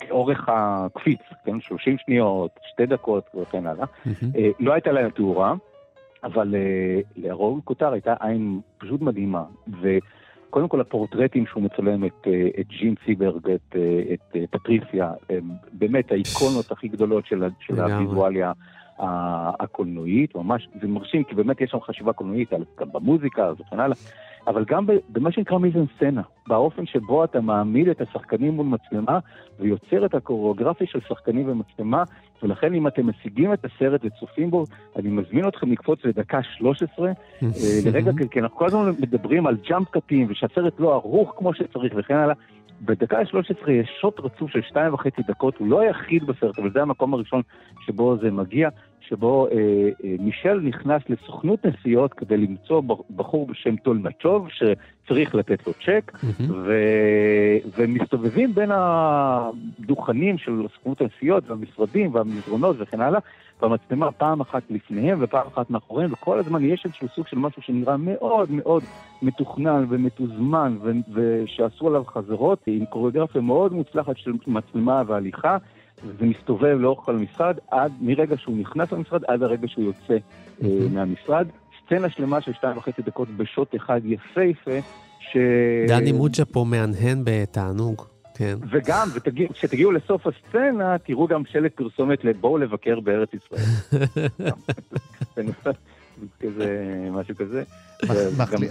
כאורך 0.00 0.48
הקפיץ, 0.48 1.20
כן, 1.44 1.60
30 1.60 1.96
שניות, 1.98 2.50
שתי 2.72 2.86
דקות 2.86 3.24
וכן 3.34 3.66
הלאה. 3.66 3.86
אה, 4.36 4.50
לא 4.60 4.72
הייתה 4.72 4.92
להם 4.92 5.10
תאורה, 5.10 5.54
אבל 6.24 6.54
אה, 6.54 7.00
לראול 7.16 7.60
קוטר 7.64 7.92
הייתה 7.92 8.14
עין 8.20 8.60
פשוט 8.78 9.00
מדהימה. 9.02 9.44
וקודם 9.82 10.68
כל 10.68 10.80
הפורטרטים 10.80 11.46
שהוא 11.46 11.62
מצלם 11.62 12.04
את, 12.04 12.26
אה, 12.26 12.48
את 12.60 12.66
ג'ין 12.68 12.94
סיברג, 13.04 13.50
את, 13.50 13.76
אה, 13.76 14.14
את 14.14 14.36
אה, 14.36 14.44
פטריסיה, 14.50 15.12
הם 15.30 15.42
באמת 15.72 16.12
האיקונות 16.12 16.72
הכי 16.72 16.88
גדולות 16.88 17.26
של, 17.26 17.44
של. 17.60 17.74
הוויזואליה 18.00 18.52
הקולנועית, 19.60 20.34
ממש, 20.36 20.68
זה 20.80 20.88
מרשים, 20.88 21.24
כי 21.24 21.34
באמת 21.34 21.60
יש 21.60 21.70
שם 21.70 21.80
חשיבה 21.80 22.12
קולנועית, 22.12 22.52
על- 22.52 22.64
גם 22.80 22.92
במוזיקה 22.92 23.52
וכן 23.58 23.80
הלאה. 23.80 23.96
אבל 24.46 24.64
גם 24.64 24.86
במה 25.08 25.32
שנקרא 25.32 25.58
מיזן 25.58 25.84
סצנה, 25.96 26.22
באופן 26.48 26.86
שבו 26.86 27.24
אתה 27.24 27.40
מעמיד 27.40 27.88
את 27.88 28.00
השחקנים 28.00 28.52
מול 28.54 28.66
מצלמה 28.66 29.18
ויוצר 29.60 30.06
את 30.06 30.14
הקוריאוגרפיה 30.14 30.86
של 30.86 31.00
שחקנים 31.08 31.48
ומצלמה, 31.48 32.02
ולכן 32.42 32.74
אם 32.74 32.86
אתם 32.86 33.06
משיגים 33.08 33.52
את 33.52 33.64
הסרט 33.64 34.00
וצופים 34.04 34.50
בו, 34.50 34.64
אני 34.96 35.08
מזמין 35.08 35.48
אתכם 35.48 35.72
לקפוץ 35.72 36.04
לדקה 36.04 36.42
13, 36.42 37.08
אה, 37.08 37.12
לרגע, 37.86 38.10
כי- 38.30 38.40
אנחנו 38.40 38.56
כל 38.56 38.66
הזמן 38.66 38.90
מדברים 39.00 39.46
על 39.46 39.56
ג'אמפ 39.68 39.88
קאטים, 39.90 40.26
ושהסרט 40.30 40.80
לא 40.80 40.92
ערוך 40.94 41.34
כמו 41.36 41.54
שצריך 41.54 41.92
וכן 41.96 42.16
הלאה. 42.16 42.34
בדקה 42.82 43.26
13 43.26 43.72
יש 43.72 43.90
שוט 44.00 44.20
רצוף 44.20 44.50
של 44.50 44.62
שתיים 44.68 44.94
וחצי 44.94 45.22
דקות, 45.28 45.56
הוא 45.58 45.68
לא 45.68 45.80
היחיד 45.80 46.24
בסרט, 46.26 46.58
אבל 46.58 46.70
זה 46.70 46.82
המקום 46.82 47.14
הראשון 47.14 47.42
שבו 47.86 48.16
זה 48.22 48.30
מגיע, 48.30 48.68
שבו 49.08 49.46
אה, 49.46 49.52
אה, 50.04 50.14
מישל 50.18 50.60
נכנס 50.62 51.02
לסוכנות 51.08 51.66
נסיעות 51.66 52.14
כדי 52.14 52.36
למצוא 52.36 52.82
בחור 53.16 53.46
בשם 53.46 53.76
טולמצ'וב, 53.76 54.48
שצריך 54.48 55.34
לתת 55.34 55.66
לו 55.66 55.72
צ'ק, 55.72 56.12
מהמם. 56.22 56.54
ו... 56.66 56.72
ומסתובבים 57.78 58.54
בין 58.54 58.70
הדוכנים 58.74 60.38
של 60.38 60.62
סוכנות 60.74 61.00
הנסיעות 61.00 61.50
והמשרדים 61.50 62.14
והמסדרונות 62.14 62.76
וכן 62.78 63.00
הלאה, 63.00 63.20
והמצלמה 63.62 64.12
פעם 64.12 64.40
אחת 64.40 64.62
לפניהם 64.70 65.18
ופעם 65.20 65.46
אחת 65.46 65.70
מאחוריהם, 65.70 66.12
וכל 66.12 66.38
הזמן 66.38 66.64
יש 66.64 66.84
איזשהו 66.84 67.08
סוג 67.08 67.26
של 67.26 67.38
משהו 67.38 67.62
שנראה 67.62 67.96
מאוד 67.96 68.50
מאוד 68.50 68.82
מתוכנן 69.22 69.86
ומתוזמן, 69.88 70.76
ו... 70.82 70.90
ושעשו 71.12 71.88
עליו 71.88 72.04
חזרות, 72.04 72.58
עם 72.66 72.84
קוריאוגרפיה 72.84 73.40
מאוד 73.40 73.72
מוצלחת 73.72 74.16
של 74.16 74.32
מצלמה 74.46 75.02
והליכה. 75.06 75.56
וזה 76.06 76.24
מסתובב 76.24 76.76
לאורך 76.80 77.04
כל 77.04 77.16
המשרד, 77.16 77.56
עד 77.70 77.92
מרגע 78.00 78.36
שהוא 78.38 78.58
נכנס 78.58 78.92
למשרד 78.92 79.22
עד 79.28 79.42
הרגע 79.42 79.68
שהוא 79.68 79.84
יוצא 79.84 80.16
אה, 80.62 80.68
מהמשרד. 80.90 81.46
סצנה 81.86 82.10
שלמה 82.10 82.40
של 82.40 82.52
שתיים 82.52 82.76
וחצי 82.76 83.02
דקות 83.02 83.28
בשוט 83.28 83.76
אחד 83.76 84.00
יפהפה, 84.04 84.78
ש... 85.20 85.36
דני 85.88 86.12
מוג'ה 86.12 86.44
פה 86.44 86.64
מהנהן 86.68 87.20
בתענוג, 87.24 88.02
כן. 88.34 88.54
וגם, 88.70 89.08
כשתגיעו 89.52 89.92
לסוף 89.92 90.26
הסצנה, 90.26 90.98
תראו 90.98 91.26
גם 91.26 91.42
שלט 91.46 91.72
פרסומת 91.74 92.24
לבואו 92.24 92.58
לבקר 92.58 93.00
בארץ 93.00 93.28
ישראל. 93.34 93.62
כזה, 96.40 97.08
משהו 97.10 97.34
כזה. 97.36 97.62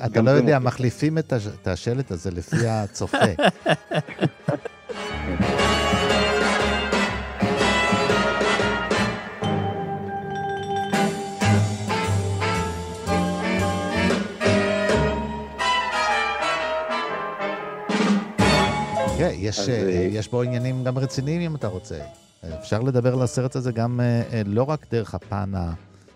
אתה 0.05 0.21
לא 0.21 0.31
יודע. 0.31 0.59
מחליפים 0.59 1.17
את 1.17 1.67
השלט 1.67 2.11
הזה 2.11 2.31
לפי 2.31 2.67
הצופה. 2.67 3.17
יש, 19.53 19.59
אז, 19.59 19.69
אה, 19.69 19.75
אה, 19.75 20.07
יש 20.11 20.27
בו 20.27 20.41
עניינים 20.41 20.83
גם 20.83 20.97
רציניים 20.97 21.41
אם 21.41 21.55
אתה 21.55 21.67
רוצה. 21.67 22.05
אפשר 22.59 22.79
לדבר 22.79 23.13
על 23.13 23.21
הסרט 23.21 23.55
הזה 23.55 23.71
גם 23.71 23.99
אה, 23.99 24.41
לא 24.45 24.63
רק 24.63 24.85
דרך 24.91 25.15
הפן 25.15 25.51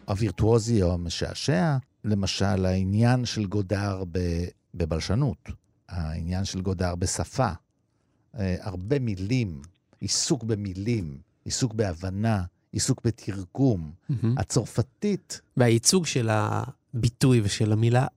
הווירטואוזי 0.05 0.81
או 0.81 0.93
המשעשע, 0.93 1.77
למשל 2.03 2.65
העניין 2.65 3.25
של 3.25 3.45
גודר 3.45 4.03
בבלשנות, 4.73 5.49
העניין 5.89 6.45
של 6.45 6.61
גודר 6.61 6.95
בשפה, 6.95 7.49
הרבה 8.33 8.99
מילים, 8.99 9.61
עיסוק 9.99 10.43
במילים, 10.43 11.17
עיסוק 11.45 11.73
בהבנה, 11.73 12.43
עיסוק 12.71 13.01
בתרגום. 13.03 13.91
מהמם. 14.09 14.37
הצרפתית 14.37 15.41
והייצוג 15.57 16.05
של 16.05 16.29
הביטוי 16.31 17.41
ושל 17.43 17.71
המילה 17.71 18.07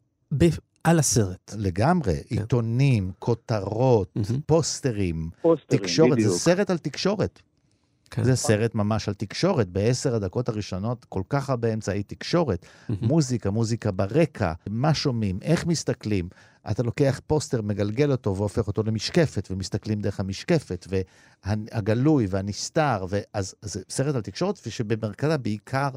על 0.85 0.99
הסרט. 0.99 1.53
לגמרי, 1.57 2.15
עיתונים, 2.29 3.11
כותרות, 3.19 4.13
מהמם. 4.17 4.41
פוסטרים, 4.47 5.31
פוסטרים, 5.43 5.81
תקשורת, 5.81 6.13
בדיוק. 6.13 6.33
זה 6.33 6.39
סרט 6.39 6.71
על 6.71 6.79
תקשורת. 6.79 7.43
כן. 8.11 8.25
זה 8.25 8.37
סרט 8.37 8.75
ממש 8.75 9.09
על 9.09 9.15
תקשורת. 9.15 9.69
בעשר 9.69 10.15
הדקות 10.15 10.49
הראשונות, 10.49 11.05
כל 11.05 11.23
כך 11.29 11.51
הרבה 11.51 11.73
אמצעי 11.73 12.03
תקשורת. 12.03 12.67
מהמם. 12.89 13.09
מוזיקה, 13.09 13.51
מוזיקה 13.51 13.91
ברקע, 13.91 14.53
מה 14.71 14.95
שומעים, 14.95 15.39
איך 15.43 15.67
מסתכלים. 15.67 16.29
אתה 16.71 16.83
לוקח 16.83 17.21
פוסטר, 17.27 17.63
מגלגל 17.63 18.13
אותו 18.13 18.37
והופך 18.37 18.67
אותו 18.67 18.83
למשקפת, 18.83 19.49
ומסתכלים 19.51 20.01
דרך 20.01 20.21
המשקפת, 20.21 20.87
והגלוי 21.45 22.27
והנסתר, 22.31 23.07
ואז 23.09 23.55
אז 23.63 23.71
זה 23.71 23.83
סרט 23.91 24.15
על 24.15 24.21
תקשורת, 24.21 24.61
ושבמרכזה 24.67 25.39
בעיקר 25.39 25.89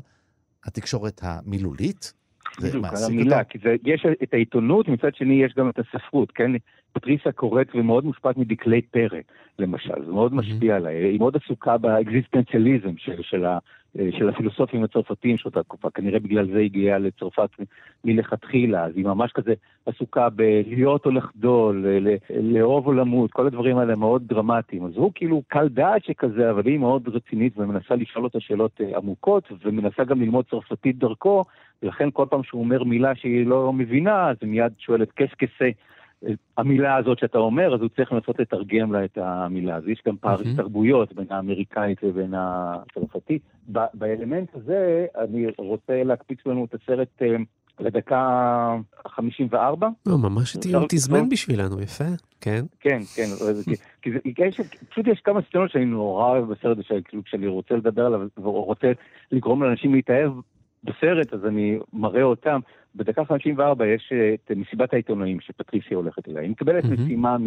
התקשורת 0.66 1.20
המילולית. 1.24 2.14
בדיוק, 2.62 2.86
על 2.86 3.04
המילה, 3.10 3.40
אותו. 3.40 3.50
כי 3.50 3.58
זה, 3.64 3.76
יש 3.86 4.06
את 4.24 4.34
העיתונות, 4.34 4.88
מצד 4.88 5.16
שני 5.16 5.44
יש 5.44 5.54
גם 5.58 5.70
את 5.70 5.80
הספרות, 5.80 6.32
כן? 6.32 6.52
פטריסיה 6.94 7.32
קוראת 7.32 7.68
ומאוד 7.76 8.06
מושפעת 8.06 8.38
מדקלי 8.38 8.82
פרא, 8.82 9.20
למשל, 9.60 10.06
זה 10.06 10.12
מאוד 10.12 10.34
משפיע 10.34 10.76
עליי, 10.76 10.96
היא 10.96 11.20
מאוד 11.20 11.36
עסוקה 11.36 11.78
באקזיסטנציאליזם 11.78 12.98
של, 12.98 13.22
של, 13.22 13.46
ה, 13.46 13.58
של 14.12 14.30
הפילוסופים 14.30 14.84
הצרפתיים 14.84 15.38
של 15.38 15.46
אותה 15.46 15.64
תקופה, 15.64 15.90
כנראה 15.90 16.20
בגלל 16.20 16.52
זה 16.54 16.60
הגיעה 16.60 16.98
לצרפת 16.98 17.50
מלכתחילה, 18.06 18.86
אז 18.86 18.92
היא 18.96 19.06
ממש 19.06 19.32
כזה 19.32 19.54
עסוקה 19.86 20.30
בלהיות 20.30 21.06
או 21.06 21.12
לחדול, 21.12 21.86
ל- 21.88 22.16
לאהוב 22.42 22.88
או 22.88 22.94
למות, 22.94 23.32
כל 23.32 23.48
הדברים 23.48 23.78
האלה 23.78 23.96
מאוד 23.96 24.28
דרמטיים, 24.28 24.86
אז 24.86 24.92
הוא 24.96 25.12
כאילו 25.16 25.42
קל 25.48 25.68
דעת 25.68 26.04
שכזה, 26.06 26.52
אבל 26.52 26.66
היא 26.66 26.80
מאוד 26.80 27.08
רצינית 27.08 27.54
ומנסה 27.58 27.96
לשאול 27.96 28.24
אותה 28.24 28.40
שאלות 28.40 28.82
אה, 28.82 28.98
עמוקות, 28.98 29.52
ומנסה 29.66 30.04
גם 30.04 30.22
ללמוד 30.22 30.46
צרפתית 30.50 30.98
דרכו, 30.98 31.44
ולכן 31.84 32.10
כל 32.14 32.26
פעם 32.30 32.44
שהוא 32.44 32.62
אומר 32.62 32.84
מילה 32.84 33.16
שהיא 33.16 33.48
לא 33.48 33.74
מבינה, 33.74 34.30
אז 34.30 34.38
היא 34.42 34.50
מיד 34.50 34.74
שואלת 34.78 35.12
קסקסה. 35.12 35.70
המילה 36.58 36.96
הזאת 36.96 37.20
שאתה 37.20 37.38
אומר, 37.38 37.76
אז 37.76 37.82
הוא 37.82 37.90
צריך 37.96 38.12
לנסות 38.12 38.40
לתרגם 38.40 38.94
לה 38.94 39.06
את 39.06 39.18
המילה. 39.22 39.76
אז 39.76 39.88
יש 39.88 40.02
גם 40.08 40.18
פער 40.18 40.38
מהמם. 40.44 40.56
תרבויות 40.58 41.14
בין 41.14 41.26
האמריקאית 41.30 42.04
לבין 42.04 42.34
הצרפתית. 42.38 43.42
באלמנט 43.94 44.56
הזה, 44.56 45.06
אני 45.18 45.46
רוצה 45.58 46.04
להקפיץ 46.04 46.40
לנו 46.46 46.66
את 46.66 46.76
הסרט 46.82 47.08
אה, 47.22 47.36
לדקה 47.80 48.18
ה-54. 48.18 49.56
לא, 50.06 50.18
ממש 50.18 50.54
הוא 50.54 50.86
תזמן? 50.90 51.30
בשבילנו, 51.30 51.82
יפה, 51.82 52.04
כן. 52.42 52.66
כן, 52.80 53.00
כן, 53.16 53.28
כי- 54.02 54.34
יש, 54.38 54.62
פשוט 54.90 55.08
יש 55.08 55.20
כמה 55.24 55.42
סצנות 55.50 55.72
שאני 55.72 55.86
נורא 55.86 56.30
אוהב 56.30 56.46
בסרט 56.52 56.78
הזה, 56.78 57.00
כשאני 57.26 57.48
רוצה 57.48 57.76
לדבר 57.76 58.06
עליו 58.06 58.22
ורוצה 58.38 58.92
לגרום 59.32 59.64
לאנשים 59.64 59.94
להתאהב 59.94 60.32
בסרט, 60.84 61.34
אז 61.34 61.46
אני 61.46 61.78
מראה 61.94 62.24
אותם. 62.24 62.60
בדקה 62.96 63.26
54 63.26 63.88
יש 63.88 64.10
אה, 64.14 64.34
את 64.34 64.52
מסיבת 64.56 64.94
העיתונאים 64.94 65.40
שפטריסיה 65.40 65.98
הולכת 65.98 66.30
אליה. 66.30 66.42
היא 66.42 66.50
מקבלת 66.50 66.84
מהמם. 66.84 67.04
משימה 67.04 67.38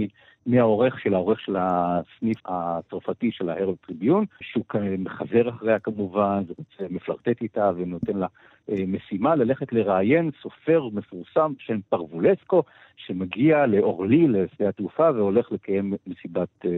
מהעורך 0.47 1.01
של 1.01 1.15
העורך 1.15 1.41
של 1.41 1.57
הסניף 1.59 2.39
הצרפתי 2.45 3.31
של 3.33 3.49
הערב 3.49 3.75
טריביון, 3.87 4.25
שהוא 4.41 4.65
מחזר 4.99 5.49
אחריה 5.49 5.79
כמובן, 5.79 6.43
ומפלרטט 6.81 7.43
איתה 7.43 7.71
ונותן 7.77 8.17
לה 8.17 8.27
אה, 8.71 8.85
משימה 8.87 9.35
ללכת 9.35 9.73
לראיין 9.73 10.31
סופר 10.43 10.89
מפורסם 10.93 11.53
של 11.59 11.79
פרוולסקו, 11.89 12.63
שמגיע 12.97 13.67
לאורלי, 13.67 14.29
לשדה 14.29 14.69
התעופה, 14.69 15.11
והולך 15.15 15.53
לקיים 15.53 15.95
מסיבת 16.07 16.49
אה, 16.65 16.71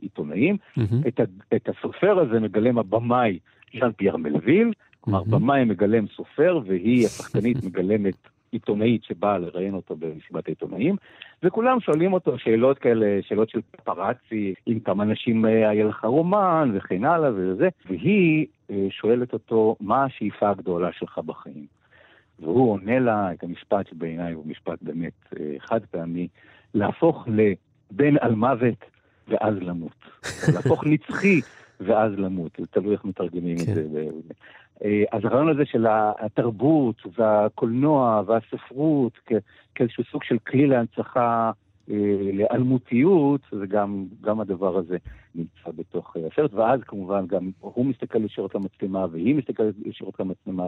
עיתונאים. 0.00 0.56
מהמם. 0.76 1.02
את, 1.08 1.20
את 1.54 1.68
הסופר 1.68 2.18
הזה 2.18 2.40
מגלם 2.40 2.78
הבמאי 2.78 3.38
ז'אן 3.80 3.92
פייר 3.92 4.16
מלוויל, 4.16 4.72
כלומר 5.04 5.22
מהמם. 5.26 5.30
במאי 5.30 5.64
מגלם 5.64 6.06
סופר 6.16 6.60
והיא 6.66 7.06
השחקנית 7.06 7.56
מגלמת 7.66 8.28
עיתונאית 8.52 9.04
שבאה 9.04 9.38
לראיין 9.38 9.74
אותו 9.74 9.96
במסיבת 9.96 10.46
העיתונאים, 10.46 10.96
וכולם 11.42 11.80
שואלים 11.80 12.12
אותו 12.12 12.38
שאלות 12.38 12.78
כאלה, 12.78 13.06
שאלות 13.22 13.50
של 13.50 13.60
פפרצי, 13.70 14.54
עם 14.66 14.80
כמה 14.80 15.02
אנשים 15.02 15.46
אה, 15.46 15.68
היה 15.68 15.84
לך 15.84 16.04
רומן 16.04 16.72
וכן 16.74 17.04
הלאה 17.04 17.30
וזה, 17.34 17.68
והיא 17.86 18.46
אה, 18.70 18.86
שואלת 18.90 19.32
אותו, 19.32 19.76
מה 19.80 20.04
השאיפה 20.04 20.50
הגדולה 20.50 20.92
שלך 20.92 21.18
בחיים? 21.18 21.66
והוא 22.40 22.72
עונה 22.72 22.98
לה 22.98 23.32
את 23.32 23.44
המשפט 23.44 23.86
שבעיניי 23.86 24.32
הוא 24.32 24.46
משפט 24.46 24.78
באמת 24.82 25.34
אה, 25.40 25.54
חד 25.58 25.80
פעמי, 25.90 26.28
להפוך 26.74 27.28
לבן 27.28 28.16
על 28.20 28.34
מוות 28.34 28.84
ואז 29.28 29.54
למות. 29.60 30.04
להפוך 30.54 30.84
נצחי 30.86 31.40
ואז 31.80 32.12
למות, 32.12 32.52
זה 32.58 32.66
תלוי 32.66 32.92
איך 32.92 33.04
מתרגמים 33.04 33.56
את 33.56 33.66
כן. 33.66 33.74
זה. 33.74 34.08
אה, 34.84 35.04
אז 35.12 35.24
הרעיון 35.24 35.48
הזה 35.48 35.64
של 35.66 35.86
התרבות 36.18 37.02
והקולנוע 37.18 38.22
והספרות 38.26 39.12
כאיזשהו 39.74 40.04
סוג 40.12 40.24
של 40.24 40.38
כלי 40.38 40.66
להנצחה 40.66 41.50
לאלמותיות, 42.32 43.40
זה 43.50 43.66
גם, 43.66 44.04
גם 44.20 44.40
הדבר 44.40 44.78
הזה 44.78 44.96
נמצא 45.34 45.70
בתוך 45.76 46.16
אה, 46.16 46.22
הסרט, 46.32 46.54
ואז 46.54 46.80
כמובן 46.86 47.26
גם 47.26 47.50
הוא 47.60 47.86
מסתכל 47.86 48.24
ישירות 48.24 48.54
למצלמה 48.54 49.06
והיא 49.10 49.34
מסתכלת 49.34 49.74
ישירות 49.84 50.20
למצלמה, 50.20 50.64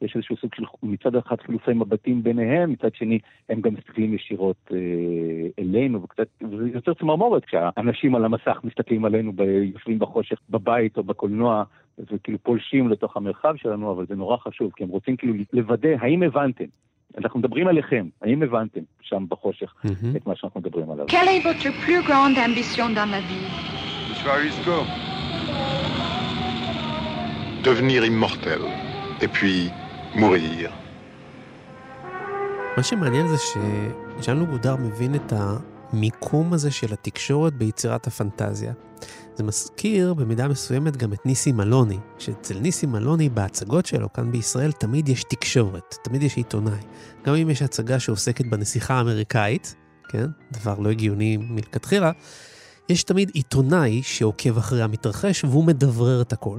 ויש 0.00 0.16
איזשהו 0.16 0.36
סוג 0.36 0.54
של 0.54 0.64
מצד 0.82 1.16
אחד 1.16 1.40
חילופי 1.40 1.72
מבטים 1.72 2.22
ביניהם, 2.22 2.70
מצד 2.70 2.94
שני 2.94 3.18
הם 3.48 3.60
גם 3.60 3.74
מסתכלים 3.74 4.14
ישירות 4.14 4.70
אה, 4.72 4.78
אלינו, 5.58 6.02
וקצת, 6.02 6.28
וזה 6.50 6.68
יוצר 6.74 6.94
צמרמורת 6.94 7.44
כשהאנשים 7.44 8.14
על 8.14 8.24
המסך 8.24 8.60
מסתכלים 8.64 9.04
עלינו, 9.04 9.32
ב- 9.32 9.40
יושבים 9.74 9.98
בחושך 9.98 10.38
בבית 10.50 10.98
או 10.98 11.02
בקולנוע, 11.02 11.64
וכאילו 11.98 12.38
פולשים 12.42 12.88
לתוך 12.88 13.16
המרחב 13.16 13.56
שלנו, 13.56 13.92
אבל 13.92 14.06
זה 14.06 14.14
נורא 14.14 14.36
חשוב, 14.36 14.72
כי 14.76 14.84
הם 14.84 14.88
רוצים 14.88 15.16
כאילו 15.16 15.34
לוודא 15.52 15.96
האם 16.00 16.22
הבנתם. 16.22 16.64
אנחנו 17.18 17.40
מדברים 17.40 17.68
עליכם, 17.68 18.08
האם 18.22 18.42
הבנתם 18.42 18.80
שם 19.02 19.24
בחושך 19.28 19.74
מהמם. 19.84 20.16
את 20.16 20.26
מה 20.26 20.36
שאנחנו 20.36 20.60
מדברים 20.60 20.90
עליו? 20.90 21.06
Quelle 21.06 21.28
est 21.28 21.42
votre 21.42 21.70
plus 21.84 22.02
grande 22.08 22.38
ambition 22.38 22.88
dans 22.94 23.10
la 23.14 23.20
vie 23.28 23.46
Monsieur 24.10 24.30
Arisco 24.30 24.76
devenir 27.68 28.00
immortel, 28.04 28.62
et 29.20 29.28
puis 29.28 29.70
mourir. 30.14 30.70
מה 32.76 32.82
שמעניין 32.82 33.26
זה 33.28 33.36
שז'אן 33.38 34.38
לוק 34.38 34.50
גודר 34.50 34.76
מבין 34.76 35.14
את 35.14 35.32
המיקום 35.32 36.52
הזה 36.52 36.70
של 36.70 36.92
התקשורת 36.92 37.54
ביצירת 37.54 38.06
הפנטזיה. 38.06 38.72
זה 39.40 39.44
מזכיר 39.44 40.14
במידה 40.14 40.48
מסוימת 40.48 40.96
גם 40.96 41.12
את 41.12 41.26
ניסים 41.26 41.60
אלוני, 41.60 41.98
שאצל 42.18 42.58
ניסים 42.58 42.96
אלוני 42.96 43.28
בהצגות 43.28 43.86
שלו 43.86 44.12
כאן 44.12 44.32
בישראל 44.32 44.72
תמיד 44.72 45.08
יש 45.08 45.24
תקשורת, 45.24 45.96
תמיד 46.04 46.22
יש 46.22 46.36
עיתונאי. 46.36 46.80
גם 47.24 47.34
אם 47.34 47.50
יש 47.50 47.62
הצגה 47.62 48.00
שעוסקת 48.00 48.46
בנסיכה 48.46 48.94
האמריקאית, 48.94 49.74
כן, 50.08 50.26
דבר 50.52 50.78
לא 50.78 50.90
הגיוני 50.90 51.36
מלכתחילה, 51.36 52.10
יש 52.88 53.02
תמיד 53.02 53.30
עיתונאי 53.34 54.02
שעוקב 54.02 54.58
אחרי 54.58 54.82
המתרחש 54.82 55.44
והוא 55.44 55.64
מדברר 55.64 56.22
את 56.22 56.32
הכל. 56.32 56.58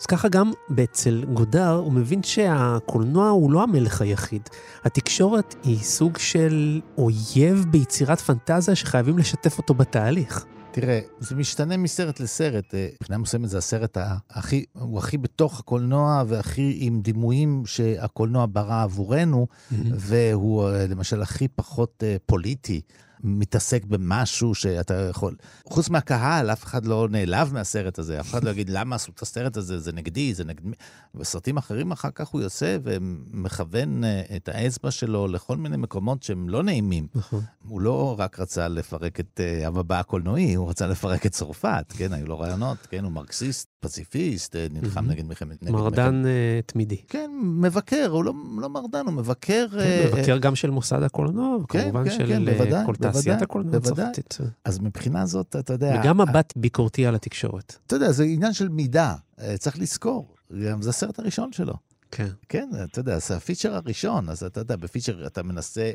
אז 0.00 0.06
ככה 0.06 0.28
גם 0.28 0.50
אצל 0.84 1.24
גודר 1.32 1.70
הוא 1.70 1.92
מבין 1.92 2.22
שהקולנוע 2.22 3.28
הוא 3.28 3.52
לא 3.52 3.62
המלך 3.62 4.00
היחיד. 4.00 4.42
התקשורת 4.84 5.54
היא 5.64 5.78
סוג 5.78 6.18
של 6.18 6.80
אויב 6.98 7.64
ביצירת 7.70 8.20
פנטזיה 8.20 8.74
שחייבים 8.74 9.18
לשתף 9.18 9.58
אותו 9.58 9.74
בתהליך. 9.74 10.46
תראה, 10.72 11.00
זה 11.18 11.34
משתנה 11.34 11.76
מסרט 11.76 12.20
לסרט. 12.20 12.74
אה, 12.74 12.88
מבחינה 13.00 13.18
מסוימת 13.18 13.48
זה 13.48 13.58
הסרט 13.58 13.96
הכי, 14.30 14.64
הוא 14.72 14.98
הכי 14.98 15.18
בתוך 15.18 15.60
הקולנוע 15.60 16.22
והכי 16.26 16.76
עם 16.80 17.00
דימויים 17.00 17.62
שהקולנוע 17.66 18.46
ברא 18.52 18.82
עבורנו, 18.82 19.46
והוא 19.72 20.68
אה, 20.68 20.86
למשל 20.86 21.22
הכי 21.22 21.48
פחות 21.48 22.02
אה, 22.06 22.16
פוליטי. 22.26 22.80
מתעסק 23.22 23.84
במשהו 23.84 24.54
שאתה 24.54 24.94
יכול... 24.94 25.36
חוץ 25.64 25.88
מהקהל, 25.88 26.50
אף 26.50 26.64
אחד 26.64 26.86
לא 26.86 27.08
נעלב 27.10 27.52
מהסרט 27.52 27.98
הזה, 27.98 28.20
אף 28.20 28.30
אחד 28.30 28.44
לא 28.44 28.50
יגיד 28.50 28.70
למה 28.70 28.96
עשו 28.96 29.12
את 29.14 29.22
הסרט 29.22 29.56
הזה, 29.56 29.78
זה 29.78 29.92
נגדי, 29.92 30.34
זה 30.34 30.44
נגד... 30.44 30.64
מי?" 30.64 30.74
בסרטים 31.14 31.56
אחרים 31.56 31.92
אחר 31.92 32.10
כך 32.14 32.28
הוא 32.28 32.40
יוצא 32.40 32.78
ומכוון 32.82 34.04
אה, 34.04 34.22
את 34.36 34.48
האצבע 34.48 34.90
שלו 34.90 35.28
לכל 35.28 35.56
מיני 35.56 35.76
מקומות 35.76 36.22
שהם 36.22 36.48
לא 36.48 36.62
נעימים. 36.62 37.06
נכון. 37.14 37.40
הוא 37.68 37.80
לא 37.80 38.14
רק 38.18 38.40
רצה 38.40 38.68
לפרק 38.68 39.20
את 39.20 39.40
אה, 39.40 39.66
המבע 39.66 39.98
הקולנועי, 39.98 40.54
הוא 40.54 40.70
רצה 40.70 40.86
לפרק 40.86 41.26
את 41.26 41.32
צרפת, 41.32 41.92
כן, 41.96 42.12
היו 42.12 42.26
לו 42.26 42.38
רעיונות, 42.38 42.78
כן, 42.90 43.04
הוא 43.04 43.12
מרקסיסט. 43.12 43.71
פציפיסט, 43.82 44.56
אה, 44.56 44.66
נלחם 44.70 45.06
Mhm. 45.06 45.12
נגד 45.12 45.24
מלחמת... 45.24 45.62
נגד 45.62 45.72
מרדן 45.72 46.22
אה, 46.26 46.60
תמידי. 46.66 46.96
כן, 47.08 47.30
מבקר, 47.42 48.08
הוא 48.10 48.24
לא, 48.24 48.32
לא 48.58 48.68
מרדן, 48.68 49.06
הוא 49.06 49.12
מבקר... 49.14 49.66
כן, 49.70 49.78
אה, 49.78 50.10
מבקר 50.14 50.38
גם 50.38 50.54
של 50.54 50.70
מוסד 50.70 51.02
הקולנוע, 51.02 51.56
כן, 51.68 51.78
וכמובן 51.78 52.04
כן, 52.04 52.10
של 52.10 52.26
כן, 52.26 52.86
כל 52.86 52.94
תעשיית 52.94 53.42
הקולנוע. 53.42 53.76
הצרפתית. 53.76 54.38
אז 54.64 54.78
מבחינה 54.78 55.26
זאת, 55.26 55.56
אתה 55.56 55.72
יודע... 55.72 56.00
וגם 56.00 56.20
מבט 56.20 56.52
ביקורתי 56.56 57.06
על 57.06 57.14
התקשורת. 57.14 57.76
אתה 57.86 57.96
יודע, 57.96 58.12
זה 58.12 58.24
עניין 58.24 58.52
של 58.52 58.68
מידה, 58.68 59.14
צריך 59.58 59.78
לזכור. 59.78 60.34
זה 60.80 60.90
הסרט 60.90 61.18
הראשון 61.18 61.52
שלו. 61.52 61.74
כן. 62.14 62.28
כן, 62.48 62.68
אתה 62.84 63.00
יודע, 63.00 63.18
זה 63.18 63.36
הפיצ'ר 63.36 63.74
הראשון, 63.74 64.28
אז 64.28 64.44
אתה 64.44 64.60
יודע, 64.60 64.76
בפיצ'ר 64.76 65.26
אתה 65.26 65.42
מנסה, 65.42 65.92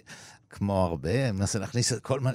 כמו 0.50 0.84
הרבה, 0.84 1.32
מנסה 1.32 1.60
להכניס 1.60 1.94
את 1.94 2.00
כל 2.00 2.20
מה, 2.20 2.32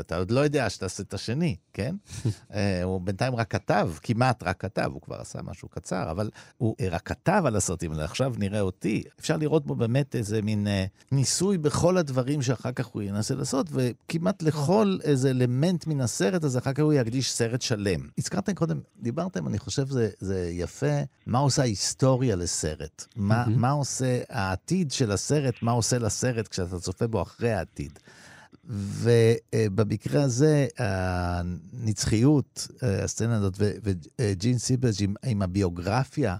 אתה 0.00 0.16
עוד 0.16 0.30
לא 0.30 0.40
יודע 0.40 0.70
שתעשה 0.70 1.02
את 1.02 1.14
השני, 1.14 1.56
כן? 1.72 1.96
אה, 2.54 2.82
הוא 2.82 3.00
בינתיים 3.00 3.34
רק 3.34 3.50
כתב, 3.50 3.90
כמעט 4.02 4.42
רק 4.42 4.60
כתב, 4.60 4.90
הוא 4.92 5.02
כבר 5.02 5.20
עשה 5.20 5.42
משהו 5.42 5.68
קצר, 5.68 6.10
אבל 6.10 6.30
הוא 6.56 6.76
רק 6.90 7.02
כתב 7.02 7.42
על 7.46 7.56
הסרטים 7.56 7.92
האלה, 7.92 8.04
עכשיו 8.04 8.34
נראה 8.38 8.60
אותי. 8.60 9.02
אפשר 9.20 9.36
לראות 9.36 9.66
בו 9.66 9.74
באמת 9.74 10.16
איזה 10.16 10.42
מין 10.42 10.66
אה, 10.66 10.84
ניסוי 11.12 11.58
בכל 11.58 11.96
הדברים 11.96 12.42
שאחר 12.42 12.72
כך 12.72 12.86
הוא 12.86 13.02
ינסה 13.02 13.34
לעשות, 13.34 13.66
וכמעט 13.70 14.42
לכל 14.42 14.98
איזה 15.02 15.30
אלמנט 15.30 15.86
מן 15.86 16.00
הסרט 16.00 16.44
הזה, 16.44 16.58
אחר 16.58 16.72
כך 16.72 16.82
הוא 16.82 16.92
יקדיש 16.92 17.32
סרט 17.32 17.62
שלם. 17.62 18.00
הזכרתם 18.18 18.54
קודם, 18.54 18.80
דיברתם, 19.00 19.48
אני 19.48 19.58
חושב 19.58 19.88
זה, 19.88 20.10
זה 20.18 20.50
יפה, 20.52 20.96
מה 21.26 21.38
עושה 21.38 21.62
ההיסטוריה 21.62 22.36
לסרט? 22.36 23.06
מה, 23.28 23.44
מהמם. 23.46 23.60
מה 23.60 23.70
עושה 23.70 24.20
העתיד 24.28 24.92
של 24.92 25.12
הסרט, 25.12 25.54
מה 25.62 25.72
עושה 25.72 25.98
לסרט 25.98 26.48
כשאתה 26.48 26.78
צופה 26.78 27.06
בו 27.06 27.22
אחרי 27.22 27.52
העתיד. 27.52 27.98
ובמקרה 28.66 30.22
הזה, 30.22 30.66
הנצחיות, 30.78 32.68
אה, 32.82 33.04
הסצנה 33.04 33.36
הזאת, 33.36 33.54
וג'ין 33.58 34.58
סיברס 34.58 35.00
עם, 35.00 35.14
עם 35.24 35.42
הביוגרפיה 35.42 36.36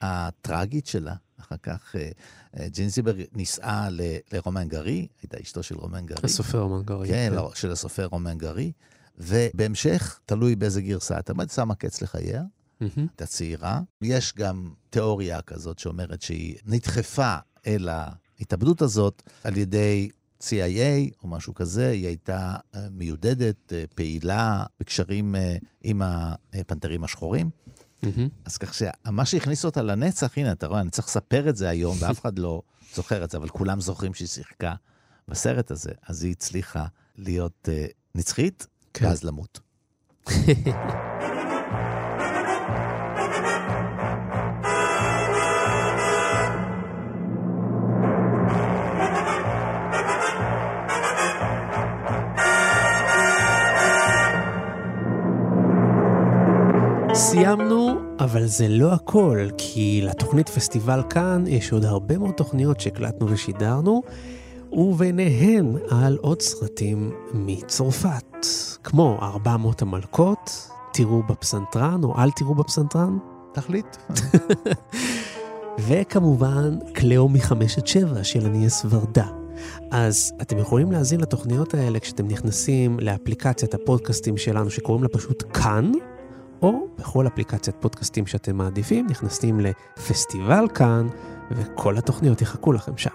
הטראגית 0.00 0.86
שלה, 0.86 1.14
אחר 1.40 1.56
כך 1.62 1.96
אה, 1.96 2.10
אה, 2.58 2.68
ג'ין 2.68 2.90
סיברג 2.90 3.22
נישאה 3.32 3.88
לרומן 4.32 4.68
גרי, 4.68 5.06
הייתה 5.22 5.36
אשתו 5.42 5.62
של 5.62 5.76
רומן 5.76 6.06
גרי. 6.06 6.20
הסופר 6.22 6.62
המנגרי. 6.62 7.08
כן, 7.08 7.32
לא, 7.34 7.52
של 7.54 7.70
הסופר 7.70 8.04
רומן 8.04 8.38
גרי. 8.38 8.72
ובהמשך, 9.18 10.20
תלוי 10.26 10.56
באיזה 10.56 10.82
גרסה 10.82 11.18
אתה 11.18 11.32
עומד, 11.32 11.50
שמה 11.50 11.74
קץ 11.74 12.02
לחייה, 12.02 12.42
מהמם. 12.80 12.92
הייתה 12.96 13.26
צעירה. 13.26 13.80
יש 14.02 14.32
גם 14.36 14.70
תיאוריה 14.90 15.42
כזאת 15.42 15.78
שאומרת 15.78 16.22
שהיא 16.22 16.56
נדחפה 16.66 17.36
אל 17.66 17.88
ההתאבדות 17.88 18.82
הזאת 18.82 19.22
על 19.44 19.56
ידי 19.56 20.10
CIA 20.40 21.14
או 21.22 21.28
משהו 21.28 21.54
כזה, 21.54 21.90
היא 21.90 22.06
הייתה 22.06 22.56
אה, 22.74 22.80
מיודדת, 22.90 23.72
אה, 23.72 23.84
פעילה, 23.94 24.64
בקשרים 24.80 25.36
אה, 25.36 25.56
עם 25.82 26.02
הפנתרים 26.04 27.04
השחורים. 27.04 27.50
מהמם. 28.02 28.28
אז 28.44 28.56
כך 28.56 28.74
שמה 28.74 29.24
שהכניס 29.24 29.64
אותה 29.64 29.82
לנצח, 29.82 30.38
הנה, 30.38 30.52
אתה 30.52 30.66
רואה, 30.66 30.80
אני 30.80 30.90
צריך 30.90 31.08
לספר 31.08 31.48
את 31.48 31.56
זה 31.56 31.68
היום, 31.68 31.96
ואף 32.00 32.20
אחד 32.20 32.38
לא 32.38 32.62
זוכר 32.94 33.24
את 33.24 33.30
זה, 33.30 33.38
אבל 33.38 33.48
כולם 33.48 33.80
זוכרים 33.80 34.14
שהיא 34.14 34.28
שיחקה 34.28 34.74
בסרט 35.28 35.70
הזה, 35.70 35.92
אז 36.08 36.24
היא 36.24 36.32
הצליחה 36.32 36.86
להיות 37.16 37.68
uh, 37.68 37.92
נצחית. 38.14 38.66
כן. 38.94 39.06
ואז 39.06 39.24
למות. 39.24 39.60
סיימנו, 57.34 58.00
אבל 58.18 58.46
זה 58.46 58.68
לא 58.68 58.92
הכל, 58.92 59.48
כי 59.58 60.00
לתוכנית 60.04 60.48
פסטיבל 60.48 61.02
כאן 61.10 61.44
יש 61.46 61.72
עוד 61.72 61.84
הרבה 61.84 62.18
מאוד 62.18 62.34
תוכניות 62.34 62.80
שהקלטנו 62.80 63.30
ושידרנו, 63.30 64.02
וביניהן 64.72 65.76
על 65.90 66.18
עוד 66.20 66.42
סרטים 66.42 67.12
מצרפת, 67.32 68.46
כמו 68.84 69.18
400 69.22 69.82
המלכות, 69.82 70.68
תראו 70.92 71.22
בפסנתרן 71.22 72.04
או 72.04 72.18
אל 72.18 72.30
תראו 72.30 72.54
בפסנתרן, 72.54 73.18
תחליט. 73.52 73.96
וכמובן 75.86 76.78
קליאו 76.92 77.28
מחמש 77.28 77.78
עד 77.78 77.86
שבע 77.86 78.24
של 78.24 78.46
אניאס 78.46 78.86
ורדה. 78.90 79.26
אז 79.90 80.32
אתם 80.42 80.58
יכולים 80.58 80.92
להאזין 80.92 81.20
לתוכניות 81.20 81.74
האלה 81.74 82.00
כשאתם 82.00 82.28
נכנסים 82.28 83.00
לאפליקציית 83.00 83.74
הפודקאסטים 83.74 84.36
שלנו 84.36 84.70
שקוראים 84.70 85.02
לה 85.02 85.08
פשוט 85.08 85.44
כאן, 85.54 85.92
או 86.64 86.86
בכל 86.98 87.26
אפליקציית 87.26 87.76
פודקאסטים 87.80 88.26
שאתם 88.26 88.56
מעדיפים, 88.56 89.06
נכנסים 89.10 89.60
לפסטיבל 89.60 90.68
כאן, 90.74 91.08
וכל 91.50 91.98
התוכניות 91.98 92.42
יחכו 92.42 92.72
לכם 92.72 92.96
שם. 92.96 93.10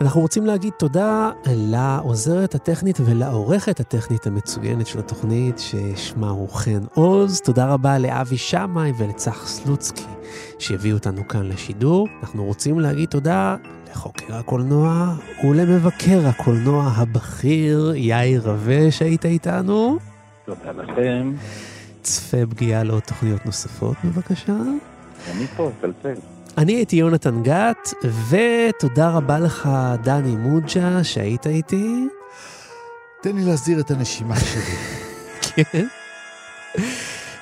אנחנו 0.00 0.20
רוצים 0.20 0.46
להגיד 0.46 0.72
תודה 0.78 1.30
לעוזרת 1.46 2.54
הטכנית 2.54 2.98
ולעורכת 3.04 3.80
הטכנית 3.80 4.26
המצוינת 4.26 4.86
של 4.86 4.98
התוכנית, 4.98 5.58
ששמה 5.58 6.30
הוא 6.30 6.48
חן 6.48 6.80
עוז. 6.94 7.40
תודה 7.40 7.66
רבה 7.66 7.98
לאבי 7.98 8.36
שמאי 8.36 8.92
ולצח 8.98 9.46
סלוצקי, 9.46 10.04
שהביאו 10.58 10.96
אותנו 10.96 11.28
כאן 11.28 11.46
לשידור. 11.46 12.08
אנחנו 12.22 12.44
רוצים 12.44 12.80
להגיד 12.80 13.08
תודה 13.08 13.56
לחוקר 13.90 14.34
הקולנוע 14.36 15.14
ולמבקר 15.44 16.26
הקולנוע 16.26 16.92
הבכיר, 16.96 17.92
יאיר 17.96 18.50
רווה, 18.50 18.90
שהיית 18.90 19.24
איתנו. 19.24 19.98
תודה 20.44 20.72
לכם. 20.72 21.32
צפה 22.08 22.36
פגיעה 22.50 22.84
לעוד 22.84 23.02
תוכניות 23.02 23.46
נוספות, 23.46 23.96
בבקשה. 24.04 24.56
אני 25.30 25.46
פה, 25.46 25.70
צלצל. 25.80 26.20
אני 26.58 26.72
הייתי 26.72 26.96
יונתן 26.96 27.42
גת, 27.42 27.88
ותודה 28.28 29.10
רבה 29.10 29.38
לך, 29.38 29.68
דני 30.02 30.36
מוג'ה, 30.36 31.04
שהיית 31.04 31.46
איתי. 31.46 32.08
תן 33.22 33.36
לי 33.36 33.44
להסדיר 33.44 33.80
את 33.80 33.90
הנשימה 33.90 34.36
שלי. 34.40 34.76
כן. 35.72 35.86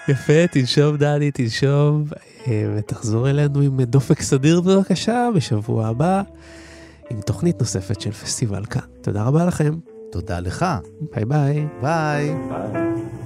יפה, 0.08 0.46
תנשום 0.50 0.96
דני, 0.96 1.30
תנשום, 1.30 2.04
אה, 2.46 2.68
ותחזור 2.76 3.30
אלינו 3.30 3.60
עם 3.60 3.82
דופק 3.82 4.20
סדיר 4.20 4.60
בבקשה, 4.60 5.28
בשבוע 5.34 5.86
הבא, 5.86 6.22
עם 7.10 7.20
תוכנית 7.20 7.60
נוספת 7.60 8.00
של 8.00 8.12
פסטיבל 8.12 8.64
כאן. 8.64 8.82
תודה 9.02 9.22
רבה 9.22 9.44
לכם, 9.44 9.74
תודה 10.12 10.40
לך. 10.40 10.66
ביי 11.14 11.24
ביי. 11.24 11.66
ביי. 11.82 12.34
ביי. 12.48 13.25